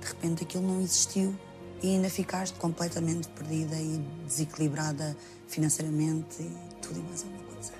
De 0.00 0.06
repente 0.06 0.44
aquilo 0.44 0.64
não 0.64 0.80
existiu 0.80 1.34
e 1.82 1.88
ainda 1.88 2.08
ficaste 2.08 2.56
completamente 2.56 3.28
perdida 3.30 3.74
e 3.74 4.00
desequilibrada 4.24 5.16
financeiramente 5.48 6.42
e 6.42 6.74
tudo 6.80 7.00
e 7.00 7.02
mais 7.02 7.24
alguma 7.24 7.42
coisa. 7.42 7.72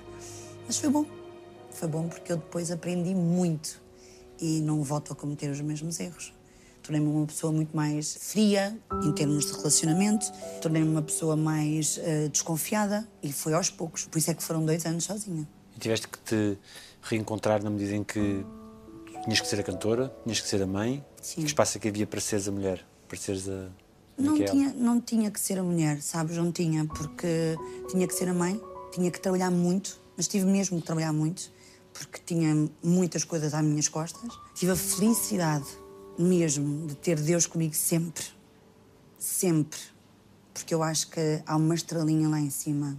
Mas 0.67 0.77
foi 0.77 0.89
bom. 0.89 1.18
Foi 1.71 1.87
bom 1.87 2.07
porque 2.07 2.31
eu 2.31 2.37
depois 2.37 2.71
aprendi 2.71 3.13
muito 3.13 3.81
e 4.39 4.61
não 4.61 4.83
volto 4.83 5.13
a 5.13 5.15
cometer 5.15 5.49
os 5.49 5.61
mesmos 5.61 5.99
erros. 5.99 6.33
Tornei-me 6.81 7.07
uma 7.07 7.25
pessoa 7.25 7.51
muito 7.53 7.75
mais 7.75 8.15
fria 8.15 8.77
em 9.03 9.11
termos 9.13 9.45
de 9.45 9.51
relacionamento, 9.53 10.31
tornei-me 10.61 10.89
uma 10.89 11.01
pessoa 11.01 11.35
mais 11.35 11.99
eh, 12.01 12.29
desconfiada 12.29 13.07
e 13.21 13.31
foi 13.31 13.53
aos 13.53 13.69
poucos. 13.69 14.05
Por 14.05 14.17
isso 14.17 14.31
é 14.31 14.33
que 14.33 14.41
foram 14.41 14.65
dois 14.65 14.85
anos 14.85 15.03
sozinha. 15.03 15.47
E 15.75 15.79
tiveste 15.79 16.07
que 16.07 16.17
te 16.19 16.57
reencontrar 17.01 17.61
na 17.63 17.69
medida 17.69 17.95
em 17.95 18.03
que 18.03 18.43
tinhas 19.23 19.39
que 19.39 19.47
ser 19.47 19.59
a 19.59 19.63
cantora, 19.63 20.13
tinhas 20.23 20.39
que 20.39 20.47
ser 20.47 20.61
a 20.63 20.67
mãe. 20.67 21.03
Sim. 21.21 21.41
Que 21.41 21.47
espaço 21.47 21.77
é 21.77 21.81
que 21.81 21.87
havia 21.89 22.07
para 22.07 22.21
seres 22.21 22.47
a 22.47 22.51
mulher, 22.51 22.83
para 23.07 23.17
seres 23.17 23.47
a 23.47 23.67
Não 24.17 24.35
tinha, 24.43 24.73
não 24.73 25.01
tinha 25.01 25.29
que 25.29 25.39
ser 25.39 25.59
a 25.59 25.63
mulher, 25.63 26.01
sabes? 26.01 26.37
Não 26.37 26.51
tinha, 26.51 26.85
porque 26.85 27.55
tinha 27.89 28.07
que 28.07 28.13
ser 28.15 28.29
a 28.29 28.33
mãe, 28.33 28.59
tinha 28.91 29.11
que 29.11 29.19
trabalhar 29.19 29.51
muito, 29.51 29.99
mas 30.17 30.27
tive 30.27 30.45
mesmo 30.45 30.79
que 30.79 30.85
trabalhar 30.85 31.13
muito, 31.13 31.51
porque 31.99 32.21
tinha 32.25 32.69
muitas 32.81 33.23
coisas 33.23 33.53
às 33.53 33.63
minhas 33.63 33.87
costas. 33.87 34.39
Tive 34.55 34.71
a 34.71 34.75
felicidade 34.75 35.67
mesmo 36.17 36.87
de 36.87 36.95
ter 36.95 37.19
Deus 37.19 37.45
comigo 37.45 37.73
sempre. 37.73 38.25
Sempre. 39.17 39.79
Porque 40.53 40.73
eu 40.73 40.81
acho 40.81 41.09
que 41.09 41.41
há 41.45 41.55
uma 41.55 41.75
estrelinha 41.75 42.27
lá 42.29 42.39
em 42.39 42.49
cima 42.49 42.97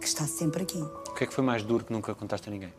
que 0.00 0.06
está 0.06 0.26
sempre 0.26 0.62
aqui. 0.62 0.78
O 0.78 1.14
que 1.14 1.24
é 1.24 1.26
que 1.26 1.34
foi 1.34 1.44
mais 1.44 1.62
duro 1.62 1.84
que 1.84 1.92
nunca 1.92 2.14
contaste 2.14 2.48
a 2.48 2.52
ninguém? 2.52 2.72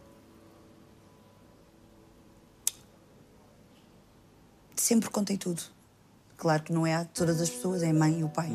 Sempre 4.76 5.10
contei 5.10 5.38
tudo. 5.38 5.62
Claro 6.36 6.64
que 6.64 6.74
não 6.74 6.86
é 6.86 6.96
a 6.96 7.06
todas 7.06 7.40
as 7.40 7.50
pessoas, 7.50 7.82
é 7.84 7.90
a 7.90 7.94
mãe 7.94 8.20
e 8.20 8.24
o 8.24 8.30
pai. 8.30 8.52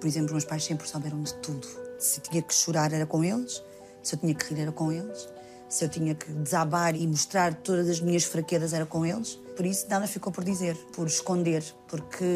Por 0.00 0.06
exemplo, 0.06 0.26
os 0.26 0.32
meus 0.32 0.44
pais 0.44 0.62
sempre 0.64 0.86
souberam 0.86 1.22
de 1.22 1.34
tudo. 1.34 1.66
Se 1.98 2.20
eu 2.20 2.22
tinha 2.22 2.42
que 2.42 2.54
chorar, 2.54 2.92
era 2.92 3.06
com 3.06 3.24
eles. 3.24 3.62
Se 4.02 4.14
eu 4.14 4.20
tinha 4.20 4.34
que 4.34 4.44
rir, 4.44 4.60
era 4.60 4.72
com 4.72 4.92
eles. 4.92 5.28
Se 5.72 5.86
eu 5.86 5.88
tinha 5.88 6.14
que 6.14 6.30
desabar 6.30 6.94
e 6.94 7.06
mostrar 7.06 7.54
todas 7.54 7.88
as 7.88 7.98
minhas 7.98 8.24
fraquezas, 8.24 8.74
era 8.74 8.84
com 8.84 9.06
eles. 9.06 9.40
Por 9.56 9.64
isso, 9.64 9.86
nada 9.88 10.06
ficou 10.06 10.30
por 10.30 10.44
dizer, 10.44 10.76
por 10.94 11.06
esconder, 11.06 11.64
porque 11.88 12.26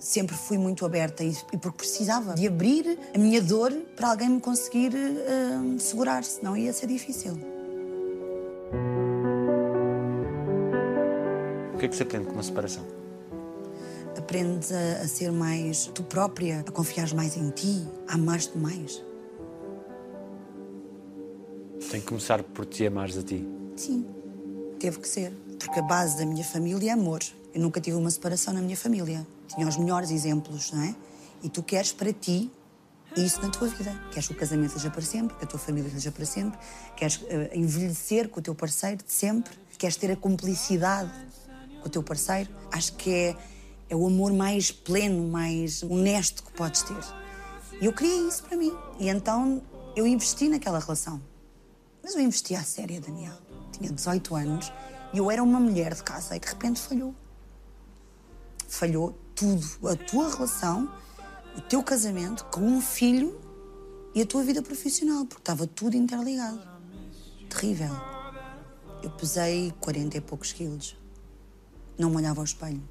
sempre 0.00 0.34
fui 0.34 0.58
muito 0.58 0.84
aberta 0.84 1.22
e, 1.22 1.32
porque 1.52 1.78
precisava 1.78 2.34
de 2.34 2.48
abrir 2.48 2.98
a 3.14 3.18
minha 3.18 3.40
dor 3.40 3.72
para 3.94 4.10
alguém 4.10 4.28
me 4.28 4.40
conseguir 4.40 4.92
eh, 4.96 5.78
segurar, 5.78 6.24
senão 6.24 6.56
ia 6.56 6.72
ser 6.72 6.88
difícil. 6.88 7.34
O 11.72 11.78
que 11.78 11.86
é 11.86 11.88
que 11.88 11.94
se 11.94 12.02
aprende 12.02 12.26
com 12.26 12.32
uma 12.32 12.42
separação? 12.42 12.84
Aprendes 14.18 14.72
a, 14.72 15.02
a 15.02 15.06
ser 15.06 15.30
mais 15.30 15.88
tu 15.94 16.02
própria, 16.02 16.64
a 16.66 16.72
confiar 16.72 17.14
mais 17.14 17.36
em 17.36 17.48
ti, 17.50 17.86
a 18.08 18.14
amar-te 18.14 18.58
mais. 18.58 19.08
Tem 21.90 22.00
que 22.00 22.06
começar 22.06 22.40
por 22.44 22.64
te 22.64 22.86
amares 22.86 23.18
a 23.18 23.22
ti. 23.22 23.44
Sim, 23.74 24.06
teve 24.78 25.00
que 25.00 25.08
ser. 25.08 25.32
Porque 25.58 25.80
a 25.80 25.82
base 25.82 26.16
da 26.16 26.24
minha 26.24 26.44
família 26.44 26.90
é 26.90 26.92
amor. 26.92 27.20
Eu 27.52 27.60
nunca 27.60 27.80
tive 27.80 27.96
uma 27.96 28.08
separação 28.08 28.54
na 28.54 28.62
minha 28.62 28.76
família. 28.76 29.26
Tinha 29.48 29.66
os 29.66 29.76
melhores 29.76 30.12
exemplos, 30.12 30.70
não 30.70 30.84
é? 30.84 30.94
E 31.42 31.48
tu 31.48 31.64
queres 31.64 31.90
para 31.90 32.12
ti 32.12 32.48
isso 33.16 33.42
na 33.42 33.48
tua 33.48 33.66
vida. 33.66 33.92
Queres 34.12 34.28
que 34.28 34.34
o 34.34 34.36
casamento 34.36 34.74
seja 34.74 34.88
para 34.88 35.02
sempre, 35.02 35.36
que 35.36 35.44
a 35.44 35.48
tua 35.48 35.58
família 35.58 35.90
seja 35.90 36.12
para 36.12 36.24
sempre, 36.24 36.60
queres 36.96 37.20
eh, 37.26 37.50
envelhecer 37.54 38.28
com 38.28 38.38
o 38.38 38.42
teu 38.42 38.54
parceiro 38.54 39.02
de 39.04 39.12
sempre, 39.12 39.52
queres 39.76 39.96
ter 39.96 40.12
a 40.12 40.16
cumplicidade 40.16 41.10
com 41.80 41.88
o 41.88 41.90
teu 41.90 42.04
parceiro. 42.04 42.50
Acho 42.70 42.92
que 42.92 43.10
é, 43.10 43.36
é 43.88 43.96
o 43.96 44.06
amor 44.06 44.32
mais 44.32 44.70
pleno, 44.70 45.26
mais 45.26 45.82
honesto 45.82 46.44
que 46.44 46.52
podes 46.52 46.84
ter. 46.84 47.02
E 47.80 47.86
eu 47.86 47.92
queria 47.92 48.28
isso 48.28 48.44
para 48.44 48.56
mim. 48.56 48.72
E 49.00 49.08
então 49.08 49.60
eu 49.96 50.06
investi 50.06 50.48
naquela 50.48 50.78
relação. 50.78 51.20
Mas 52.02 52.14
eu 52.14 52.20
investi 52.20 52.54
à 52.54 52.62
séria, 52.62 53.00
Daniel. 53.00 53.34
Tinha 53.72 53.90
18 53.90 54.34
anos 54.34 54.72
e 55.12 55.18
eu 55.18 55.30
era 55.30 55.42
uma 55.42 55.60
mulher 55.60 55.94
de 55.94 56.02
casa 56.02 56.36
e 56.36 56.40
de 56.40 56.48
repente 56.48 56.80
falhou. 56.80 57.14
Falhou 58.68 59.18
tudo. 59.34 59.88
A 59.88 59.96
tua 59.96 60.28
relação, 60.30 60.92
o 61.56 61.60
teu 61.60 61.82
casamento 61.82 62.44
com 62.46 62.60
um 62.60 62.80
filho 62.80 63.40
e 64.14 64.22
a 64.22 64.26
tua 64.26 64.42
vida 64.42 64.62
profissional, 64.62 65.24
porque 65.24 65.42
estava 65.42 65.66
tudo 65.66 65.96
interligado. 65.96 66.60
Terrível. 67.48 67.90
Eu 69.02 69.10
pesei 69.10 69.72
40 69.80 70.18
e 70.18 70.20
poucos 70.20 70.52
quilos. 70.52 70.96
Não 71.98 72.10
me 72.10 72.16
olhava 72.16 72.40
ao 72.40 72.44
espelho. 72.44 72.82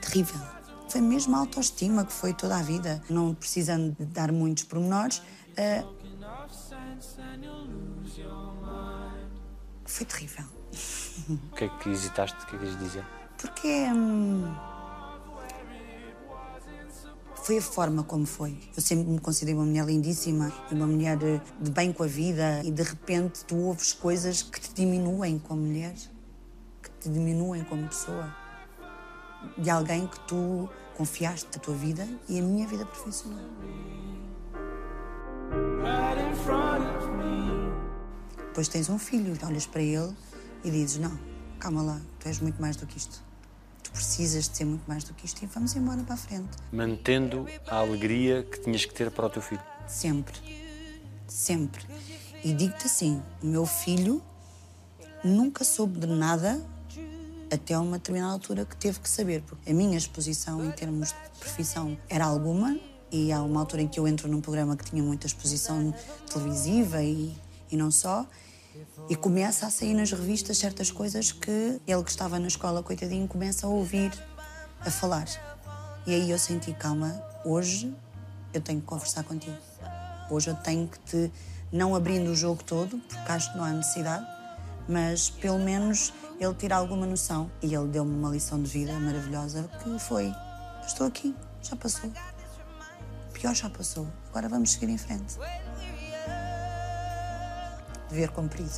Terrível. 0.00 0.40
Foi 0.88 1.00
mesmo 1.00 1.34
a 1.34 1.40
autoestima 1.40 2.04
que 2.04 2.12
foi 2.12 2.32
toda 2.32 2.56
a 2.56 2.62
vida. 2.62 3.02
Não 3.10 3.34
precisando 3.34 3.96
de 3.98 4.04
dar 4.06 4.30
muitos 4.30 4.64
pormenores, 4.64 5.20
eh, 5.56 5.84
foi 9.84 10.06
terrível. 10.06 10.44
O 11.28 11.56
que 11.56 11.64
é 11.64 11.68
que 11.68 11.88
hesitaste? 11.88 12.36
O 12.42 12.46
que 12.46 12.56
é 12.56 12.58
que 12.58 12.64
queres 12.64 12.78
dizer? 12.78 13.04
Porque 13.38 13.68
hum, 13.92 14.54
foi 17.46 17.58
a 17.58 17.62
forma 17.62 18.02
como 18.02 18.26
foi. 18.26 18.58
Eu 18.76 18.82
sempre 18.82 19.08
me 19.08 19.20
considerei 19.20 19.54
uma 19.54 19.64
mulher 19.64 19.86
lindíssima, 19.86 20.52
uma 20.70 20.86
mulher 20.86 21.18
eh, 21.22 21.40
de 21.60 21.70
bem 21.70 21.92
com 21.92 22.02
a 22.02 22.06
vida, 22.06 22.60
e 22.64 22.70
de 22.70 22.82
repente 22.82 23.44
tu 23.44 23.56
ouves 23.56 23.92
coisas 23.92 24.42
que 24.42 24.60
te 24.60 24.74
diminuem 24.74 25.38
como 25.38 25.62
mulher, 25.62 25.94
que 26.82 26.90
te 27.00 27.08
diminuem 27.08 27.64
como 27.64 27.86
pessoa, 27.88 28.34
de 29.56 29.70
alguém 29.70 30.06
que 30.06 30.18
tu 30.26 30.68
confiaste 30.96 31.56
a 31.56 31.60
tua 31.60 31.74
vida 31.74 32.06
e 32.28 32.38
a 32.38 32.42
minha 32.42 32.66
vida 32.66 32.84
profissional. 32.84 33.44
Depois 38.56 38.68
tens 38.68 38.88
um 38.88 38.98
filho, 38.98 39.36
olhas 39.46 39.66
para 39.66 39.82
ele 39.82 40.16
e 40.64 40.70
dizes: 40.70 40.96
Não, 40.96 41.12
calma 41.60 41.82
lá, 41.82 42.00
tu 42.18 42.26
és 42.26 42.40
muito 42.40 42.58
mais 42.58 42.74
do 42.74 42.86
que 42.86 42.96
isto. 42.96 43.22
Tu 43.82 43.90
precisas 43.90 44.48
de 44.48 44.56
ser 44.56 44.64
muito 44.64 44.88
mais 44.88 45.04
do 45.04 45.12
que 45.12 45.26
isto 45.26 45.42
e 45.42 45.46
vamos 45.46 45.76
embora 45.76 46.02
para 46.02 46.14
a 46.14 46.16
frente. 46.16 46.56
Mantendo 46.72 47.46
a 47.66 47.76
alegria 47.76 48.42
que 48.44 48.58
tinhas 48.60 48.86
que 48.86 48.94
ter 48.94 49.10
para 49.10 49.26
o 49.26 49.28
teu 49.28 49.42
filho. 49.42 49.60
Sempre. 49.86 50.40
Sempre. 51.28 51.84
E 52.42 52.54
digo-te 52.54 52.86
assim: 52.86 53.22
o 53.42 53.46
meu 53.46 53.66
filho 53.66 54.22
nunca 55.22 55.62
soube 55.62 56.00
de 56.00 56.06
nada 56.06 56.58
até 57.52 57.78
uma 57.78 57.98
determinada 57.98 58.32
altura 58.32 58.64
que 58.64 58.74
teve 58.74 59.00
que 59.00 59.08
saber. 59.10 59.42
Porque 59.42 59.70
a 59.70 59.74
minha 59.74 59.98
exposição 59.98 60.64
em 60.64 60.70
termos 60.70 61.08
de 61.08 61.38
profissão 61.40 61.98
era 62.08 62.24
alguma, 62.24 62.74
e 63.10 63.32
há 63.32 63.42
uma 63.42 63.60
altura 63.60 63.82
em 63.82 63.88
que 63.88 63.98
eu 63.98 64.06
entro 64.06 64.28
num 64.28 64.40
programa 64.40 64.76
que 64.76 64.84
tinha 64.84 65.02
muita 65.02 65.26
exposição 65.26 65.94
televisiva 66.30 67.02
e, 67.02 67.36
e 67.70 67.76
não 67.76 67.90
só. 67.90 68.26
E 69.08 69.16
começa 69.16 69.66
a 69.66 69.70
sair 69.70 69.94
nas 69.94 70.10
revistas 70.10 70.58
certas 70.58 70.90
coisas 70.90 71.32
que 71.32 71.80
ele 71.86 72.02
que 72.02 72.10
estava 72.10 72.38
na 72.38 72.46
escola, 72.46 72.82
coitadinho, 72.82 73.26
começa 73.26 73.66
a 73.66 73.70
ouvir, 73.70 74.12
a 74.80 74.90
falar. 74.90 75.26
E 76.06 76.14
aí 76.14 76.30
eu 76.30 76.38
senti, 76.38 76.72
calma, 76.72 77.20
hoje 77.44 77.94
eu 78.52 78.60
tenho 78.60 78.80
que 78.80 78.86
conversar 78.86 79.24
contigo. 79.24 79.56
Hoje 80.30 80.50
eu 80.50 80.54
tenho 80.56 80.88
que 80.88 80.98
te, 81.00 81.32
não 81.72 81.94
abrindo 81.94 82.30
o 82.30 82.34
jogo 82.34 82.62
todo, 82.62 82.98
porque 82.98 83.32
acho 83.32 83.52
que 83.52 83.58
não 83.58 83.64
há 83.64 83.70
necessidade, 83.70 84.26
mas 84.88 85.30
pelo 85.30 85.58
menos 85.58 86.12
ele 86.38 86.54
tirar 86.54 86.76
alguma 86.76 87.06
noção. 87.06 87.50
E 87.62 87.74
ele 87.74 87.88
deu-me 87.88 88.12
uma 88.12 88.30
lição 88.30 88.62
de 88.62 88.68
vida 88.68 88.92
maravilhosa 88.94 89.70
que 89.82 89.98
foi: 89.98 90.32
estou 90.86 91.06
aqui, 91.06 91.34
já 91.62 91.76
passou. 91.76 92.10
O 93.36 93.38
pior 93.38 93.54
já 93.54 93.68
passou, 93.68 94.06
agora 94.30 94.48
vamos 94.48 94.72
seguir 94.72 94.88
em 94.88 94.96
frente. 94.96 95.36
Dever 98.08 98.30
cumprido. 98.30 98.70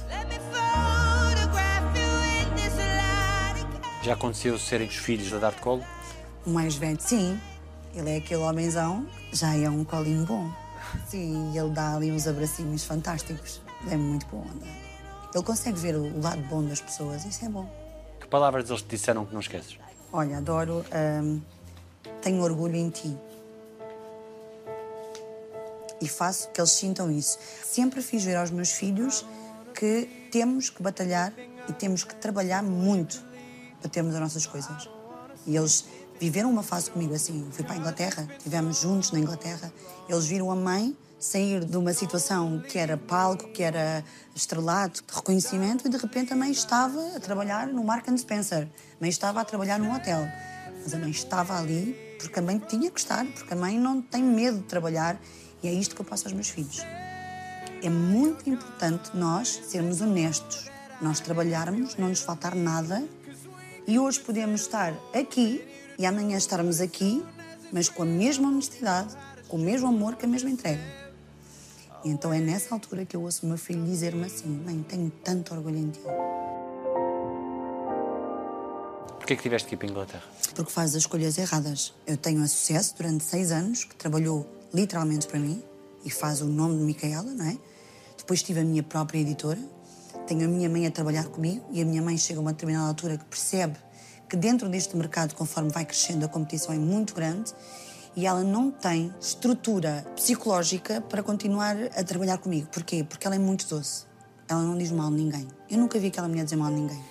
Já 4.03 4.15
aconteceu 4.15 4.59
serem 4.59 4.89
os 4.89 4.97
filhos 4.97 5.33
a 5.33 5.39
dar-te 5.39 5.61
colo? 5.61 5.85
O 6.45 6.51
mais 6.51 6.75
velho, 6.75 7.01
sim, 7.01 7.41
ele 7.95 8.11
é 8.11 8.17
aquele 8.17 8.43
homenzão, 8.43 9.07
já 9.33 9.55
é 9.55 9.71
um 9.71 9.85
colinho 9.85 10.27
bom. 10.27 10.51
Sim, 11.07 11.57
ele 11.57 11.71
dá 11.71 11.95
ali 11.95 12.11
uns 12.11 12.27
abracinhos 12.27 12.83
fantásticos. 12.83 13.61
É 13.89 13.97
muito 13.97 14.27
bom. 14.27 14.45
Ele 15.33 15.45
consegue 15.45 15.79
ver 15.79 15.95
o 15.95 16.21
lado 16.21 16.43
bom 16.49 16.65
das 16.65 16.81
pessoas, 16.81 17.25
isso 17.25 17.45
é 17.45 17.49
bom. 17.49 17.71
Que 18.19 18.27
palavras 18.27 18.69
eles 18.69 18.83
te 18.83 18.89
disseram 18.89 19.25
que 19.25 19.33
não 19.33 19.41
esqueces? 19.41 19.79
Olha, 20.13 20.39
adoro, 20.39 20.85
hum, 21.23 21.41
tenho 22.21 22.43
orgulho 22.43 22.75
em 22.75 22.91
ti. 22.91 23.17
E 26.01 26.09
faço 26.09 26.49
que 26.51 26.61
eles 26.61 26.71
sintam 26.71 27.11
isso. 27.11 27.39
Sempre 27.65 28.03
fiz 28.03 28.25
ver 28.25 28.37
aos 28.37 28.51
meus 28.51 28.71
filhos 28.71 29.25
que 29.75 30.29
temos 30.31 30.71
que 30.71 30.83
batalhar 30.83 31.33
e 31.69 31.73
temos 31.73 32.05
que 32.05 32.15
trabalhar 32.15 32.63
muito 32.63 33.23
para 33.81 33.91
termos 33.91 34.15
as 34.15 34.21
nossas 34.21 34.47
coisas. 34.47 34.89
E 35.47 35.57
eles 35.57 35.85
viveram 36.21 36.51
uma 36.51 36.63
fase 36.63 36.91
comigo 36.91 37.15
assim. 37.15 37.47
Fui 37.51 37.65
para 37.65 37.75
a 37.75 37.79
Inglaterra, 37.79 38.29
estivemos 38.37 38.81
juntos 38.81 39.13
na 39.13 39.19
Inglaterra. 39.19 39.73
Eles 40.09 40.27
viram 40.27 40.51
a 40.51 40.57
mãe 40.57 40.97
sair 41.19 41.65
de 41.65 41.77
uma 41.77 41.93
situação 41.93 42.63
que 42.69 42.79
era 42.79 42.97
palco, 42.97 43.49
que 43.49 43.63
era 43.63 44.05
estrelado, 44.35 45.01
de 45.01 45.15
reconhecimento, 45.15 45.87
e 45.87 45.91
de 45.91 45.97
repente 45.97 46.33
a 46.33 46.37
mãe 46.37 46.51
estava 46.51 47.17
a 47.17 47.21
trabalhar 47.21 47.67
no 47.67 47.83
Mark 47.83 48.09
and 48.09 48.17
Spencer. 48.17 48.65
A 48.65 49.01
mãe 49.01 49.11
estava 49.11 49.41
a 49.41 49.45
trabalhar 49.45 49.79
num 49.79 49.93
hotel. 49.93 50.21
Mas 50.83 50.95
a 50.95 50.99
mãe 50.99 51.11
estava 51.11 51.59
ali 51.59 51.97
porque 52.21 52.39
a 52.39 52.43
mãe 52.43 52.59
tinha 52.59 52.91
que 52.91 52.99
estar, 52.99 53.25
porque 53.25 53.53
a 53.53 53.57
mãe 53.57 53.79
não 53.79 54.01
tem 54.01 54.23
medo 54.23 54.59
de 54.59 54.65
trabalhar. 54.65 55.21
E 55.63 55.69
é 55.69 55.73
isto 55.73 55.95
que 55.95 56.01
eu 56.01 56.05
passo 56.05 56.27
aos 56.27 56.33
meus 56.33 56.49
filhos. 56.49 56.85
É 57.83 57.91
muito 57.91 58.49
importante 58.49 59.17
nós 59.17 59.49
sermos 59.49 60.01
honestos, 60.01 60.71
nós 61.01 61.21
trabalharmos, 61.21 61.97
não 61.97 62.09
nos 62.09 62.21
faltar 62.21 62.55
nada, 62.55 63.07
E 63.87 63.99
hoje 63.99 64.21
podemos 64.21 64.61
estar 64.61 64.93
aqui 65.15 65.65
e 65.99 66.05
amanhã 66.05 66.37
estarmos 66.37 66.79
aqui, 66.79 67.25
mas 67.73 67.89
com 67.89 68.03
a 68.03 68.07
mesma 68.07 68.49
honestidade, 68.49 69.17
com 69.49 69.57
o 69.57 69.61
mesmo 69.61 69.89
amor, 69.89 70.15
com 70.17 70.27
a 70.27 70.29
mesma 70.29 70.51
entrega. 70.51 70.83
E 72.05 72.11
então 72.11 72.31
é 72.31 72.39
nessa 72.39 72.75
altura 72.75 73.07
que 73.07 73.17
eu 73.17 73.23
ouço 73.23 73.47
o 73.47 73.49
meu 73.49 73.57
filho 73.57 73.83
dizer-me 73.87 74.27
assim: 74.27 74.47
Mãe, 74.47 74.85
tenho 74.87 75.11
tanto 75.25 75.55
orgulho 75.55 75.79
em 75.79 75.91
ti. 75.91 76.01
Porquê 79.17 79.37
que 79.37 79.43
tiveste 79.43 79.69
que 79.69 79.75
ir 79.75 79.79
para 79.79 79.87
a 79.87 79.91
Inglaterra? 79.91 80.25
porque 80.59 80.73
faz 80.73 80.91
as 80.91 81.03
escolhas 81.03 81.39
erradas. 81.39 81.95
Eu 82.05 82.17
tenho 82.17 82.43
a 82.43 82.49
sucesso 82.49 82.97
durante 82.97 83.23
seis 83.23 83.53
anos, 83.53 83.85
que 83.85 83.95
trabalhou 83.95 84.45
literalmente 84.73 85.27
para 85.27 85.39
mim 85.39 85.63
e 86.05 86.11
faz 86.11 86.41
o 86.41 86.47
nome 86.47 86.79
de 86.79 86.85
Micaela, 86.85 87.31
não 87.33 87.47
é? 87.47 87.59
Depois 88.17 88.43
tive 88.43 88.61
a 88.61 88.65
minha 88.65 88.83
própria 88.83 89.19
editora, 89.21 89.61
tenho 90.27 90.45
a 90.45 90.49
minha 90.49 90.69
mãe 90.69 90.87
a 90.87 90.91
trabalhar 90.91 91.25
comigo 91.27 91.65
e 91.71 91.81
a 91.81 91.85
minha 91.85 92.03
mãe 92.03 92.17
chega 92.19 92.39
a 92.39 92.43
uma 92.43 92.53
determinada 92.53 92.89
altura 92.89 93.17
que 93.17 93.25
percebe 93.25 93.77
que 94.29 94.37
dentro 94.37 94.69
deste 94.69 94.95
mercado, 94.97 95.35
conforme 95.35 95.71
vai 95.71 95.85
crescendo, 95.85 96.25
a 96.25 96.29
competição 96.29 96.75
é 96.75 96.79
muito 96.79 97.15
grande 97.15 97.55
e 98.15 98.27
ela 98.27 98.43
não 98.43 98.71
tem 98.71 99.13
estrutura 99.21 100.05
psicológica 100.15 101.01
para 101.01 101.23
continuar 101.23 101.77
a 101.97 102.05
trabalhar 102.05 102.39
comigo. 102.39 102.69
Porquê? 102.71 103.05
Porque 103.05 103.27
ela 103.27 103.37
é 103.37 103.39
muito 103.39 103.67
doce. 103.67 104.07
Ela 104.49 104.63
não 104.63 104.77
diz 104.77 104.91
mal 104.91 105.11
de 105.11 105.17
ninguém. 105.17 105.47
Eu 105.71 105.79
nunca 105.79 105.99
vi 105.99 106.09
aquela 106.09 106.29
mulher 106.29 106.45
dizer 106.45 106.57
mal 106.57 106.71
de 106.71 106.77
ninguém. 106.81 107.03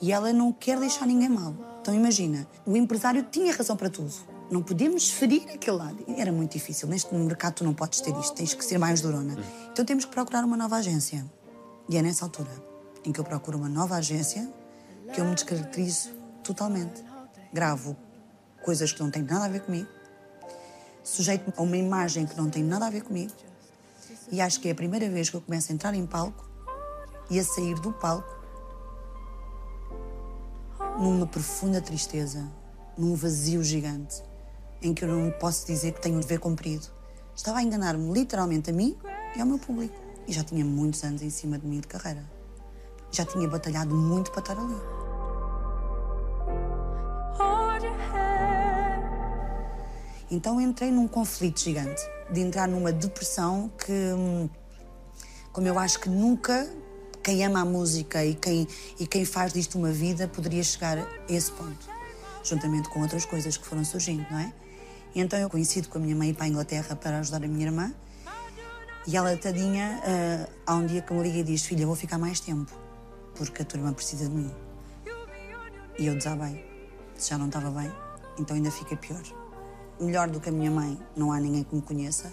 E 0.00 0.10
ela 0.10 0.32
não 0.32 0.52
quer 0.52 0.78
deixar 0.80 1.06
ninguém 1.06 1.28
mal. 1.28 1.54
Então 1.80 1.94
imagina, 1.94 2.46
o 2.66 2.76
empresário 2.76 3.26
tinha 3.30 3.52
razão 3.52 3.76
para 3.76 3.90
tudo. 3.90 4.12
Não 4.52 4.62
podemos 4.62 5.08
ferir 5.08 5.48
aquele 5.48 5.78
lado. 5.78 6.04
Era 6.14 6.30
muito 6.30 6.52
difícil. 6.52 6.86
Neste 6.86 7.14
mercado 7.14 7.54
tu 7.54 7.64
não 7.64 7.72
podes 7.72 8.02
ter 8.02 8.14
isto, 8.18 8.34
tens 8.34 8.52
que 8.52 8.62
ser 8.62 8.76
mais 8.76 9.00
durona. 9.00 9.34
Então 9.72 9.82
temos 9.82 10.04
que 10.04 10.10
procurar 10.10 10.44
uma 10.44 10.58
nova 10.58 10.76
agência. 10.76 11.24
E 11.88 11.96
é 11.96 12.02
nessa 12.02 12.26
altura 12.26 12.50
em 13.02 13.10
que 13.10 13.18
eu 13.18 13.24
procuro 13.24 13.56
uma 13.56 13.68
nova 13.70 13.96
agência 13.96 14.46
que 15.14 15.18
eu 15.18 15.24
me 15.24 15.34
descaracterizo 15.34 16.10
totalmente. 16.44 17.02
Gravo 17.50 17.96
coisas 18.62 18.92
que 18.92 19.02
não 19.02 19.10
têm 19.10 19.22
nada 19.22 19.46
a 19.46 19.48
ver 19.48 19.62
comigo, 19.62 19.88
sujeito-me 21.02 21.54
a 21.56 21.62
uma 21.62 21.76
imagem 21.78 22.26
que 22.26 22.36
não 22.36 22.50
tem 22.50 22.62
nada 22.62 22.86
a 22.86 22.90
ver 22.90 23.04
comigo. 23.04 23.32
E 24.30 24.38
acho 24.38 24.60
que 24.60 24.68
é 24.68 24.72
a 24.72 24.74
primeira 24.74 25.08
vez 25.08 25.30
que 25.30 25.36
eu 25.36 25.40
começo 25.40 25.72
a 25.72 25.74
entrar 25.74 25.94
em 25.94 26.06
palco 26.06 26.46
e 27.30 27.40
a 27.40 27.44
sair 27.44 27.80
do 27.80 27.90
palco 27.90 28.28
numa 30.98 31.26
profunda 31.26 31.80
tristeza, 31.80 32.46
num 32.98 33.14
vazio 33.14 33.64
gigante, 33.64 34.22
em 34.82 34.92
que 34.92 35.04
eu 35.04 35.08
não 35.08 35.30
posso 35.30 35.66
dizer 35.66 35.92
que 35.92 36.00
tenho 36.00 36.16
um 36.16 36.20
dever 36.20 36.38
cumprido. 36.40 36.86
Estava 37.34 37.58
a 37.58 37.62
enganar-me 37.62 38.12
literalmente 38.12 38.70
a 38.70 38.72
mim 38.72 38.96
e 39.36 39.40
ao 39.40 39.46
meu 39.46 39.58
público. 39.58 39.94
E 40.26 40.32
já 40.32 40.44
tinha 40.44 40.64
muitos 40.64 41.02
anos 41.04 41.22
em 41.22 41.30
cima 41.30 41.58
de 41.58 41.66
mim 41.66 41.80
de 41.80 41.88
carreira. 41.88 42.24
Já 43.10 43.24
tinha 43.24 43.48
batalhado 43.48 43.94
muito 43.94 44.30
para 44.30 44.40
estar 44.40 44.58
ali. 44.58 45.02
Então 50.30 50.58
entrei 50.58 50.90
num 50.90 51.06
conflito 51.06 51.60
gigante, 51.60 52.00
de 52.30 52.40
entrar 52.40 52.66
numa 52.66 52.90
depressão 52.90 53.70
que, 53.76 53.92
hum, 53.92 54.48
como 55.52 55.68
eu 55.68 55.78
acho 55.78 56.00
que 56.00 56.08
nunca 56.08 56.66
quem 57.22 57.44
ama 57.44 57.60
a 57.60 57.64
música 57.66 58.24
e 58.24 58.34
quem, 58.34 58.66
e 58.98 59.06
quem 59.06 59.26
faz 59.26 59.52
disto 59.52 59.76
uma 59.76 59.90
vida 59.90 60.26
poderia 60.26 60.62
chegar 60.62 60.96
a 60.96 61.06
esse 61.28 61.52
ponto, 61.52 61.86
juntamente 62.42 62.88
com 62.88 63.02
outras 63.02 63.26
coisas 63.26 63.58
que 63.58 63.66
foram 63.66 63.84
surgindo, 63.84 64.26
não 64.30 64.38
é? 64.38 64.52
E 65.14 65.20
então 65.20 65.38
eu 65.38 65.50
coincido 65.50 65.88
com 65.88 65.98
a 65.98 66.00
minha 66.00 66.16
mãe 66.16 66.32
para 66.32 66.44
a 66.44 66.48
Inglaterra 66.48 66.96
para 66.96 67.18
ajudar 67.18 67.44
a 67.44 67.48
minha 67.48 67.66
irmã 67.66 67.92
e 69.04 69.16
ela, 69.16 69.36
tadinha, 69.36 70.00
ah, 70.04 70.48
há 70.64 70.74
um 70.76 70.86
dia 70.86 71.02
que 71.02 71.12
me 71.12 71.22
liga 71.24 71.38
e 71.38 71.42
diz: 71.42 71.64
Filha, 71.64 71.84
vou 71.84 71.96
ficar 71.96 72.18
mais 72.18 72.38
tempo, 72.38 72.70
porque 73.34 73.62
a 73.62 73.64
tua 73.64 73.80
irmã 73.80 73.92
precisa 73.92 74.28
de 74.28 74.30
mim. 74.30 74.50
E 75.98 76.06
eu 76.06 76.14
desabei. 76.14 76.64
Já 77.18 77.36
não 77.36 77.46
estava 77.46 77.68
bem, 77.70 77.90
então 78.38 78.54
ainda 78.54 78.70
fica 78.70 78.96
pior. 78.96 79.22
Melhor 80.00 80.30
do 80.30 80.40
que 80.40 80.48
a 80.48 80.52
minha 80.52 80.70
mãe, 80.70 80.96
não 81.16 81.32
há 81.32 81.40
ninguém 81.40 81.64
que 81.64 81.74
me 81.74 81.82
conheça. 81.82 82.32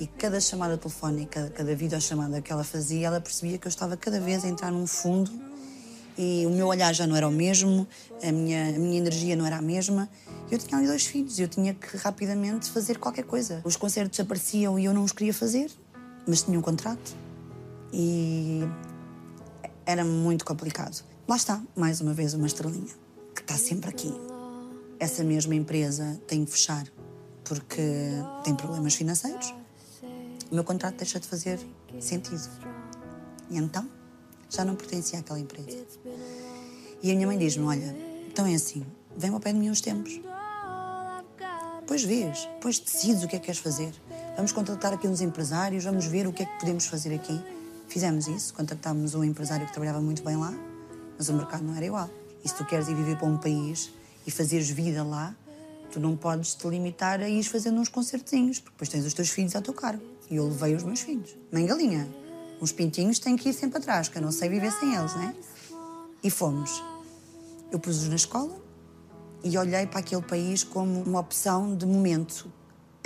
E 0.00 0.06
cada 0.06 0.40
chamada 0.40 0.78
telefónica, 0.78 1.52
cada 1.54 1.74
videochamada 1.74 2.40
que 2.40 2.52
ela 2.52 2.64
fazia, 2.64 3.08
ela 3.08 3.20
percebia 3.20 3.58
que 3.58 3.66
eu 3.66 3.70
estava 3.70 3.96
cada 3.96 4.20
vez 4.20 4.44
a 4.44 4.48
entrar 4.48 4.70
num 4.70 4.86
fundo 4.86 5.30
e 6.16 6.46
o 6.46 6.50
meu 6.50 6.68
olhar 6.68 6.92
já 6.92 7.06
não 7.08 7.16
era 7.16 7.26
o 7.26 7.30
mesmo, 7.30 7.86
a 8.22 8.30
minha, 8.30 8.68
a 8.68 8.78
minha 8.78 8.98
energia 8.98 9.34
não 9.34 9.44
era 9.44 9.56
a 9.56 9.62
mesma. 9.62 10.08
Eu 10.50 10.58
tinha 10.58 10.78
ali 10.78 10.86
dois 10.86 11.06
filhos, 11.06 11.38
eu 11.38 11.48
tinha 11.48 11.74
que 11.74 11.96
rapidamente 11.96 12.70
fazer 12.70 12.98
qualquer 12.98 13.24
coisa. 13.24 13.60
Os 13.64 13.76
concertos 13.76 14.18
apareciam 14.20 14.78
e 14.78 14.84
eu 14.84 14.94
não 14.94 15.02
os 15.02 15.12
queria 15.12 15.32
fazer, 15.32 15.70
mas 16.26 16.42
tinha 16.42 16.58
um 16.58 16.62
contrato 16.62 17.16
e 17.92 18.60
era 19.86 20.04
muito 20.04 20.44
complicado. 20.44 21.04
Lá 21.26 21.36
está, 21.36 21.62
mais 21.74 22.00
uma 22.00 22.12
vez, 22.12 22.34
uma 22.34 22.46
estrelinha 22.46 22.92
que 23.34 23.40
está 23.40 23.56
sempre 23.56 23.88
aqui. 23.88 24.12
Essa 24.98 25.24
mesma 25.24 25.54
empresa 25.54 26.20
tem 26.26 26.44
que 26.44 26.50
fechar 26.50 26.86
porque 27.44 27.82
tem 28.42 28.54
problemas 28.54 28.94
financeiros. 28.94 29.54
O 30.50 30.54
meu 30.54 30.64
contrato 30.64 30.96
deixa 30.96 31.18
de 31.20 31.26
fazer 31.26 31.58
sentido. 32.00 32.48
E 33.50 33.58
então, 33.58 33.88
já 34.48 34.64
não 34.64 34.74
pertencia 34.74 35.18
àquela 35.18 35.38
empresa. 35.38 35.84
E 37.02 37.10
a 37.10 37.14
minha 37.14 37.26
mãe 37.26 37.38
diz-me: 37.38 37.64
Olha, 37.64 37.94
então 38.28 38.46
é 38.46 38.54
assim, 38.54 38.84
vem 39.16 39.30
ao 39.30 39.40
pé 39.40 39.52
de 39.52 39.58
mim 39.58 39.70
uns 39.70 39.80
tempos. 39.80 40.20
Depois 41.84 42.02
vês, 42.02 42.48
depois 42.54 42.78
decides 42.78 43.22
o 43.24 43.28
que 43.28 43.36
é 43.36 43.38
que 43.38 43.44
queres 43.44 43.60
fazer. 43.60 43.92
Vamos 44.36 44.52
contactar 44.52 44.94
aqui 44.94 45.06
uns 45.06 45.20
empresários, 45.20 45.84
vamos 45.84 46.06
ver 46.06 46.26
o 46.26 46.32
que 46.32 46.42
é 46.42 46.46
que 46.46 46.58
podemos 46.58 46.86
fazer 46.86 47.14
aqui. 47.14 47.38
Fizemos 47.88 48.26
isso, 48.26 48.54
contactámos 48.54 49.14
um 49.14 49.22
empresário 49.22 49.66
que 49.66 49.72
trabalhava 49.72 50.00
muito 50.00 50.24
bem 50.24 50.34
lá, 50.34 50.54
mas 51.18 51.28
o 51.28 51.34
mercado 51.34 51.62
não 51.62 51.76
era 51.76 51.84
igual. 51.84 52.08
E 52.42 52.48
se 52.48 52.54
tu 52.54 52.64
queres 52.64 52.88
ir 52.88 52.94
viver 52.94 53.18
para 53.18 53.28
um 53.28 53.36
país 53.36 53.90
e 54.26 54.30
fazeres 54.30 54.70
vida 54.70 55.04
lá, 55.04 55.36
tu 55.92 56.00
não 56.00 56.16
podes 56.16 56.54
te 56.54 56.66
limitar 56.66 57.20
a 57.20 57.28
ir 57.28 57.44
fazendo 57.44 57.78
uns 57.78 57.90
concertinhos, 57.90 58.58
porque 58.60 58.76
depois 58.76 58.88
tens 58.88 59.04
os 59.04 59.12
teus 59.12 59.28
filhos 59.28 59.54
ao 59.54 59.60
teu 59.60 59.74
cargo. 59.74 60.02
E 60.30 60.36
eu 60.36 60.48
levei 60.48 60.74
os 60.74 60.84
meus 60.84 61.00
filhos. 61.00 61.36
Mãe 61.52 61.66
galinha, 61.66 62.08
uns 62.62 62.72
pintinhos 62.72 63.18
têm 63.18 63.36
que 63.36 63.50
ir 63.50 63.52
sempre 63.52 63.76
atrás, 63.76 64.08
que 64.08 64.16
eu 64.16 64.22
não 64.22 64.32
sei 64.32 64.48
viver 64.48 64.72
sem 64.72 64.94
eles, 64.94 65.14
né? 65.16 65.34
E 66.22 66.30
fomos. 66.30 66.82
Eu 67.70 67.78
pus-os 67.78 68.08
na 68.08 68.16
escola 68.16 68.63
e 69.44 69.58
olhei 69.58 69.86
para 69.86 70.00
aquele 70.00 70.22
país 70.22 70.64
como 70.64 71.02
uma 71.02 71.20
opção 71.20 71.76
de 71.76 71.84
momento. 71.84 72.50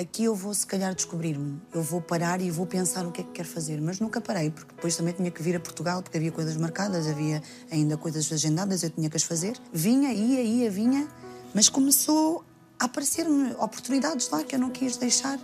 Aqui 0.00 0.22
eu 0.22 0.34
vou, 0.34 0.54
se 0.54 0.64
calhar, 0.64 0.94
descobrir-me. 0.94 1.60
Eu 1.74 1.82
vou 1.82 2.00
parar 2.00 2.40
e 2.40 2.48
vou 2.52 2.64
pensar 2.64 3.04
o 3.04 3.10
que 3.10 3.20
é 3.20 3.24
que 3.24 3.32
quero 3.32 3.48
fazer. 3.48 3.80
Mas 3.80 3.98
nunca 3.98 4.20
parei, 4.20 4.48
porque 4.48 4.72
depois 4.72 4.96
também 4.96 5.12
tinha 5.12 5.28
que 5.28 5.42
vir 5.42 5.56
a 5.56 5.60
Portugal, 5.60 6.00
porque 6.00 6.16
havia 6.16 6.30
coisas 6.30 6.56
marcadas, 6.56 7.08
havia 7.08 7.42
ainda 7.68 7.96
coisas 7.96 8.32
agendadas, 8.32 8.84
eu 8.84 8.90
tinha 8.90 9.10
que 9.10 9.16
as 9.16 9.24
fazer. 9.24 9.58
Vinha, 9.72 10.12
ia, 10.12 10.40
ia, 10.40 10.70
vinha, 10.70 11.08
mas 11.52 11.68
começou 11.68 12.44
a 12.78 12.84
aparecer-me 12.84 13.50
oportunidades 13.54 14.30
lá 14.30 14.44
que 14.44 14.54
eu 14.54 14.60
não 14.60 14.70
quis 14.70 14.96
deixar, 14.96 15.40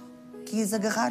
quis 0.47 0.73
agarrar. 0.73 1.11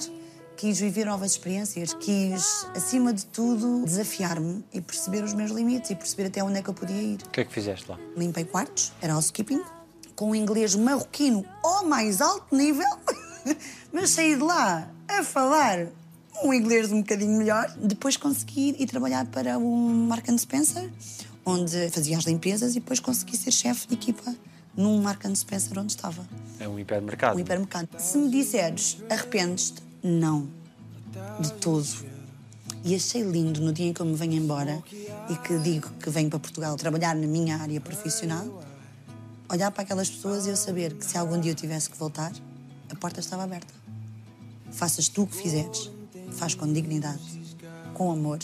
Quis 0.56 0.80
viver 0.80 1.06
novas 1.06 1.32
experiências, 1.32 1.94
quis, 1.94 2.66
acima 2.76 3.12
de 3.12 3.26
tudo, 3.26 3.84
desafiar-me 3.84 4.64
e 4.72 4.80
perceber 4.80 5.24
os 5.24 5.34
meus 5.34 5.52
limites 5.52 5.90
e 5.90 5.96
perceber 5.96 6.28
até 6.28 6.44
onde 6.44 6.60
é 6.60 6.62
que 6.62 6.70
eu 6.70 6.74
podia 6.74 7.02
ir. 7.02 7.20
O 7.26 7.30
que 7.30 7.42
é 7.42 7.46
que 7.46 7.52
fizeste 7.52 7.90
lá? 7.90 7.98
Limpei 8.16 8.46
quartos, 8.46 8.94
era 9.02 9.14
housekeeping, 9.14 9.62
com 10.16 10.30
um 10.32 10.36
inglês 10.36 10.76
marroquino 10.76 11.44
ao 11.64 11.86
mais 11.86 12.22
alto 12.22 12.56
nível, 12.56 12.88
mas 13.92 14.12
saí 14.12 14.36
de 14.36 14.42
lá 14.44 14.88
a 15.08 15.24
falar 15.24 15.88
um 16.44 16.54
inglês 16.54 16.92
um 16.92 17.00
bocadinho 17.02 17.38
melhor. 17.38 17.70
Depois 17.78 18.16
consegui 18.16 18.76
ir 18.80 18.86
trabalhar 18.86 19.26
para 19.26 19.58
um 19.58 20.08
Mark 20.08 20.26
Spencer, 20.38 20.90
onde 21.46 21.90
fazia 21.90 22.18
as 22.18 22.24
limpezas 22.26 22.72
e 22.76 22.80
depois 22.80 23.00
consegui 23.00 23.36
ser 23.36 23.52
chefe 23.52 23.88
de 23.88 23.96
equipa 23.96 24.34
num 24.78 25.02
Mark 25.02 25.24
Spencer 25.36 25.78
onde 25.78 25.92
estava, 25.94 26.26
É 26.60 26.68
um 26.68 26.80
hipermercado. 26.80 27.36
um 27.38 27.40
hipermercado. 27.40 27.90
Se 27.98 28.18
me 28.18 28.30
disseres, 28.30 28.98
arrependes-te? 29.10 29.82
Não, 30.04 30.50
de 31.40 31.54
todo. 31.54 31.88
E 32.84 32.94
achei 32.94 33.22
lindo 33.22 33.62
no 33.62 33.72
dia 33.72 33.88
em 33.88 33.94
que 33.94 34.02
eu 34.02 34.06
me 34.06 34.16
venho 34.16 34.34
embora 34.34 34.84
e 35.30 35.36
que 35.38 35.58
digo 35.60 35.90
que 35.92 36.10
venho 36.10 36.30
para 36.30 36.40
Portugal 36.40 36.76
trabalhar 36.76 37.16
na 37.16 37.26
minha 37.26 37.56
área 37.58 37.80
profissional, 37.80 38.62
olhar 39.50 39.72
para 39.72 39.84
aquelas 39.84 40.10
pessoas 40.10 40.46
e 40.46 40.50
eu 40.50 40.58
saber 40.58 40.94
que 40.94 41.06
se 41.06 41.18
algum 41.18 41.40
dia 41.40 41.52
eu 41.52 41.56
tivesse 41.56 41.90
que 41.90 41.98
voltar, 41.98 42.34
a 42.90 42.96
porta 42.96 43.22
estava 43.22 43.44
aberta. 43.44 43.74
Faças 44.72 45.08
tu 45.08 45.24
o 45.24 45.28
que 45.28 45.38
fizeres, 45.38 45.90
faz 46.32 46.54
com 46.54 46.72
dignidade, 46.72 47.22
com 47.94 48.12
amor 48.12 48.40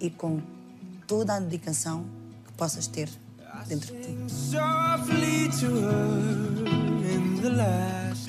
e 0.00 0.08
com 0.10 0.40
toda 1.08 1.34
a 1.34 1.40
dedicação 1.40 2.04
que 2.46 2.52
possas 2.52 2.86
ter 2.86 3.08
dentro 3.66 3.92
de 3.92 4.02
ti. 4.02 4.16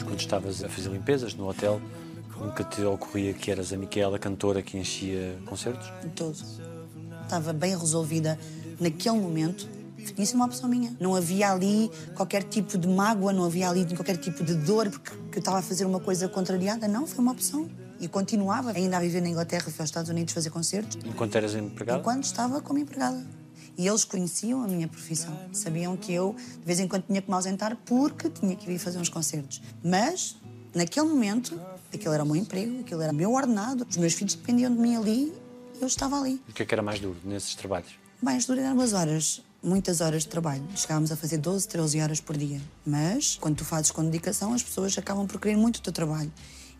Quando 0.03 0.19
estavas 0.19 0.63
a 0.63 0.69
fazer 0.69 0.89
limpezas 0.89 1.35
no 1.35 1.47
hotel, 1.47 1.79
nunca 2.39 2.63
te 2.63 2.81
ocorria 2.83 3.33
que 3.33 3.51
eras 3.51 3.71
a 3.73 3.77
Micaela 3.77 4.17
cantora 4.19 4.61
que 4.61 4.77
enchia 4.77 5.37
concertos? 5.45 5.91
de 6.01 6.09
todo. 6.09 6.37
Estava 7.23 7.51
bem 7.53 7.77
resolvida 7.77 8.39
naquele 8.79 9.17
momento. 9.19 9.67
Tinha 10.15 10.25
sido 10.25 10.37
uma 10.37 10.45
opção 10.45 10.69
minha. 10.69 10.95
Não 10.99 11.13
havia 11.15 11.51
ali 11.51 11.91
qualquer 12.15 12.43
tipo 12.43 12.77
de 12.77 12.87
mágoa, 12.87 13.33
não 13.33 13.43
havia 13.43 13.69
ali 13.69 13.85
qualquer 13.93 14.15
tipo 14.15 14.41
de 14.43 14.53
dor 14.55 14.89
porque 14.89 15.11
que 15.31 15.37
eu 15.37 15.39
estava 15.39 15.59
a 15.59 15.61
fazer 15.61 15.83
uma 15.85 15.99
coisa 15.99 16.29
contrariada. 16.29 16.87
Não, 16.87 17.05
foi 17.05 17.19
uma 17.19 17.33
opção. 17.33 17.69
E 17.99 18.07
continuava 18.07 18.71
ainda 18.71 18.95
a 18.97 18.99
viver 19.01 19.21
na 19.21 19.27
Inglaterra, 19.27 19.63
fui 19.63 19.73
aos 19.79 19.89
Estados 19.89 20.09
Unidos 20.09 20.33
fazer 20.33 20.49
concertos, 20.51 20.97
Enquanto 21.03 21.35
eras 21.35 21.55
empregada? 21.55 21.99
enquanto 21.99 22.23
estava 22.23 22.61
como 22.61 22.79
empregada. 22.79 23.25
E 23.77 23.87
eles 23.87 24.05
conheciam 24.05 24.63
a 24.63 24.67
minha 24.67 24.87
profissão. 24.87 25.35
Sabiam 25.51 25.97
que 25.97 26.13
eu, 26.13 26.35
de 26.59 26.65
vez 26.65 26.79
em 26.79 26.87
quando, 26.87 27.03
tinha 27.07 27.21
que 27.21 27.27
me 27.27 27.35
ausentar 27.35 27.75
porque 27.85 28.29
tinha 28.29 28.55
que 28.55 28.65
vir 28.67 28.77
fazer 28.79 28.97
uns 28.99 29.09
concertos. 29.09 29.61
Mas, 29.83 30.35
naquele 30.73 31.07
momento, 31.07 31.59
aquele 31.93 32.13
era 32.13 32.23
o 32.23 32.25
meu 32.25 32.35
emprego, 32.35 32.79
aquele 32.81 33.03
era 33.03 33.11
o 33.11 33.15
meu 33.15 33.33
ordenado, 33.33 33.85
os 33.89 33.97
meus 33.97 34.13
filhos 34.13 34.35
dependiam 34.35 34.73
de 34.73 34.79
mim 34.79 34.95
ali 34.95 35.33
e 35.75 35.81
eu 35.81 35.87
estava 35.87 36.19
ali. 36.19 36.41
O 36.47 36.53
que 36.53 36.63
é 36.63 36.65
que 36.65 36.73
era 36.73 36.81
mais 36.81 36.99
duro 36.99 37.17
nesses 37.23 37.55
trabalhos? 37.55 37.91
Bem, 38.21 38.35
as 38.35 38.45
duras 38.45 38.63
eram 38.63 38.81
as 38.81 38.93
horas, 38.93 39.43
muitas 39.61 40.01
horas 40.01 40.23
de 40.23 40.29
trabalho. 40.29 40.63
Chegávamos 40.75 41.11
a 41.11 41.15
fazer 41.15 41.37
12, 41.37 41.67
13 41.67 42.01
horas 42.01 42.19
por 42.19 42.35
dia. 42.35 42.59
Mas, 42.85 43.37
quando 43.39 43.57
tu 43.57 43.65
fazes 43.65 43.91
com 43.91 44.03
dedicação, 44.03 44.53
as 44.53 44.63
pessoas 44.63 44.97
acabam 44.97 45.27
por 45.27 45.39
querer 45.39 45.55
muito 45.55 45.77
o 45.77 45.81
teu 45.81 45.93
trabalho. 45.93 46.31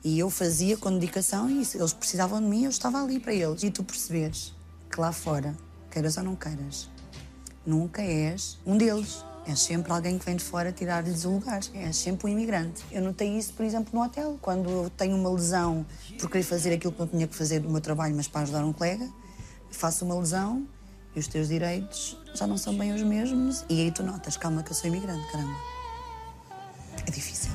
E 0.04 0.17
eu 0.17 0.30
fazia 0.30 0.78
com 0.78 0.91
dedicação 0.91 1.50
e 1.50 1.58
eles 1.58 1.93
precisavam 1.93 2.39
de 2.39 2.48
mim, 2.48 2.63
eu 2.63 2.70
estava 2.70 3.04
ali 3.04 3.20
para 3.20 3.34
eles. 3.34 3.63
E 3.63 3.70
tu 3.70 3.84
perceberes 3.84 4.54
que 4.89 5.00
lá 5.00 5.12
fora, 5.12 5.56
queiras 5.91 6.17
ou 6.17 6.24
não 6.24 6.36
queiras, 6.36 6.89
nunca 7.65 8.02
és 8.02 8.58
um 8.65 8.78
deles. 8.78 9.24
És 9.48 9.62
sempre 9.62 9.94
alguém 9.94 10.18
que 10.18 10.26
vem 10.26 10.36
de 10.36 10.44
fora 10.44 10.74
tirar-lhes 10.74 11.24
o 11.24 11.32
lugar. 11.32 11.62
És 11.74 11.96
sempre 11.96 12.28
um 12.28 12.30
imigrante. 12.30 12.84
Eu 12.92 13.02
notei 13.02 13.38
isso, 13.38 13.54
por 13.54 13.66
exemplo, 13.66 13.98
no 13.98 14.06
hotel. 14.06 14.38
Quando 14.42 14.70
eu 14.70 14.90
tenho 14.90 15.16
uma 15.16 15.30
lesão 15.30 15.86
por 16.20 16.30
querer 16.30 16.44
fazer 16.44 16.74
aquilo 16.74 16.92
que 16.92 17.00
não 17.00 17.08
tinha 17.08 17.28
que 17.28 17.36
fazer 17.36 17.62
do 17.62 17.70
meu 17.70 17.80
trabalho, 17.80 18.14
mas 18.14 18.28
para 18.28 18.42
ajudar 18.42 18.66
um 18.66 18.74
colega, 18.74 19.08
faço 19.72 20.04
uma 20.04 20.20
lesão 20.20 20.68
e 21.16 21.20
os 21.20 21.28
teus 21.28 21.48
direitos 21.48 22.18
já 22.36 22.46
não 22.46 22.58
são 22.58 22.78
bem 22.78 22.94
os 22.94 23.02
mesmos. 23.02 23.64
E 23.70 23.82
aí 23.82 23.92
tu 23.92 24.04
notas, 24.04 24.36
calma 24.36 24.64
que 24.64 24.72
eu 24.72 24.76
sou 24.76 24.90
imigrante, 24.90 25.26
caramba. 25.32 25.56
É 27.06 27.10
difícil. 27.10 27.50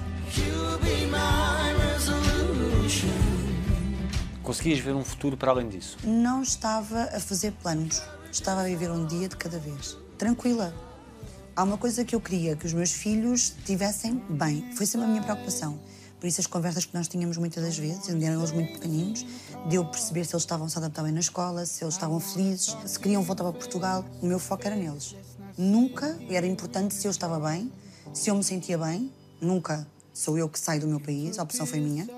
Conseguias 4.43 4.79
ver 4.79 4.95
um 4.95 5.05
futuro 5.05 5.37
para 5.37 5.51
além 5.51 5.69
disso? 5.69 5.99
Não 6.03 6.43
estava 6.43 7.03
a 7.13 7.21
fazer 7.21 7.53
planos. 7.63 8.03
Estava 8.33 8.63
a 8.63 8.65
viver 8.65 8.91
um 8.91 9.05
dia 9.07 9.29
de 9.29 9.37
cada 9.37 9.59
vez. 9.59 9.97
Tranquila. 10.17 10.75
Há 11.55 11.65
uma 11.65 11.77
coisa 11.77 12.03
que 12.03 12.15
eu 12.15 12.21
queria, 12.21 12.57
que 12.57 12.65
os 12.65 12.73
meus 12.73 12.93
filhos 12.93 13.55
estivessem 13.59 14.15
bem. 14.31 14.73
Foi 14.75 14.87
sempre 14.87 15.07
a 15.07 15.11
minha 15.11 15.23
preocupação. 15.23 15.79
Por 16.19 16.27
isso 16.27 16.41
as 16.41 16.47
conversas 16.47 16.87
que 16.87 16.95
nós 16.95 17.09
tínhamos 17.09 17.37
muitas 17.37 17.63
das 17.63 17.77
vezes, 17.77 18.09
onde 18.09 18.25
eram 18.25 18.39
eles 18.39 18.53
muito 18.53 18.73
pequeninos, 18.73 19.27
de 19.69 19.77
eu 19.77 19.85
perceber 19.85 20.25
se 20.25 20.35
eles 20.35 20.45
estavam 20.45 20.67
se 20.67 20.79
adaptar 20.79 21.03
bem 21.03 21.13
na 21.13 21.21
escola, 21.21 21.67
se 21.67 21.85
eles 21.85 21.93
estavam 21.93 22.19
felizes, 22.21 22.75
se 22.87 22.99
queriam 22.99 23.23
voltar 23.23 23.45
para 23.45 23.53
Portugal. 23.53 24.03
O 24.23 24.27
meu 24.27 24.39
foco 24.39 24.67
era 24.67 24.75
neles. 24.75 25.15
Nunca 25.59 26.19
era 26.31 26.47
importante 26.47 26.95
se 26.95 27.07
eu 27.07 27.11
estava 27.11 27.39
bem, 27.39 27.71
se 28.15 28.31
eu 28.31 28.35
me 28.35 28.43
sentia 28.43 28.79
bem. 28.79 29.13
Nunca 29.39 29.87
sou 30.15 30.39
eu 30.39 30.49
que 30.49 30.59
saio 30.59 30.81
do 30.81 30.87
meu 30.87 31.01
país, 31.01 31.39
a 31.39 31.43
opção 31.43 31.67
foi 31.67 31.81
minha. 31.81 32.09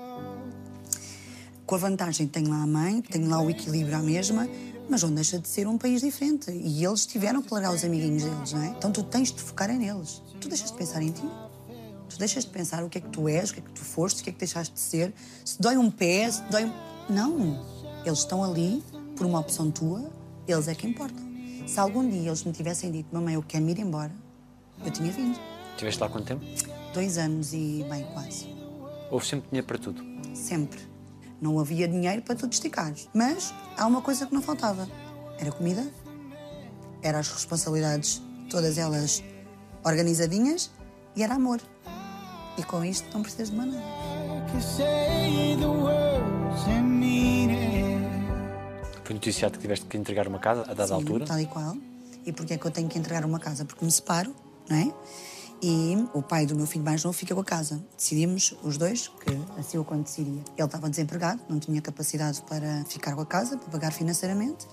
Com 1.65 1.75
a 1.75 1.77
vantagem 1.77 2.25
tenho 2.25 2.49
lá 2.49 2.61
a 2.61 2.67
mãe, 2.67 3.01
tenho 3.01 3.27
lá 3.27 3.41
o 3.41 3.49
equilíbrio 3.49 3.97
à 3.97 4.01
mesma, 4.01 4.47
mas 4.89 5.03
não 5.03 5.13
deixa 5.13 5.39
de 5.39 5.47
ser 5.47 5.67
um 5.67 5.77
país 5.77 6.01
diferente. 6.01 6.51
E 6.51 6.83
eles 6.83 7.05
tiveram 7.05 7.41
que 7.41 7.53
largar 7.53 7.73
os 7.73 7.83
amiguinhos 7.83 8.23
deles, 8.23 8.53
não 8.53 8.63
é? 8.63 8.67
Então 8.69 8.91
tu 8.91 9.03
tens 9.03 9.31
de 9.31 9.41
focar 9.41 9.69
em 9.69 9.77
neles. 9.77 10.21
Tu 10.39 10.47
deixas 10.47 10.71
de 10.71 10.77
pensar 10.77 11.01
em 11.01 11.11
ti. 11.11 11.23
Tu 12.09 12.19
deixas 12.19 12.45
de 12.45 12.51
pensar 12.51 12.83
o 12.83 12.89
que 12.89 12.99
é 12.99 13.01
que 13.01 13.09
tu 13.09 13.27
és, 13.27 13.49
o 13.49 13.53
que 13.53 13.59
é 13.59 13.63
que 13.63 13.71
tu 13.71 13.81
foste, 13.81 14.21
o 14.21 14.23
que 14.23 14.29
é 14.29 14.33
que 14.33 14.39
deixaste 14.39 14.73
de 14.73 14.79
ser. 14.79 15.13
Se 15.43 15.59
dói 15.61 15.77
um 15.77 15.89
pé, 15.89 16.29
se 16.31 16.41
dói 16.43 16.65
um... 16.65 16.73
Não. 17.09 17.65
Eles 18.05 18.19
estão 18.19 18.43
ali 18.43 18.83
por 19.15 19.25
uma 19.25 19.39
opção 19.39 19.71
tua, 19.71 20.09
eles 20.47 20.67
é 20.67 20.75
que 20.75 20.87
importam. 20.87 21.25
Se 21.67 21.79
algum 21.79 22.07
dia 22.07 22.29
eles 22.29 22.43
me 22.43 22.51
tivessem 22.51 22.91
dito, 22.91 23.07
mamãe, 23.11 23.33
eu 23.33 23.43
quero 23.43 23.63
me 23.63 23.71
ir 23.71 23.79
embora, 23.79 24.11
eu 24.85 24.91
tinha 24.91 25.11
vindo. 25.11 25.39
Estiveste 25.71 25.99
lá 25.99 26.09
quanto 26.09 26.27
tempo? 26.27 26.45
Dois 26.93 27.17
anos 27.17 27.53
e 27.53 27.85
bem 27.89 28.05
quase. 28.13 28.47
Houve 29.09 29.25
sempre 29.25 29.49
dinheiro 29.49 29.67
para 29.67 29.77
tudo. 29.77 30.03
Sempre. 30.33 30.94
Não 31.41 31.59
havia 31.59 31.87
dinheiro 31.87 32.21
para 32.21 32.35
tu 32.35 32.47
te 32.47 32.53
esticares. 32.53 33.09
Mas 33.13 33.53
há 33.77 33.85
uma 33.85 34.01
coisa 34.01 34.25
que 34.25 34.33
não 34.33 34.41
faltava. 34.41 34.87
Era 35.37 35.51
comida, 35.51 35.85
era 37.01 37.19
as 37.19 37.29
responsabilidades, 37.29 38.21
todas 38.49 38.77
elas 38.77 39.23
organizadinhas, 39.83 40.71
e 41.15 41.23
era 41.23 41.35
amor. 41.35 41.61
E 42.57 42.63
com 42.63 42.83
isto 42.83 43.07
não 43.13 43.21
precisas 43.21 43.49
de 43.49 43.55
nada. 43.55 43.77
Foi 49.03 49.13
noticiado 49.13 49.53
que 49.55 49.59
tiveste 49.59 49.85
que 49.85 49.97
entregar 49.97 50.27
uma 50.27 50.39
casa 50.39 50.61
a 50.63 50.73
dada 50.73 50.87
Sim, 50.87 50.93
altura. 50.93 51.25
Tal 51.25 51.39
e 51.39 51.45
qual. 51.45 51.75
E 52.25 52.31
porquê 52.31 52.55
é 52.55 52.57
que 52.57 52.65
eu 52.65 52.71
tenho 52.71 52.87
que 52.89 52.97
entregar 52.97 53.23
uma 53.23 53.39
casa? 53.39 53.65
Porque 53.65 53.85
me 53.85 53.91
separo, 53.91 54.33
não 54.67 54.77
é? 54.77 54.91
E 55.61 55.97
o 56.13 56.21
pai 56.21 56.45
do 56.45 56.55
meu 56.55 56.67
filho 56.67 56.83
mais 56.83 57.03
novo 57.03 57.17
fica 57.17 57.33
com 57.33 57.41
a 57.41 57.45
casa. 57.45 57.83
Decidimos 57.97 58.55
os 58.61 58.77
dois 58.77 59.07
que 59.07 59.59
assim 59.59 59.77
o 59.77 59.81
aconteceria. 59.81 60.43
Ele 60.57 60.65
estava 60.65 60.89
desempregado, 60.89 61.41
não 61.49 61.59
tinha 61.59 61.81
capacidade 61.81 62.41
para 62.43 62.83
ficar 62.85 63.15
com 63.15 63.21
a 63.21 63.25
casa, 63.25 63.57
para 63.57 63.69
pagar 63.69 63.91
financeiramente. 63.91 64.67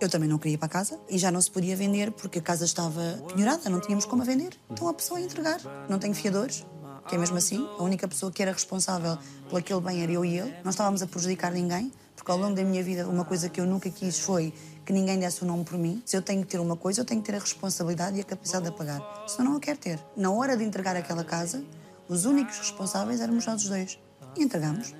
Eu 0.00 0.08
também 0.08 0.28
não 0.28 0.38
queria 0.38 0.54
ir 0.54 0.58
para 0.58 0.68
casa 0.68 0.98
e 1.08 1.18
já 1.18 1.32
não 1.32 1.40
se 1.40 1.50
podia 1.50 1.74
vender 1.76 2.12
porque 2.12 2.38
a 2.38 2.42
casa 2.42 2.64
estava 2.64 3.20
penhorada, 3.34 3.68
não 3.68 3.80
tínhamos 3.80 4.04
como 4.04 4.22
a 4.22 4.24
vender. 4.24 4.56
Então 4.70 4.86
a 4.88 4.94
pessoa 4.94 5.18
ia 5.18 5.26
entregar. 5.26 5.60
Não 5.88 5.98
tenho 5.98 6.14
fiadores, 6.14 6.64
que 7.08 7.16
é 7.16 7.18
mesmo 7.18 7.36
assim. 7.36 7.66
A 7.78 7.82
única 7.82 8.06
pessoa 8.06 8.30
que 8.30 8.40
era 8.40 8.52
responsável 8.52 9.18
por 9.50 9.58
aquele 9.58 9.80
bem 9.80 10.02
era 10.02 10.12
eu 10.12 10.24
e 10.24 10.38
ele. 10.38 10.54
Não 10.62 10.70
estávamos 10.70 11.02
a 11.02 11.06
prejudicar 11.06 11.50
ninguém, 11.50 11.90
porque 12.14 12.30
ao 12.30 12.38
longo 12.38 12.54
da 12.54 12.62
minha 12.62 12.82
vida 12.82 13.08
uma 13.08 13.24
coisa 13.24 13.48
que 13.48 13.60
eu 13.60 13.66
nunca 13.66 13.90
quis 13.90 14.20
foi 14.20 14.54
que 14.88 14.92
ninguém 14.94 15.18
desse 15.18 15.42
o 15.42 15.46
nome 15.46 15.64
por 15.64 15.76
mim. 15.76 16.02
Se 16.06 16.16
eu 16.16 16.22
tenho 16.22 16.40
que 16.40 16.48
ter 16.48 16.58
uma 16.58 16.74
coisa, 16.74 17.02
eu 17.02 17.04
tenho 17.04 17.20
que 17.20 17.30
ter 17.30 17.36
a 17.36 17.40
responsabilidade 17.40 18.16
e 18.16 18.22
a 18.22 18.24
capacidade 18.24 18.64
de 18.64 18.72
pagar. 18.74 19.02
Senão 19.26 19.50
não 19.50 19.58
a 19.58 19.60
quero 19.60 19.78
ter. 19.78 20.02
Na 20.16 20.30
hora 20.30 20.56
de 20.56 20.64
entregar 20.64 20.96
aquela 20.96 21.22
casa, 21.22 21.62
os 22.08 22.24
únicos 22.24 22.56
responsáveis 22.56 23.20
éramos 23.20 23.44
nós 23.44 23.62
os 23.62 23.68
dois. 23.68 23.98
E 24.34 24.42
entregamos. 24.42 24.94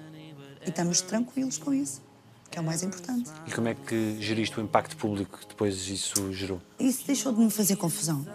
E 0.67 0.69
estamos 0.69 1.01
tranquilos 1.01 1.57
com 1.57 1.73
isso, 1.73 2.03
que 2.51 2.59
é 2.59 2.61
o 2.61 2.65
mais 2.65 2.83
importante. 2.83 3.31
E 3.47 3.51
como 3.51 3.67
é 3.67 3.75
que 3.75 4.21
geriste 4.21 4.61
o 4.61 4.63
impacto 4.63 4.95
público 4.95 5.39
que 5.39 5.49
depois 5.49 5.89
isso 5.89 6.35
gerou? 6.35 6.61
Isso 6.79 7.07
deixou 7.07 7.33
de 7.33 7.41
me 7.41 7.51
fazer 7.51 7.77
confusão. 7.77 8.27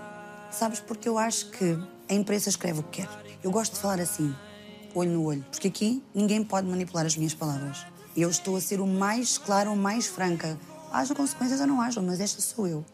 Sabes, 0.49 0.79
porque 0.79 1.07
eu 1.07 1.19
acho 1.19 1.51
que 1.51 1.77
a 2.09 2.15
imprensa 2.15 2.49
escreve 2.49 2.79
o 2.79 2.83
que 2.83 3.03
quer. 3.03 3.09
Eu 3.43 3.51
gosto 3.51 3.73
de 3.73 3.79
falar 3.79 3.99
assim, 3.99 4.35
olho 4.95 5.11
no 5.11 5.23
olho, 5.23 5.45
porque 5.51 5.67
aqui 5.67 6.01
ninguém 6.15 6.43
pode 6.43 6.67
manipular 6.67 7.05
as 7.05 7.15
minhas 7.15 7.35
palavras. 7.35 7.85
Eu 8.17 8.31
estou 8.31 8.55
a 8.55 8.61
ser 8.61 8.81
o 8.81 8.87
mais 8.87 9.37
clara, 9.37 9.69
o 9.69 9.75
mais 9.75 10.07
franca. 10.07 10.57
Haja 10.93 11.15
consequências 11.15 11.60
ou 11.60 11.65
não 11.65 11.82
hajam, 11.82 12.03
mas 12.03 12.19
esta 12.19 12.39
sou 12.39 12.67
eu. 12.67 12.86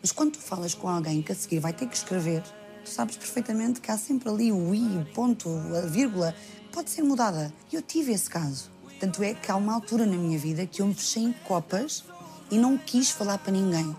Mas 0.00 0.12
quando 0.12 0.34
tu 0.34 0.38
falas 0.38 0.72
com 0.72 0.88
alguém 0.88 1.20
que 1.20 1.32
a 1.32 1.34
seguir 1.34 1.58
vai 1.58 1.72
ter 1.72 1.88
que 1.88 1.96
escrever, 1.96 2.44
tu 2.84 2.88
sabes 2.88 3.16
perfeitamente 3.16 3.80
que 3.80 3.90
há 3.90 3.98
sempre 3.98 4.28
ali 4.28 4.52
o 4.52 4.72
i, 4.72 4.98
o 4.98 5.04
ponto, 5.12 5.48
a 5.76 5.80
vírgula, 5.80 6.32
pode 6.72 6.90
ser 6.90 7.02
mudada. 7.02 7.52
E 7.72 7.74
eu 7.74 7.82
tive 7.82 8.12
esse 8.12 8.30
caso. 8.30 8.70
Tanto 9.00 9.20
é 9.24 9.34
que 9.34 9.50
há 9.50 9.56
uma 9.56 9.74
altura 9.74 10.06
na 10.06 10.16
minha 10.16 10.38
vida 10.38 10.64
que 10.64 10.80
eu 10.80 10.86
me 10.86 10.94
fechei 10.94 11.24
em 11.24 11.32
copas 11.44 12.04
e 12.52 12.56
não 12.56 12.78
quis 12.78 13.10
falar 13.10 13.38
para 13.38 13.50
ninguém. 13.50 13.96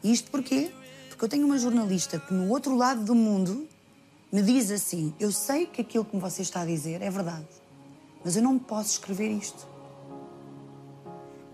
E 0.00 0.12
isto 0.12 0.30
porquê? 0.30 0.70
Porque 1.08 1.24
eu 1.24 1.28
tenho 1.28 1.44
uma 1.44 1.58
jornalista 1.58 2.20
que 2.20 2.32
no 2.32 2.50
outro 2.50 2.76
lado 2.76 3.02
do 3.02 3.16
mundo 3.16 3.66
me 4.30 4.42
diz 4.42 4.70
assim: 4.70 5.12
Eu 5.18 5.32
sei 5.32 5.66
que 5.66 5.80
aquilo 5.80 6.04
que 6.04 6.16
você 6.16 6.42
está 6.42 6.60
a 6.60 6.66
dizer 6.66 7.02
é 7.02 7.10
verdade, 7.10 7.48
mas 8.24 8.36
eu 8.36 8.42
não 8.42 8.60
posso 8.60 8.92
escrever 8.92 9.28
isto. 9.28 9.71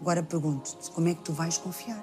Agora 0.00 0.22
pergunto-te: 0.22 0.90
como 0.90 1.08
é 1.08 1.14
que 1.14 1.22
tu 1.22 1.32
vais 1.32 1.58
confiar? 1.58 2.02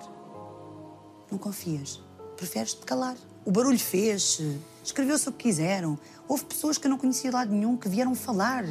Não 1.32 1.38
confias. 1.38 2.02
Preferes 2.36 2.74
te 2.74 2.86
calar. 2.86 3.16
O 3.46 3.52
barulho 3.52 3.80
fez-se, 3.80 4.60
escreveu-se 4.84 5.30
o 5.30 5.32
que 5.32 5.46
quiseram. 5.46 5.98
Houve 6.28 6.46
pessoas 6.46 6.78
que 6.78 6.88
eu 6.88 6.92
não 6.92 6.98
conhecia 6.98 7.30
de 7.30 7.36
lado 7.36 7.52
nenhum 7.52 7.78
que 7.78 7.88
vieram 7.88 8.16
falar, 8.16 8.66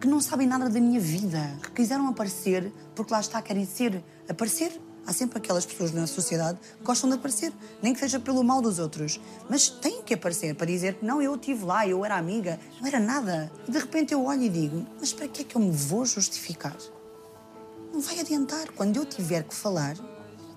que 0.00 0.06
não 0.06 0.20
sabem 0.20 0.46
nada 0.46 0.68
da 0.68 0.80
minha 0.80 1.00
vida, 1.00 1.58
que 1.62 1.70
quiseram 1.70 2.08
aparecer 2.08 2.72
porque 2.94 3.12
lá 3.12 3.20
está, 3.20 3.40
querem 3.40 3.64
ser, 3.64 4.02
aparecer. 4.28 4.80
Há 5.06 5.12
sempre 5.12 5.38
aquelas 5.38 5.64
pessoas 5.64 5.90
na 5.92 6.06
sociedade 6.06 6.58
que 6.76 6.84
gostam 6.84 7.08
de 7.08 7.16
aparecer, 7.16 7.50
nem 7.82 7.94
que 7.94 8.00
seja 8.00 8.20
pelo 8.20 8.44
mal 8.44 8.60
dos 8.60 8.78
outros. 8.78 9.18
Mas 9.48 9.68
têm 9.68 10.02
que 10.02 10.12
aparecer 10.12 10.54
para 10.54 10.66
dizer 10.66 10.96
que 10.96 11.04
não, 11.06 11.22
eu 11.22 11.34
estive 11.34 11.64
lá, 11.64 11.86
eu 11.86 12.04
era 12.04 12.16
amiga, 12.16 12.60
não 12.78 12.86
era 12.86 13.00
nada. 13.00 13.50
E 13.66 13.70
de 13.70 13.78
repente 13.78 14.12
eu 14.12 14.24
olho 14.24 14.42
e 14.42 14.48
digo: 14.50 14.86
mas 15.00 15.12
para 15.12 15.26
que 15.28 15.42
é 15.42 15.44
que 15.44 15.56
eu 15.56 15.62
me 15.62 15.70
vou 15.70 16.04
justificar? 16.04 16.76
Não 17.92 18.00
vai 18.00 18.20
adiantar. 18.20 18.70
Quando 18.72 18.96
eu 18.96 19.04
tiver 19.04 19.44
que 19.44 19.54
falar, 19.54 19.96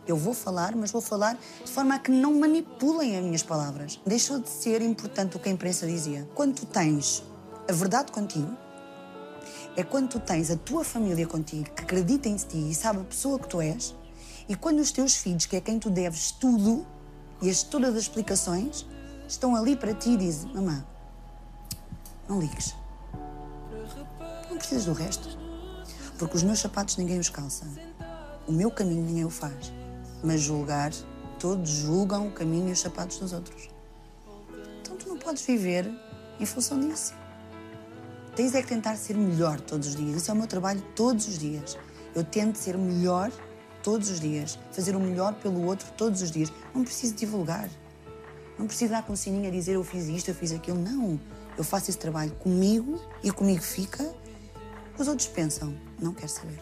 eu 0.08 0.18
vou 0.18 0.34
falar, 0.34 0.76
mas 0.76 0.92
vou 0.92 1.02
falar 1.02 1.38
de 1.64 1.72
forma 1.72 1.96
a 1.96 2.00
que 2.00 2.12
não 2.12 2.40
manipulem 2.40 3.18
as 3.18 3.24
minhas 3.24 3.44
palavras. 3.44 4.00
Deixou 4.06 4.40
de 4.40 4.50
ser 4.50 4.82
importante 4.82 5.38
o 5.38 5.40
que 5.40 5.50
a 5.50 5.52
imprensa 5.52 5.86
dizia. 5.88 6.28
Quando 6.36 6.56
tu 6.56 6.66
tens 6.66 7.24
a 7.70 7.74
verdade 7.74 8.12
contigo, 8.12 8.56
é 9.76 9.84
quando 9.84 10.10
tu 10.10 10.20
tens 10.20 10.52
a 10.52 10.58
tua 10.58 10.84
família 10.84 11.26
contigo, 11.26 11.70
que 11.72 11.84
acredita 11.84 12.28
em 12.28 12.36
ti 12.36 12.72
e 12.72 12.76
sabe 12.76 13.00
a 13.00 13.04
pessoa 13.04 13.40
que 13.40 13.48
tu 13.48 13.62
és, 13.62 13.96
e 14.50 14.56
quando 14.56 14.80
os 14.80 14.92
teus 14.92 15.16
filhos, 15.16 15.46
que 15.46 15.56
é 15.56 15.62
quem 15.62 15.80
tu 15.80 15.90
deves 15.90 16.32
tudo, 16.32 16.86
e 17.42 17.50
as, 17.50 17.64
todas 17.64 17.96
as 17.96 18.02
explicações, 18.02 18.86
estão 19.28 19.56
ali 19.56 19.76
para 19.76 19.94
ti 19.94 20.12
e 20.12 20.18
dizem: 20.18 20.54
Mamã, 20.54 20.86
não 22.28 22.40
ligues. 22.40 22.76
Não 24.50 24.58
precisas 24.58 24.86
do 24.86 24.94
resto. 24.94 25.40
Porque 26.18 26.38
os 26.38 26.44
meus 26.44 26.60
sapatos 26.60 26.98
ninguém 26.98 27.20
os 27.20 27.30
calça. 27.30 27.66
O 28.48 28.52
meu 28.52 28.72
caminho 28.72 29.04
ninguém 29.04 29.26
o 29.26 29.30
faz. 29.30 29.72
Mas 30.24 30.42
julgar, 30.42 30.92
todos 31.40 31.70
julgam 31.70 32.28
o 32.28 32.32
caminho 32.32 32.70
e 32.70 32.72
os 32.72 32.80
sapatos 32.80 33.18
dos 33.18 33.34
outros. 33.34 33.70
Então 34.82 34.96
tu 34.96 35.10
não 35.10 35.18
podes 35.18 35.44
viver 35.44 35.90
em 36.40 36.46
função 36.46 36.80
disso. 36.80 37.14
Tens 38.36 38.56
é 38.56 38.62
que 38.62 38.68
tentar 38.68 38.96
ser 38.96 39.16
melhor 39.16 39.60
todos 39.60 39.90
os 39.90 39.96
dias. 39.96 40.18
Esse 40.18 40.30
é 40.30 40.34
o 40.34 40.38
meu 40.38 40.48
trabalho 40.48 40.82
todos 40.96 41.28
os 41.28 41.38
dias. 41.38 41.78
Eu 42.16 42.24
tento 42.24 42.56
ser 42.56 42.78
melhor 42.78 43.32
todos 43.84 44.10
os 44.10 44.20
dias, 44.20 44.58
fazer 44.72 44.96
o 44.96 45.00
melhor 45.00 45.34
pelo 45.36 45.66
outro 45.66 45.92
todos 45.98 46.22
os 46.22 46.32
dias. 46.32 46.52
Não 46.74 46.84
preciso 46.84 47.16
divulgar. 47.16 47.70
Não 48.58 48.68
preciso 48.68 48.92
dar 48.92 49.04
com 49.04 49.14
o 49.14 49.18
sininho 49.18 49.48
a 49.48 49.52
dizer 49.52 49.74
eu 49.74 49.84
fiz 49.84 50.08
isto, 50.08 50.30
eu 50.30 50.36
fiz 50.36 50.52
aquilo. 50.52 50.78
Não. 50.80 51.20
Eu 51.58 51.64
faço 51.64 51.90
esse 51.90 51.98
trabalho 51.98 52.32
comigo 52.36 53.02
e 53.24 53.32
comigo 53.32 53.62
fica. 53.62 54.14
Os 54.98 55.08
outros 55.08 55.28
pensam, 55.28 55.76
não 56.00 56.14
quero 56.14 56.30
saber. 56.30 56.60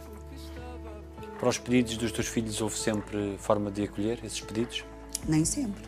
Para 1.40 1.50
os 1.50 1.58
pedidos 1.58 1.98
dos 1.98 2.12
teus 2.12 2.28
filhos 2.28 2.60
houve 2.60 2.78
sempre 2.78 3.38
forma 3.38 3.72
de 3.72 3.84
acolher 3.84 4.20
esses 4.24 4.42
pedidos? 4.42 4.84
Nem 5.28 5.46
sempre. 5.46 5.84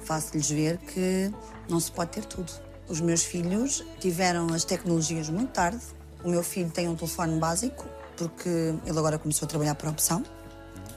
Faço-lhes 0.00 0.50
ver 0.50 0.78
que 0.78 1.32
não 1.68 1.80
se 1.80 1.90
pode 1.92 2.10
ter 2.10 2.24
tudo. 2.24 2.52
Os 2.88 3.00
meus 3.00 3.24
filhos 3.24 3.84
tiveram 4.00 4.46
as 4.52 4.64
tecnologias 4.64 5.28
muito 5.28 5.52
tarde. 5.52 5.82
O 6.24 6.28
meu 6.28 6.42
filho 6.42 6.70
tem 6.70 6.88
um 6.88 6.94
telefone 6.94 7.38
básico, 7.38 7.84
porque 8.16 8.48
ele 8.84 8.98
agora 8.98 9.18
começou 9.18 9.46
a 9.46 9.48
trabalhar 9.48 9.74
por 9.74 9.88
opção, 9.88 10.24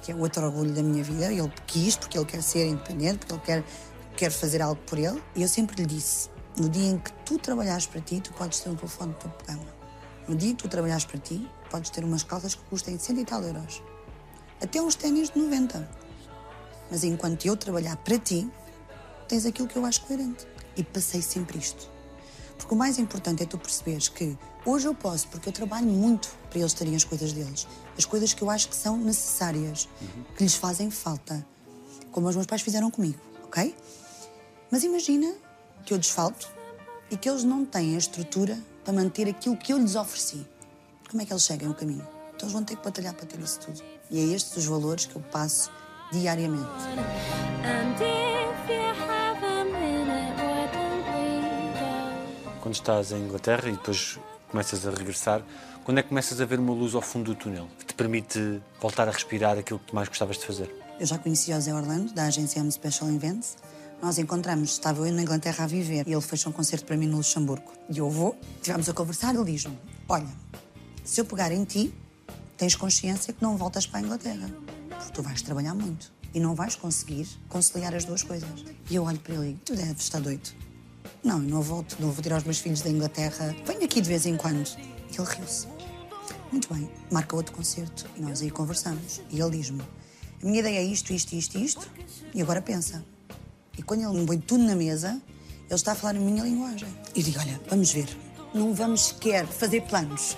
que 0.02 0.12
é 0.12 0.16
outro 0.16 0.44
orgulho 0.46 0.72
da 0.74 0.82
minha 0.82 1.04
vida. 1.04 1.32
Ele 1.32 1.52
quis, 1.68 1.96
porque 1.96 2.18
ele 2.18 2.26
quer 2.26 2.42
ser 2.42 2.68
independente, 2.68 3.26
porque 3.26 3.52
ele 3.52 3.64
quer, 3.64 3.64
quer 4.16 4.32
fazer 4.32 4.62
algo 4.62 4.80
por 4.88 4.98
ele. 4.98 5.22
E 5.36 5.42
eu 5.42 5.48
sempre 5.48 5.76
lhe 5.76 5.86
disse: 5.86 6.30
no 6.58 6.70
dia 6.70 6.90
em 6.92 6.98
que 6.98 7.12
tu 7.26 7.38
trabalhares 7.38 7.86
para 7.86 8.02
ti, 8.02 8.22
tu 8.22 8.34
podes 8.34 8.60
ter 8.60 8.70
um 8.70 8.76
telefone 8.76 9.14
de 9.14 9.28
de 9.28 9.46
gama. 9.46 9.79
No 10.30 10.36
dia 10.36 10.54
que 10.54 10.62
tu 10.62 10.70
trabalhares 10.70 11.06
para 11.06 11.18
ti, 11.18 11.50
podes 11.72 11.90
ter 11.90 12.04
umas 12.04 12.22
calças 12.22 12.54
que 12.54 12.62
custem 12.66 13.00
100 13.00 13.22
e 13.22 13.26
tal 13.26 13.42
euros. 13.42 13.82
Até 14.62 14.80
uns 14.80 14.94
ténis 14.94 15.32
de 15.32 15.40
90. 15.40 15.90
Mas 16.92 17.04
enquanto 17.04 17.48
eu 17.48 17.58
trabalhar 17.58 17.98
para 17.98 18.20
ti, 18.20 18.48
tens 19.28 19.44
aquilo 19.48 19.68
que 19.68 19.76
eu 19.76 19.84
acho 19.88 20.02
coerente. 20.06 20.46
E 20.78 20.84
passei 20.84 21.24
sempre 21.24 21.58
isto. 21.58 21.90
Porque 22.60 22.72
o 22.76 22.78
mais 22.78 23.00
importante 23.00 23.42
é 23.42 23.46
tu 23.48 23.58
perceberes 23.58 24.08
que 24.08 24.38
hoje 24.64 24.88
eu 24.88 24.94
posso, 24.94 25.28
porque 25.30 25.50
eu 25.50 25.54
trabalho 25.54 25.88
muito 25.88 26.30
para 26.48 26.60
eles 26.60 26.74
terem 26.74 26.96
as 26.96 27.04
coisas 27.04 27.34
deles. 27.34 27.68
As 27.98 28.06
coisas 28.06 28.32
que 28.32 28.44
eu 28.44 28.52
acho 28.52 28.70
que 28.70 28.76
são 28.76 28.98
necessárias, 28.98 29.90
que 30.38 30.44
lhes 30.44 30.54
fazem 30.54 30.92
falta. 30.92 31.44
Como 32.12 32.28
os 32.28 32.36
meus 32.36 32.46
pais 32.46 32.62
fizeram 32.62 32.92
comigo, 32.92 33.20
ok? 33.46 33.76
Mas 34.70 34.84
imagina 34.84 35.34
que 35.84 35.92
eu 35.92 35.98
lhes 35.98 36.12
falto 36.12 36.48
e 37.10 37.18
que 37.18 37.28
eles 37.28 37.44
não 37.44 37.66
têm 37.66 37.96
a 37.96 37.98
estrutura 37.98 38.56
para 38.90 38.94
manter 39.04 39.30
aquilo 39.30 39.56
que 39.56 39.72
eu 39.72 39.78
lhes 39.78 39.96
ofereci. 39.96 40.44
Como 41.12 41.22
é 41.22 41.26
que 41.26 41.32
eles 41.32 41.44
chegam 41.44 41.70
ao 41.70 41.76
caminho? 41.76 42.08
Então 42.30 42.48
eles 42.48 42.54
vão 42.54 42.64
ter 42.64 42.76
que 42.76 42.84
batalhar 42.84 43.14
para 43.14 43.28
ter 43.28 43.40
isso 43.40 43.60
tudo. 43.60 43.80
E 44.10 44.20
é 44.20 44.34
estes 44.34 44.58
os 44.58 44.66
valores 44.66 45.06
que 45.06 45.16
eu 45.16 45.22
passo 45.22 45.72
diariamente. 46.12 46.68
Quando 52.62 52.74
estás 52.74 53.12
em 53.12 53.18
Inglaterra 53.18 53.70
e 53.70 53.74
depois 53.74 54.18
começas 54.50 54.88
a 54.88 54.90
regressar, 54.90 55.44
quando 55.84 56.00
é 56.00 56.02
que 56.02 56.10
começas 56.10 56.42
a 56.42 56.46
ver 56.46 56.60
uma 56.60 56.74
luz 56.74 56.96
ao 56.96 57.02
fundo 57.04 57.36
do 57.36 57.40
túnel 57.40 57.68
que 57.78 57.86
te 57.86 57.94
permite 57.94 58.60
voltar 58.82 59.08
a 59.08 59.12
respirar 59.12 59.56
aquilo 59.56 59.78
que 59.78 59.94
mais 59.94 60.08
gostavas 60.08 60.40
de 60.40 60.48
fazer? 60.48 60.76
Eu 61.00 61.06
já 61.06 61.20
conhecia 61.20 61.56
o 61.56 61.62
Zé 61.62 61.76
Orlando, 61.76 62.12
da 62.12 62.24
agência 62.24 62.60
M 62.60 62.72
Special 62.72 63.12
Events. 63.12 63.56
Nós 64.02 64.18
encontramos, 64.18 64.72
estava 64.72 65.06
eu 65.06 65.14
na 65.14 65.22
Inglaterra 65.22 65.66
a 65.66 65.68
viver 65.68 66.08
e 66.08 66.14
ele 66.14 66.22
fechou 66.22 66.52
um 66.52 66.56
concerto 66.56 66.86
para 66.86 66.96
mim 66.96 67.06
no 67.06 67.18
Luxemburgo. 67.18 67.70
E 67.90 67.98
eu 67.98 68.10
vou, 68.10 68.40
estivemos 68.56 68.88
a 68.88 68.94
conversar, 68.94 69.36
ele 69.36 69.52
diz-me: 69.52 69.78
Olha, 70.08 70.28
se 71.04 71.20
eu 71.20 71.26
pegar 71.26 71.52
em 71.52 71.66
ti, 71.66 71.94
tens 72.56 72.76
consciência 72.76 73.34
que 73.34 73.44
não 73.44 73.58
voltas 73.58 73.86
para 73.86 74.00
a 74.00 74.02
Inglaterra, 74.02 74.50
porque 74.90 75.12
tu 75.12 75.22
vais 75.22 75.42
trabalhar 75.42 75.76
muito 75.76 76.14
e 76.34 76.40
não 76.40 76.56
vais 76.56 76.78
conseguir 76.78 77.28
conciliar 77.50 77.94
as 77.94 78.06
duas 78.06 78.24
coisas. 78.24 78.64
E 78.90 78.96
eu 78.96 79.04
olho 79.04 79.20
para 79.20 79.34
ele 79.34 79.44
e 79.44 79.48
digo: 79.50 79.60
Tu 79.66 79.76
deves 79.76 80.04
estar 80.04 80.22
doido. 80.22 80.50
Não, 81.22 81.44
eu 81.44 81.50
não 81.50 81.62
volto, 81.62 81.98
não 82.00 82.10
vou 82.10 82.24
tirar 82.24 82.38
os 82.38 82.46
meus 82.46 82.60
filhos 82.60 82.82
da 82.82 82.90
Inglaterra. 82.90 83.54
Venho 83.66 83.84
aqui 83.84 84.00
de 84.00 84.08
vez 84.08 84.26
em 84.26 84.38
quando. 84.38 84.66
E 85.12 85.20
ele 85.20 85.28
riu-se. 85.28 85.68
Muito 86.54 86.74
bem, 86.74 86.90
marca 87.12 87.36
outro 87.36 87.54
concerto 87.54 88.06
e 88.16 88.22
nós 88.22 88.42
aí 88.42 88.50
conversamos. 88.50 89.22
E 89.30 89.42
ele 89.42 89.58
diz-me: 89.58 89.82
A 90.42 90.46
minha 90.46 90.60
ideia 90.60 90.80
é 90.80 90.84
isto, 90.84 91.12
isto, 91.12 91.36
isto, 91.36 91.58
isto, 91.58 91.86
e 92.34 92.42
agora 92.42 92.62
pensa. 92.62 93.04
E 93.80 93.82
quando 93.82 94.02
ele 94.02 94.20
me 94.20 94.26
põe 94.26 94.38
tudo 94.38 94.62
na 94.66 94.76
mesa, 94.76 95.22
ele 95.70 95.74
está 95.74 95.94
a 95.94 95.96
falar 95.96 96.18
a 96.18 96.20
minha 96.20 96.44
linguagem. 96.44 96.90
E 97.16 97.24
digo: 97.24 97.40
Olha, 97.40 97.62
vamos 97.70 97.94
ver, 97.94 98.10
não 98.54 98.74
vamos 98.74 99.06
sequer 99.06 99.48
fazer 99.48 99.84
planos. 99.84 100.36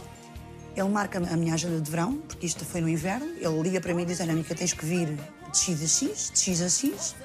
Ele 0.76 0.88
marca 0.90 1.18
a 1.18 1.36
minha 1.36 1.56
agenda 1.56 1.82
de 1.82 1.90
verão, 1.90 2.18
porque 2.18 2.46
isto 2.46 2.64
foi 2.64 2.82
no 2.82 2.88
inverno. 2.88 3.26
Ele 3.26 3.62
liga 3.64 3.82
para 3.82 3.96
mim 3.96 4.04
e 4.04 4.06
diz: 4.06 4.20
Olha, 4.20 4.36
Mica, 4.36 4.54
tens 4.54 4.74
que 4.74 4.86
vir 4.86 5.18
de 5.52 5.58
X 5.58 5.82
a 5.82 5.88
X, 5.88 6.32
de 6.32 6.40
X 6.40 6.62
a 6.62 6.70
X. 6.70 7.16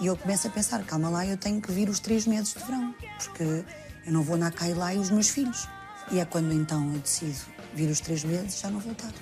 E 0.00 0.06
eu 0.06 0.16
começo 0.16 0.48
a 0.48 0.50
pensar: 0.50 0.82
calma 0.82 1.08
lá, 1.08 1.24
eu 1.24 1.36
tenho 1.36 1.62
que 1.62 1.70
vir 1.70 1.88
os 1.88 2.00
três 2.00 2.26
meses 2.26 2.52
de 2.52 2.58
verão, 2.64 2.92
porque 3.22 3.44
eu 4.06 4.12
não 4.12 4.24
vou 4.24 4.36
na 4.36 4.52
lá 4.74 4.92
e 4.92 4.98
os 4.98 5.10
meus 5.10 5.28
filhos. 5.28 5.68
E 6.10 6.18
é 6.18 6.24
quando 6.24 6.52
então 6.52 6.92
eu 6.92 6.98
decido 6.98 7.38
vir 7.74 7.88
os 7.88 8.00
três 8.00 8.24
meses 8.24 8.58
e 8.58 8.62
já 8.62 8.70
não 8.70 8.80
voltar. 8.80 9.12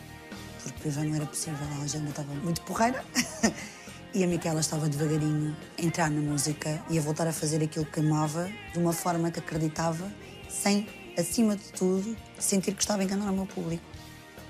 Porque 0.62 0.90
já 0.90 1.04
não 1.04 1.14
era 1.14 1.26
possível, 1.26 1.58
a 1.78 1.82
agenda 1.82 2.08
estava 2.08 2.32
muito 2.36 2.62
porreira. 2.62 3.04
E 4.14 4.22
a 4.22 4.26
Micaela 4.26 4.60
estava 4.60 4.90
devagarinho 4.90 5.56
a 5.78 5.82
entrar 5.82 6.10
na 6.10 6.20
música 6.20 6.84
e 6.90 6.98
a 6.98 7.00
voltar 7.00 7.26
a 7.26 7.32
fazer 7.32 7.64
aquilo 7.64 7.86
que 7.86 8.00
amava 8.00 8.46
de 8.70 8.78
uma 8.78 8.92
forma 8.92 9.30
que 9.30 9.38
acreditava, 9.38 10.12
sem, 10.50 10.86
acima 11.18 11.56
de 11.56 11.64
tudo, 11.72 12.14
sentir 12.38 12.74
que 12.74 12.82
estava 12.82 13.00
a 13.00 13.04
enganar 13.06 13.30
o 13.30 13.34
meu 13.34 13.46
público. 13.46 13.82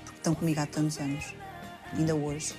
Porque 0.03 0.17
estão 0.17 0.35
comigo 0.35 0.59
há 0.59 0.65
tantos 0.65 0.97
anos, 0.97 1.33
ainda 1.93 2.13
hoje. 2.13 2.53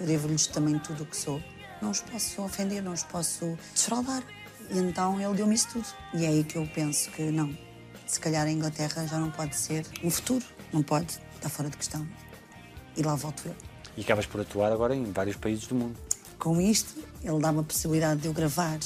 Eu 0.00 0.06
devo-lhes 0.06 0.46
também 0.46 0.78
tudo 0.78 1.02
o 1.02 1.06
que 1.06 1.14
sou. 1.14 1.38
Não 1.82 1.90
os 1.90 2.00
posso 2.00 2.40
ofender, 2.40 2.82
não 2.82 2.94
os 2.94 3.02
posso 3.02 3.58
desfraudar. 3.74 4.22
E 4.70 4.78
então 4.78 5.20
ele 5.20 5.34
deu-me 5.34 5.54
isso 5.54 5.68
tudo. 5.70 5.86
E 6.14 6.24
é 6.24 6.28
aí 6.28 6.44
que 6.44 6.56
eu 6.56 6.66
penso 6.74 7.10
que 7.10 7.24
não. 7.24 7.54
Se 8.06 8.18
calhar 8.18 8.46
a 8.46 8.50
Inglaterra 8.50 9.06
já 9.06 9.18
não 9.18 9.30
pode 9.30 9.54
ser 9.54 9.84
um 10.02 10.08
futuro. 10.08 10.44
Não 10.72 10.82
pode, 10.82 11.20
está 11.34 11.50
fora 11.50 11.68
de 11.68 11.76
questão. 11.76 12.08
E 12.96 13.02
lá 13.02 13.14
volto 13.16 13.42
eu. 13.44 13.54
E 13.98 14.00
acabas 14.00 14.24
por 14.24 14.40
atuar 14.40 14.72
agora 14.72 14.96
em 14.96 15.12
vários 15.12 15.36
países 15.36 15.66
do 15.66 15.74
mundo. 15.74 16.11
Com 16.42 16.60
isto, 16.60 16.92
ele 17.22 17.38
dá-me 17.38 17.60
a 17.60 17.62
possibilidade 17.62 18.22
de 18.22 18.26
eu 18.26 18.32
gravar 18.32 18.76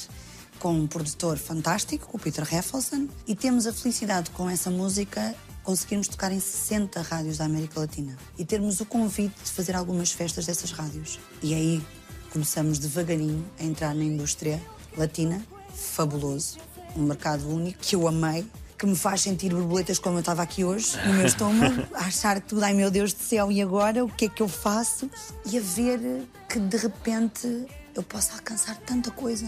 com 0.59 0.75
um 0.75 0.87
produtor 0.87 1.39
fantástico, 1.39 2.07
o 2.13 2.19
Peter 2.19 2.45
Heffelson, 2.45 3.09
e 3.27 3.35
temos 3.35 3.67
a 3.67 3.73
felicidade 3.73 4.29
com 4.33 4.51
essa 4.51 4.69
música 4.69 5.35
conseguirmos 5.63 6.07
tocar 6.07 6.31
em 6.33 6.39
60 6.39 7.01
rádios 7.01 7.39
da 7.39 7.47
América 7.47 7.81
Latina 7.81 8.15
e 8.37 8.45
termos 8.45 8.79
o 8.81 8.85
convite 8.85 9.35
de 9.43 9.51
fazer 9.51 9.75
algumas 9.75 10.13
festas 10.13 10.45
dessas 10.45 10.71
rádios. 10.71 11.19
E 11.43 11.55
aí 11.55 11.83
começamos 12.31 12.79
devagarinho 12.79 13.43
a 13.59 13.65
entrar 13.65 13.95
na 13.95 14.05
indústria 14.05 14.61
latina, 14.95 15.43
fabuloso, 15.75 16.59
um 16.95 17.05
mercado 17.05 17.49
único 17.49 17.79
que 17.79 17.97
eu 17.97 18.07
amei, 18.07 18.47
que 18.79 18.87
me 18.87 18.95
faz 18.95 19.23
sentir 19.23 19.53
borboletas 19.53 19.99
como 19.99 20.17
eu 20.17 20.21
estava 20.21 20.43
aqui 20.43 20.65
hoje, 20.65 20.97
no 21.07 21.15
meu 21.15 21.27
estômago, 21.27 21.83
a 21.95 22.07
achar 22.07 22.41
tudo, 22.41 22.63
ai 22.63 22.75
meu 22.75 22.91
Deus 22.91 23.13
do 23.13 23.23
céu, 23.23 23.51
e 23.51 23.63
agora? 23.63 24.05
O 24.05 24.09
que 24.09 24.27
é 24.27 24.29
que 24.29 24.43
eu 24.43 24.49
faço? 24.49 25.11
E 25.47 25.57
a 25.57 25.61
ver 25.61 26.27
que 26.49 26.59
de 26.59 26.77
repente 26.77 27.67
eu 27.95 28.03
posso 28.03 28.33
alcançar 28.35 28.77
tanta 28.77 29.11
coisa, 29.11 29.47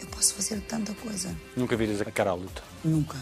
eu 0.00 0.06
posso 0.08 0.34
fazer 0.34 0.60
tanta 0.62 0.92
coisa. 0.94 1.34
Nunca 1.56 1.76
viras 1.76 2.00
a 2.00 2.04
cara 2.10 2.30
à 2.30 2.34
luta. 2.34 2.62
Nunca. 2.84 3.16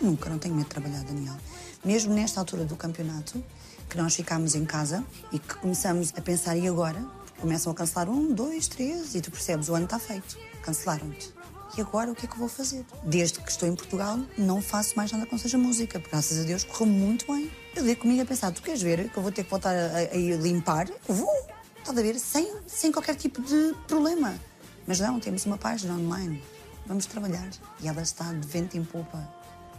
Nunca, 0.00 0.30
não 0.30 0.38
tenho 0.38 0.54
medo 0.54 0.64
de 0.64 0.70
trabalhar, 0.70 1.04
Daniel. 1.04 1.36
Mesmo 1.84 2.14
nesta 2.14 2.40
altura 2.40 2.64
do 2.64 2.74
campeonato, 2.74 3.42
que 3.88 3.96
nós 3.98 4.14
ficámos 4.14 4.54
em 4.54 4.64
casa 4.64 5.04
e 5.30 5.38
que 5.38 5.54
começamos 5.56 6.12
a 6.16 6.20
pensar, 6.22 6.56
e 6.56 6.66
agora? 6.66 7.04
Começam 7.38 7.72
a 7.72 7.74
cancelar 7.74 8.08
um, 8.08 8.32
dois, 8.32 8.68
três, 8.68 9.14
e 9.14 9.20
tu 9.20 9.30
percebes, 9.30 9.68
o 9.68 9.74
ano 9.74 9.84
está 9.84 9.98
feito. 9.98 10.38
Cancelaram-te. 10.62 11.39
E 11.76 11.80
agora 11.80 12.10
o 12.10 12.14
que 12.14 12.26
é 12.26 12.28
que 12.28 12.34
eu 12.34 12.38
vou 12.38 12.48
fazer? 12.48 12.84
Desde 13.04 13.38
que 13.40 13.50
estou 13.50 13.68
em 13.68 13.74
Portugal, 13.74 14.18
não 14.36 14.60
faço 14.60 14.96
mais 14.96 15.12
nada 15.12 15.24
com 15.26 15.38
seja 15.38 15.56
música, 15.56 15.98
porque 16.00 16.10
graças 16.10 16.38
a 16.38 16.42
Deus 16.42 16.64
correu 16.64 16.86
muito 16.86 17.32
bem. 17.32 17.50
Eu 17.76 17.84
dei 17.84 17.94
comigo 17.94 18.20
a 18.22 18.24
pensar, 18.24 18.50
tu 18.52 18.60
queres 18.60 18.82
ver 18.82 19.08
que 19.08 19.16
eu 19.16 19.22
vou 19.22 19.30
ter 19.30 19.44
que 19.44 19.50
voltar 19.50 19.74
a, 19.74 19.86
a- 19.98 20.00
a 20.12 20.36
limpar? 20.42 20.88
Vou, 21.06 21.28
estás 21.78 21.96
a 21.96 22.02
ver, 22.02 22.18
sem, 22.18 22.52
sem 22.66 22.90
qualquer 22.90 23.14
tipo 23.14 23.40
de 23.42 23.74
problema. 23.86 24.34
Mas 24.86 24.98
não, 24.98 25.20
temos 25.20 25.46
uma 25.46 25.56
página 25.56 25.94
online, 25.94 26.42
vamos 26.86 27.06
trabalhar. 27.06 27.48
E 27.80 27.86
ela 27.88 28.02
está 28.02 28.24
de 28.32 28.46
vento 28.46 28.76
em 28.76 28.84
popa, 28.84 29.28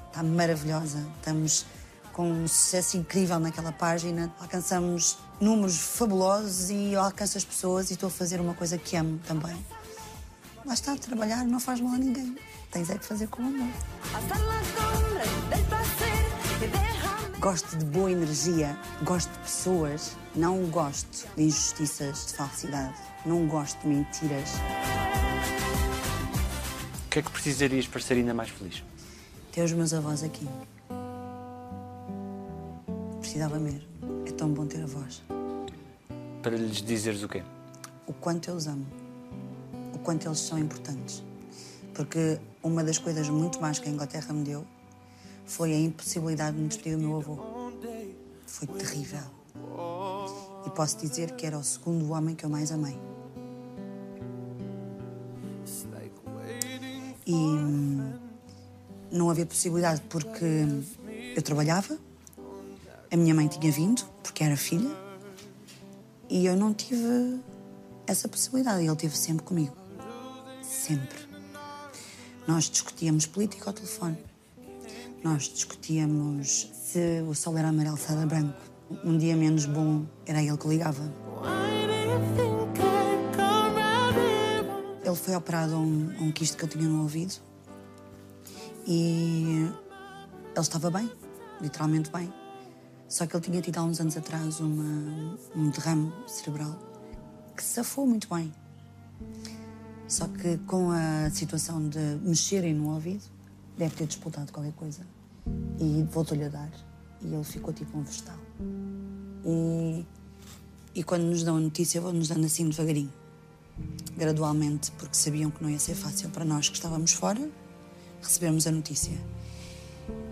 está 0.07 0.23
maravilhosa. 0.23 1.05
Estamos 1.17 1.65
com 2.13 2.29
um 2.31 2.47
sucesso 2.47 2.95
incrível 2.97 3.39
naquela 3.39 3.71
página, 3.73 4.33
alcançamos 4.39 5.17
números 5.41 5.77
fabulosos 5.77 6.69
e 6.69 6.95
alcanço 6.95 7.37
as 7.37 7.43
pessoas 7.45 7.89
e 7.89 7.93
estou 7.93 8.07
a 8.07 8.11
fazer 8.11 8.39
uma 8.39 8.53
coisa 8.53 8.77
que 8.77 8.95
amo 8.95 9.19
também. 9.27 9.57
Lá 10.63 10.73
está, 10.75 10.95
trabalhar 10.95 11.43
não 11.43 11.59
faz 11.59 11.81
mal 11.81 11.95
a 11.95 11.97
ninguém. 11.97 12.37
Tens 12.71 12.89
é 12.89 12.97
que 12.97 13.05
fazer 13.05 13.27
com 13.27 13.41
amor. 13.41 13.67
Gosto 17.39 17.75
de 17.75 17.85
boa 17.85 18.11
energia, 18.11 18.77
gosto 19.03 19.31
de 19.31 19.39
pessoas, 19.39 20.15
não 20.35 20.65
gosto 20.67 21.27
de 21.35 21.43
injustiças, 21.43 22.27
de 22.27 22.33
falsidade, 22.35 22.93
não 23.25 23.47
gosto 23.47 23.81
de 23.81 23.87
mentiras. 23.87 24.51
O 27.05 27.09
que 27.09 27.19
é 27.19 27.21
que 27.23 27.31
precisarias 27.31 27.87
para 27.87 27.99
ser 27.99 28.13
ainda 28.13 28.33
mais 28.33 28.49
feliz? 28.49 28.83
Ter 29.51 29.63
os 29.63 29.73
meus 29.73 29.93
avós 29.93 30.23
aqui. 30.23 30.47
Precisava 33.19 33.59
mesmo. 33.59 33.81
É 34.27 34.31
tão 34.31 34.49
bom 34.49 34.67
ter 34.67 34.83
avós. 34.83 35.23
Para 36.43 36.55
lhes 36.55 36.81
dizeres 36.81 37.23
o 37.23 37.27
quê? 37.27 37.43
O 38.05 38.13
quanto 38.13 38.49
eu 38.49 38.55
os 38.55 38.67
amo. 38.67 39.00
Quanto 40.03 40.27
eles 40.27 40.39
são 40.39 40.57
importantes. 40.57 41.23
Porque 41.93 42.39
uma 42.63 42.83
das 42.83 42.97
coisas 42.97 43.29
muito 43.29 43.59
mais 43.61 43.79
que 43.79 43.87
a 43.89 43.91
Inglaterra 43.91 44.33
me 44.33 44.43
deu 44.43 44.65
foi 45.45 45.73
a 45.73 45.79
impossibilidade 45.79 46.55
de 46.55 46.61
me 46.61 46.67
despedir 46.67 46.97
do 46.97 47.03
meu 47.03 47.17
avô. 47.17 47.37
Foi 48.45 48.67
terrível. 48.67 49.19
E 50.65 50.69
posso 50.69 50.97
dizer 50.97 51.31
que 51.31 51.45
era 51.45 51.57
o 51.57 51.63
segundo 51.63 52.11
homem 52.11 52.35
que 52.35 52.45
eu 52.45 52.49
mais 52.49 52.71
amei. 52.71 52.97
E 57.25 57.33
hum, 57.33 58.13
não 59.11 59.29
havia 59.29 59.45
possibilidade 59.45 60.01
porque 60.09 60.65
eu 61.35 61.41
trabalhava, 61.41 61.97
a 63.11 63.15
minha 63.15 63.33
mãe 63.33 63.47
tinha 63.47 63.71
vindo, 63.71 64.03
porque 64.23 64.43
era 64.43 64.57
filha, 64.57 64.89
e 66.29 66.45
eu 66.45 66.55
não 66.55 66.73
tive 66.73 67.39
essa 68.07 68.27
possibilidade. 68.27 68.83
Ele 68.83 68.91
esteve 68.91 69.15
sempre 69.17 69.45
comigo. 69.45 69.80
Sempre. 70.81 71.19
Nós 72.47 72.63
discutíamos 72.63 73.27
política 73.27 73.69
ao 73.69 73.73
telefone. 73.73 74.17
Nós 75.23 75.43
discutíamos 75.43 76.71
se 76.73 77.21
o 77.21 77.35
sol 77.35 77.55
era 77.55 77.67
amarelo, 77.67 77.95
se 77.97 78.11
era 78.11 78.25
branco. 78.25 78.59
Um 79.05 79.15
dia 79.15 79.35
menos 79.35 79.67
bom 79.67 80.07
era 80.25 80.41
ele 80.41 80.57
que 80.57 80.67
ligava. 80.67 81.03
Ele 85.05 85.15
foi 85.15 85.35
operado 85.35 85.75
a 85.75 85.77
um, 85.77 86.15
a 86.19 86.23
um 86.23 86.31
quisto 86.31 86.57
que 86.57 86.63
eu 86.63 86.69
tinha 86.69 86.89
no 86.89 87.03
ouvido 87.03 87.35
e 88.87 89.69
ele 90.49 90.59
estava 90.59 90.89
bem, 90.89 91.11
literalmente 91.61 92.09
bem. 92.09 92.33
Só 93.07 93.27
que 93.27 93.35
ele 93.35 93.43
tinha 93.43 93.61
tido 93.61 93.77
há 93.77 93.83
uns 93.83 94.01
anos 94.01 94.17
atrás 94.17 94.59
uma, 94.59 95.37
um 95.55 95.69
derrame 95.69 96.11
cerebral 96.25 96.75
que 97.55 97.63
safou 97.63 98.07
muito 98.07 98.27
bem. 98.33 98.51
Só 100.11 100.27
que 100.27 100.57
com 100.67 100.91
a 100.91 101.29
situação 101.29 101.87
de 101.87 102.19
mexerem 102.21 102.73
no 102.73 102.93
ouvido, 102.93 103.23
deve 103.77 103.95
ter 103.95 104.05
disputado 104.05 104.51
qualquer 104.51 104.73
coisa. 104.73 105.07
E 105.79 106.03
voltou-lhe 106.11 106.43
a 106.43 106.49
dar. 106.49 106.69
E 107.21 107.33
ele 107.33 107.43
ficou 107.45 107.73
tipo 107.73 107.97
um 107.97 108.03
vegetal. 108.03 108.35
E, 109.45 110.05
e 110.95 111.01
quando 111.01 111.23
nos 111.23 111.43
dão 111.43 111.55
a 111.55 111.59
notícia, 111.61 112.01
vão-nos 112.01 112.27
dando 112.27 112.45
assim 112.45 112.67
devagarinho 112.67 113.09
gradualmente, 114.17 114.91
porque 114.91 115.15
sabiam 115.15 115.49
que 115.49 115.63
não 115.63 115.69
ia 115.69 115.79
ser 115.79 115.95
fácil 115.95 116.29
para 116.29 116.43
nós 116.43 116.67
que 116.67 116.75
estávamos 116.75 117.13
fora, 117.13 117.49
recebemos 118.21 118.67
a 118.67 118.71
notícia. 118.71 119.17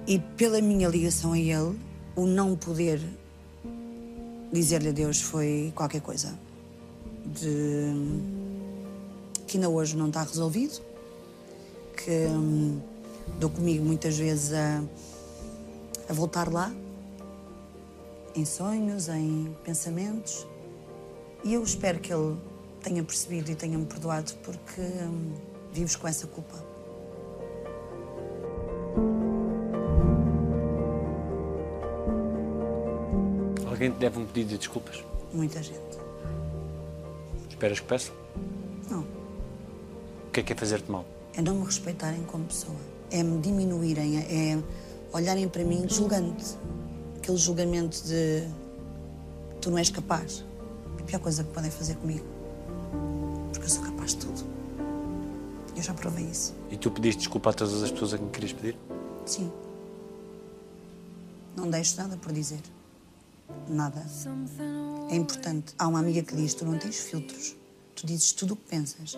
E 0.05 0.19
pela 0.19 0.59
minha 0.61 0.89
ligação 0.89 1.31
a 1.31 1.39
ele, 1.39 1.79
o 2.17 2.25
não 2.25 2.53
poder 2.57 2.99
dizer-lhe 4.51 4.89
adeus 4.89 5.21
foi 5.21 5.71
qualquer 5.73 6.01
coisa. 6.01 6.37
De... 7.25 8.38
que 9.49 9.57
ainda 9.57 9.67
hoje 9.67 9.97
não 9.97 10.09
está 10.09 10.21
resolvido, 10.21 10.79
que 11.97 12.27
hum, 12.27 12.79
dou 13.39 13.49
comigo 13.49 13.83
muitas 13.83 14.15
vezes 14.15 14.53
a, 14.53 14.83
a 16.07 16.13
voltar 16.13 16.53
lá, 16.53 16.71
em 18.35 18.45
sonhos, 18.45 19.09
em 19.09 19.55
pensamentos, 19.63 20.45
e 21.43 21.55
eu 21.55 21.63
espero 21.63 21.99
que 21.99 22.13
ele 22.13 22.37
tenha 22.83 23.03
percebido 23.03 23.49
e 23.49 23.55
tenha-me 23.55 23.85
perdoado 23.87 24.31
porque 24.43 24.81
hum, 24.81 25.33
vives 25.73 25.95
com 25.95 26.07
essa 26.07 26.27
culpa. 26.27 26.63
Alguém 33.67 33.91
te 33.91 33.97
deve 33.97 34.19
um 34.19 34.25
pedido 34.27 34.49
de 34.49 34.57
desculpas? 34.59 35.03
Muita 35.33 35.63
gente. 35.63 35.97
Esperas 37.49 37.79
que 37.79 37.87
peça? 37.87 38.11
Não. 38.91 39.18
O 40.29 40.31
que 40.31 40.41
é 40.41 40.43
que 40.43 40.53
é 40.53 40.55
fazer-te 40.55 40.91
mal? 40.91 41.03
É 41.33 41.41
não 41.41 41.55
me 41.55 41.65
respeitarem 41.65 42.23
como 42.25 42.45
pessoa. 42.45 42.75
É 43.09 43.23
me 43.23 43.41
diminuírem, 43.41 44.19
é 44.19 44.61
olharem 45.11 45.49
para 45.49 45.63
mim 45.63 45.87
julgando-te. 45.89 46.55
Aquele 47.17 47.37
julgamento 47.37 48.03
de 48.03 48.47
tu 49.59 49.71
não 49.71 49.79
és 49.79 49.89
capaz. 49.89 50.45
É 50.99 51.01
a 51.01 51.03
pior 51.03 51.19
coisa 51.19 51.43
que 51.43 51.51
podem 51.51 51.71
fazer 51.71 51.95
comigo. 51.95 52.27
Porque 53.51 53.65
eu 53.65 53.69
sou 53.69 53.83
capaz 53.83 54.11
de 54.11 54.17
tudo. 54.17 54.43
Eu 55.75 55.81
já 55.81 55.95
provei 55.95 56.25
isso. 56.25 56.53
E 56.69 56.77
tu 56.77 56.91
pediste 56.91 57.21
desculpa 57.21 57.49
a 57.49 57.53
todas 57.53 57.81
as 57.81 57.89
pessoas 57.89 58.13
a 58.13 58.19
quem 58.19 58.29
querias 58.29 58.53
pedir? 58.53 58.77
Sim. 59.25 59.51
Não 61.57 61.67
deixo 61.67 61.97
nada 61.97 62.15
por 62.17 62.31
dizer. 62.31 62.61
Nada. 63.67 64.05
É 65.09 65.15
importante. 65.15 65.73
Há 65.79 65.87
uma 65.87 65.97
amiga 65.97 66.21
que 66.21 66.35
diz: 66.35 66.53
tu 66.53 66.65
não 66.65 66.77
tens 66.77 66.99
filtros. 66.99 67.55
Tu 67.95 68.05
dizes 68.05 68.31
tudo 68.31 68.53
o 68.53 68.55
que 68.55 68.69
pensas. 68.69 69.17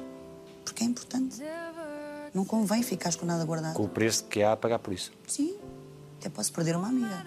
Porque 0.72 0.86
é 0.86 0.88
importante. 0.88 1.44
Não 2.34 2.46
convém 2.46 2.82
ficares 2.82 3.18
com 3.18 3.26
nada 3.26 3.44
guardado. 3.44 3.74
Com 3.74 3.84
o 3.84 3.90
preço 3.90 4.24
que 4.24 4.42
há 4.42 4.54
a 4.54 4.58
pagar 4.58 4.80
por 4.80 4.94
isso. 4.94 5.12
Sim, 5.28 5.58
até 6.18 6.30
posso 6.30 6.54
perder 6.54 6.78
uma 6.78 6.88
amiga. 6.88 7.26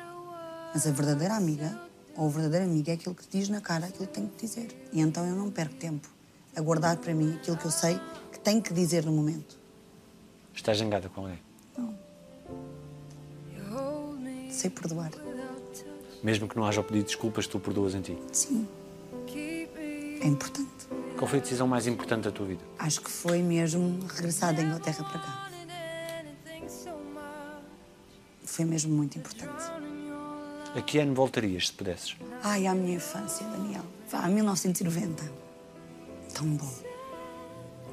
Mas 0.72 0.86
a 0.86 0.90
verdadeira 0.90 1.34
amiga, 1.34 1.78
ou 2.16 2.26
o 2.26 2.30
verdadeiro 2.30 2.64
amigo, 2.64 2.90
é 2.90 2.94
aquele 2.94 3.14
que 3.14 3.26
te 3.26 3.38
diz 3.38 3.50
na 3.50 3.60
cara 3.60 3.86
aquilo 3.86 4.06
que 4.06 4.14
tem 4.14 4.26
que 4.26 4.46
dizer. 4.46 4.88
E 4.94 5.00
então 5.00 5.26
eu 5.26 5.36
não 5.36 5.50
perco 5.50 5.74
tempo 5.74 6.08
a 6.56 6.60
guardar 6.62 6.96
para 6.96 7.12
mim 7.12 7.34
aquilo 7.34 7.58
que 7.58 7.66
eu 7.66 7.70
sei 7.70 8.00
que 8.32 8.40
tenho 8.40 8.62
que 8.62 8.72
dizer 8.72 9.04
no 9.04 9.12
momento. 9.12 9.58
Estás 10.54 10.78
zangada 10.78 11.10
com 11.10 11.20
alguém? 11.20 11.38
Sei 14.50 14.70
perdoar. 14.70 15.10
Mesmo 16.22 16.48
que 16.48 16.56
não 16.56 16.64
haja 16.64 16.82
pedido 16.82 17.02
de 17.02 17.08
desculpas, 17.08 17.46
tu 17.46 17.60
perdoas 17.60 17.94
em 17.94 18.00
ti. 18.00 18.18
Sim. 18.32 18.66
É 19.28 20.26
importante. 20.26 20.88
Qual 21.24 21.30
foi 21.30 21.38
a 21.38 21.42
decisão 21.42 21.66
mais 21.66 21.86
importante 21.86 22.24
da 22.24 22.30
tua 22.30 22.44
vida? 22.44 22.62
Acho 22.78 23.00
que 23.00 23.10
foi 23.10 23.40
mesmo 23.40 23.98
regressar 24.14 24.54
da 24.54 24.60
Inglaterra 24.60 25.02
para 25.04 25.20
cá. 25.20 25.50
Foi 28.44 28.66
mesmo 28.66 28.94
muito 28.94 29.16
importante. 29.16 29.64
A 30.76 30.82
que 30.82 30.98
ano 30.98 31.14
voltarias, 31.14 31.68
se 31.68 31.72
pudesses? 31.72 32.14
Ai, 32.42 32.66
à 32.66 32.74
minha 32.74 32.96
infância, 32.96 33.46
Daniel. 33.46 33.80
Vá, 34.10 34.18
a 34.18 34.28
1990. 34.28 35.24
Tão 36.34 36.46
bom. 36.46 36.74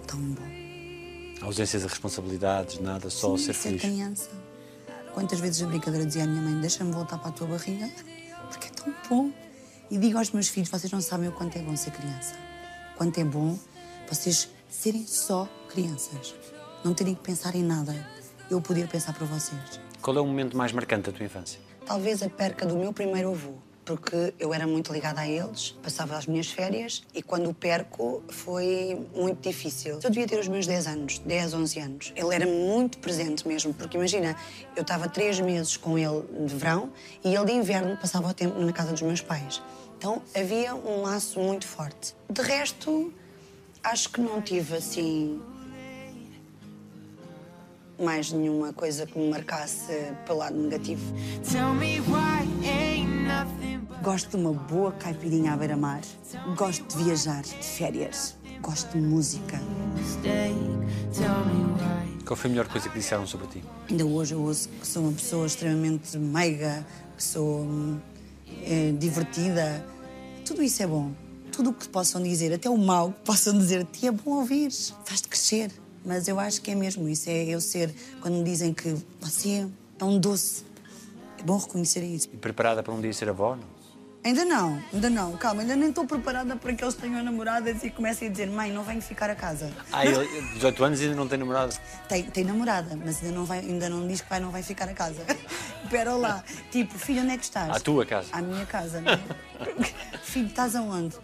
Tão 0.06 0.20
bom. 0.20 1.46
Ausências 1.46 1.84
de 1.84 1.88
responsabilidades, 1.88 2.80
nada, 2.82 3.10
só 3.10 3.38
Sim, 3.38 3.46
ser 3.46 3.54
feliz. 3.54 3.82
criança. 3.82 4.30
Quantas 5.14 5.40
vezes 5.40 5.64
a 5.64 5.68
brincadeira 5.68 6.06
dizia 6.06 6.26
à 6.26 6.28
minha 6.28 6.42
mãe: 6.42 6.60
deixa-me 6.60 6.92
voltar 6.92 7.18
para 7.18 7.30
a 7.30 7.32
tua 7.32 7.48
barriga, 7.48 7.90
porque 8.50 8.68
é 8.68 8.72
tão 8.72 8.94
bom. 9.10 9.32
E 9.90 9.98
digo 9.98 10.18
aos 10.18 10.32
meus 10.32 10.50
filhos: 10.50 10.68
vocês 10.68 10.92
não 10.92 11.00
sabem 11.00 11.30
o 11.30 11.32
quanto 11.32 11.58
é 11.58 11.62
bom 11.62 11.78
ser 11.78 11.92
criança. 11.92 12.51
Quanto 13.02 13.20
é 13.20 13.24
bom 13.24 13.58
vocês 14.08 14.48
serem 14.70 15.08
só 15.08 15.50
crianças. 15.68 16.36
Não 16.86 16.94
terem 16.94 17.16
que 17.16 17.22
pensar 17.22 17.56
em 17.56 17.64
nada. 17.64 17.96
Eu 18.48 18.62
poder 18.62 18.88
pensar 18.88 19.12
para 19.12 19.26
vocês. 19.26 19.82
Qual 20.04 20.16
é 20.16 20.22
o 20.22 20.26
momento 20.28 20.56
mais 20.56 20.72
marcante 20.72 21.10
da 21.10 21.12
tua 21.12 21.26
infância? 21.26 21.60
Talvez 21.84 22.22
a 22.22 22.30
perca 22.30 22.64
do 22.64 22.76
meu 22.76 22.94
primeiro 22.94 23.32
avô, 23.32 23.54
porque 23.84 24.36
eu 24.38 24.54
era 24.54 24.68
muito 24.68 24.94
ligada 24.94 25.22
a 25.22 25.28
eles, 25.28 25.72
passava 25.82 26.16
as 26.16 26.28
minhas 26.28 26.52
férias 26.52 27.02
e 27.12 27.24
quando 27.24 27.50
o 27.50 27.56
perco 27.56 28.22
foi 28.30 29.04
muito 29.16 29.42
difícil. 29.50 29.94
Eu 29.94 30.12
devia 30.12 30.28
ter 30.28 30.40
os 30.40 30.48
meus 30.48 30.68
10 30.68 30.86
anos, 30.86 31.18
10, 31.18 31.56
11 31.56 31.80
anos. 31.80 32.14
Ele 32.16 32.36
era 32.36 32.46
muito 32.46 33.00
presente 33.00 33.48
mesmo, 33.48 33.74
porque 33.74 33.98
imagina, 33.98 34.36
eu 34.76 34.84
estava 34.84 35.10
três 35.10 35.40
meses 35.40 35.76
com 35.76 35.98
ele 35.98 36.22
de 36.46 36.56
verão 36.56 36.92
e 37.26 37.34
ele 37.34 37.46
de 37.46 37.54
inverno 37.54 37.98
passava 37.98 38.30
o 38.30 38.34
tempo 38.36 38.60
na 38.60 38.72
casa 38.72 38.92
dos 38.92 39.02
meus 39.02 39.22
pais. 39.22 39.60
Então 40.02 40.20
havia 40.36 40.74
um 40.74 41.04
laço 41.04 41.40
muito 41.40 41.68
forte. 41.68 42.16
De 42.28 42.42
resto, 42.42 43.14
acho 43.84 44.10
que 44.10 44.20
não 44.20 44.42
tive 44.42 44.78
assim 44.78 45.40
mais 48.02 48.32
nenhuma 48.32 48.74
coisa 48.74 49.06
que 49.06 49.20
me 49.20 49.30
marcasse 49.30 49.94
pelo 50.26 50.40
lado 50.40 50.58
negativo. 50.58 51.04
Gosto 54.02 54.30
de 54.32 54.38
uma 54.38 54.54
boa 54.54 54.92
caipirinha 54.94 55.54
à 55.54 55.56
beira-mar. 55.56 56.02
Gosto 56.58 56.98
de 56.98 57.04
viajar 57.04 57.44
de 57.44 57.54
férias. 57.54 58.36
Gosto 58.60 58.98
de 58.98 59.02
música. 59.06 59.62
Qual 62.26 62.36
foi 62.36 62.50
a 62.50 62.50
melhor 62.50 62.68
coisa 62.68 62.90
que 62.90 62.98
disseram 62.98 63.28
sobre 63.28 63.46
ti? 63.46 63.64
Ainda 63.88 64.04
hoje 64.04 64.34
eu 64.34 64.42
ouço 64.42 64.68
que 64.68 64.88
sou 64.88 65.04
uma 65.04 65.12
pessoa 65.12 65.46
extremamente 65.46 66.18
meiga, 66.18 66.84
que 67.16 67.24
sou 67.24 67.68
eh, 68.64 68.96
divertida. 68.98 69.91
Tudo 70.52 70.64
isso 70.64 70.84
é 70.84 70.88
bom. 70.88 71.14
Tudo 71.50 71.70
o 71.70 71.74
que 71.74 71.88
possam 71.88 72.22
dizer, 72.22 72.52
até 72.52 72.70
o 72.70 72.78
mal 72.78 73.14
que 73.14 73.22
possam 73.22 73.58
dizer 73.58 73.86
de 73.86 73.92
ti, 74.00 74.08
é 74.08 74.12
bom 74.12 74.32
ouvir. 74.32 74.70
Faz-te 75.06 75.30
crescer. 75.30 75.72
Mas 76.04 76.28
eu 76.28 76.38
acho 76.42 76.62
que 76.62 76.72
é 76.72 76.76
mesmo 76.76 77.08
isso. 77.08 77.30
É 77.30 77.46
eu 77.46 77.62
ser, 77.62 77.96
quando 78.20 78.34
me 78.34 78.44
dizem 78.44 78.74
que 78.74 78.98
você 79.22 79.66
é 79.98 80.04
um 80.04 80.20
doce. 80.20 80.66
É 81.40 81.44
bom 81.44 81.58
reconhecer 81.58 82.04
isso. 82.04 82.28
E 82.34 82.36
preparada 82.36 82.84
para 82.84 82.94
um 82.94 83.00
dia 83.00 83.14
ser 83.14 83.30
avó? 83.30 83.56
Não? 83.56 83.64
Ainda 84.26 84.44
não, 84.44 84.84
ainda 84.94 85.10
não. 85.10 85.38
Calma, 85.38 85.62
ainda 85.62 85.76
nem 85.76 85.88
estou 85.88 86.06
preparada 86.06 86.56
para 86.58 86.74
que 86.74 86.84
eles 86.84 86.96
tenham 86.96 87.24
namoradas 87.24 87.82
e 87.84 87.90
comecem 87.90 88.28
a 88.28 88.32
dizer: 88.32 88.50
mãe, 88.50 88.74
não 88.74 88.84
venho 88.84 89.02
ficar 89.02 89.30
a 89.30 89.36
casa. 89.36 89.72
Ah, 89.90 90.06
ele, 90.06 90.28
18 90.56 90.84
anos 90.84 91.00
e 91.00 91.06
ainda 91.06 91.16
não 91.16 91.30
tem 91.30 91.40
namorado. 91.40 91.74
Tem, 92.10 92.24
tem 92.24 92.44
namorada, 92.44 93.00
mas 93.04 93.24
ainda 93.24 93.34
não, 93.34 93.46
vai, 93.46 93.60
ainda 93.60 93.90
não 93.90 94.06
diz 94.06 94.20
que 94.20 94.30
vai, 94.30 94.42
não 94.42 94.52
vai 94.52 94.62
ficar 94.62 94.90
a 94.90 94.94
casa. 94.94 95.26
Espera 95.84 96.14
lá. 96.14 96.44
Tipo, 96.72 96.98
filho, 96.98 97.22
onde 97.22 97.32
é 97.34 97.38
que 97.38 97.44
estás? 97.44 97.76
À 97.76 97.80
tua 97.80 98.06
casa. 98.06 98.30
À 98.32 98.42
minha 98.42 98.66
casa, 98.66 99.02
não 99.02 99.12
é? 99.12 99.20
filho, 100.24 100.48
estás 100.48 100.76
aonde? 100.76 101.16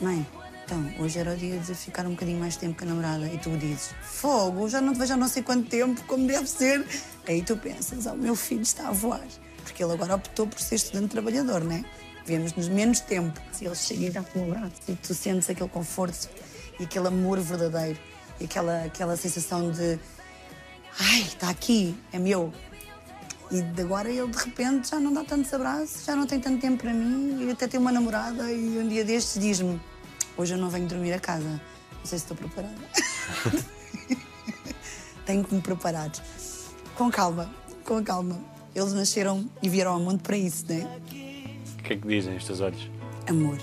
Mãe, 0.00 0.26
então, 0.64 0.92
hoje 0.98 1.18
era 1.18 1.32
o 1.32 1.36
dia 1.36 1.58
de 1.58 1.74
ficar 1.74 2.06
um 2.06 2.10
bocadinho 2.10 2.38
mais 2.38 2.56
tempo 2.56 2.78
com 2.78 2.84
a 2.84 2.88
namorada. 2.88 3.26
E 3.26 3.38
tu 3.38 3.50
dizes: 3.56 3.94
Fogo, 4.02 4.68
já 4.68 4.80
não 4.80 4.92
te 4.92 4.98
vejo 4.98 5.14
há 5.14 5.16
não 5.16 5.28
sei 5.28 5.42
quanto 5.42 5.68
tempo, 5.68 6.02
como 6.04 6.26
deve 6.26 6.46
ser. 6.46 6.86
Aí 7.26 7.42
tu 7.42 7.56
pensas: 7.56 8.06
Oh, 8.06 8.14
meu 8.14 8.36
filho 8.36 8.62
está 8.62 8.88
a 8.88 8.92
voar. 8.92 9.26
Porque 9.62 9.82
ele 9.82 9.92
agora 9.92 10.14
optou 10.14 10.46
por 10.46 10.58
ser 10.60 10.76
estudante 10.76 11.08
trabalhador, 11.08 11.62
não 11.62 11.76
é? 11.76 11.84
vemos-nos 12.28 12.68
menos 12.68 13.00
tempo. 13.00 13.40
Se 13.50 13.64
eles 13.64 13.80
chegam 13.86 14.04
e 14.04 14.10
dão-te 14.10 14.38
um 14.38 14.52
abraço 14.52 14.74
e 14.86 14.94
tu 14.94 15.14
sentes 15.14 15.48
aquele 15.48 15.70
conforto 15.70 16.28
e 16.78 16.84
aquele 16.84 17.08
amor 17.08 17.40
verdadeiro 17.40 17.98
e 18.38 18.44
aquela, 18.44 18.84
aquela 18.84 19.16
sensação 19.16 19.70
de 19.70 19.98
ai, 21.00 21.22
está 21.22 21.48
aqui, 21.48 21.96
é 22.12 22.18
meu. 22.18 22.52
E 23.50 23.62
de 23.62 23.82
agora 23.82 24.10
ele 24.10 24.28
de 24.28 24.38
repente 24.38 24.90
já 24.90 25.00
não 25.00 25.12
dá 25.12 25.24
tantos 25.24 25.52
abraços, 25.54 26.04
já 26.04 26.14
não 26.14 26.26
tem 26.26 26.38
tanto 26.38 26.60
tempo 26.60 26.82
para 26.82 26.92
mim 26.92 27.46
e 27.46 27.50
até 27.50 27.66
tem 27.66 27.80
uma 27.80 27.90
namorada 27.90 28.50
e 28.52 28.78
um 28.78 28.86
dia 28.86 29.04
destes 29.04 29.40
diz-me 29.40 29.80
hoje 30.38 30.54
eu 30.54 30.58
não 30.58 30.70
venho 30.70 30.86
dormir 30.86 31.12
a 31.12 31.18
casa. 31.18 31.48
Não 31.48 32.04
sei 32.04 32.18
se 32.18 32.24
estou 32.24 32.36
preparada. 32.36 32.74
Tenho 35.26 35.44
que 35.44 35.54
me 35.54 35.60
preparar. 35.60 36.10
Com 36.94 37.10
calma, 37.10 37.50
com 37.84 38.02
calma. 38.02 38.40
Eles 38.74 38.92
nasceram 38.92 39.50
e 39.60 39.68
vieram 39.68 39.92
ao 39.92 40.00
mundo 40.00 40.22
para 40.22 40.36
isso, 40.36 40.64
não 40.68 40.76
é? 40.76 40.84
O 40.84 41.82
que 41.82 41.92
é 41.92 41.96
que 41.96 42.06
dizem 42.06 42.36
os 42.36 42.44
teus 42.44 42.60
olhos? 42.60 42.88
Amor. 43.28 43.58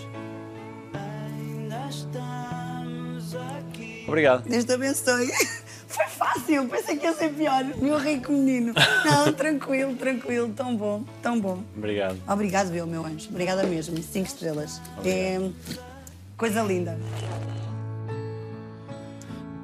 Obrigado. 4.08 4.48
Deus 4.48 4.66
te 4.66 4.74
abençoe. 4.74 5.32
Foi 5.96 6.06
fácil, 6.08 6.68
pensei 6.68 6.98
que 6.98 7.06
ia 7.06 7.14
ser 7.14 7.30
pior. 7.30 7.64
Meu 7.64 7.98
rico 7.98 8.32
menino. 8.32 8.74
Não, 9.06 9.32
tranquilo, 9.32 9.96
tranquilo. 9.96 10.50
Tão 10.54 10.76
bom, 10.76 11.04
tão 11.22 11.40
bom. 11.40 11.64
Obrigado. 11.76 12.18
Obrigado, 12.28 12.70
meu, 12.70 12.86
meu 12.86 13.06
anjo. 13.06 13.30
Obrigada 13.30 13.64
mesmo. 13.64 13.98
Cinco 14.04 14.28
estrelas. 14.28 14.82
É 15.06 15.40
coisa 16.38 16.62
linda. 16.64 16.98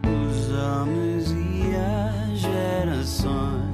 Os 0.04 0.50
homens 0.50 1.32
e 1.32 1.76
as 1.76 2.40
gerações, 2.40 3.72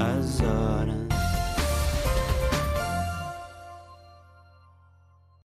as 0.00 0.40
horas 0.40 1.13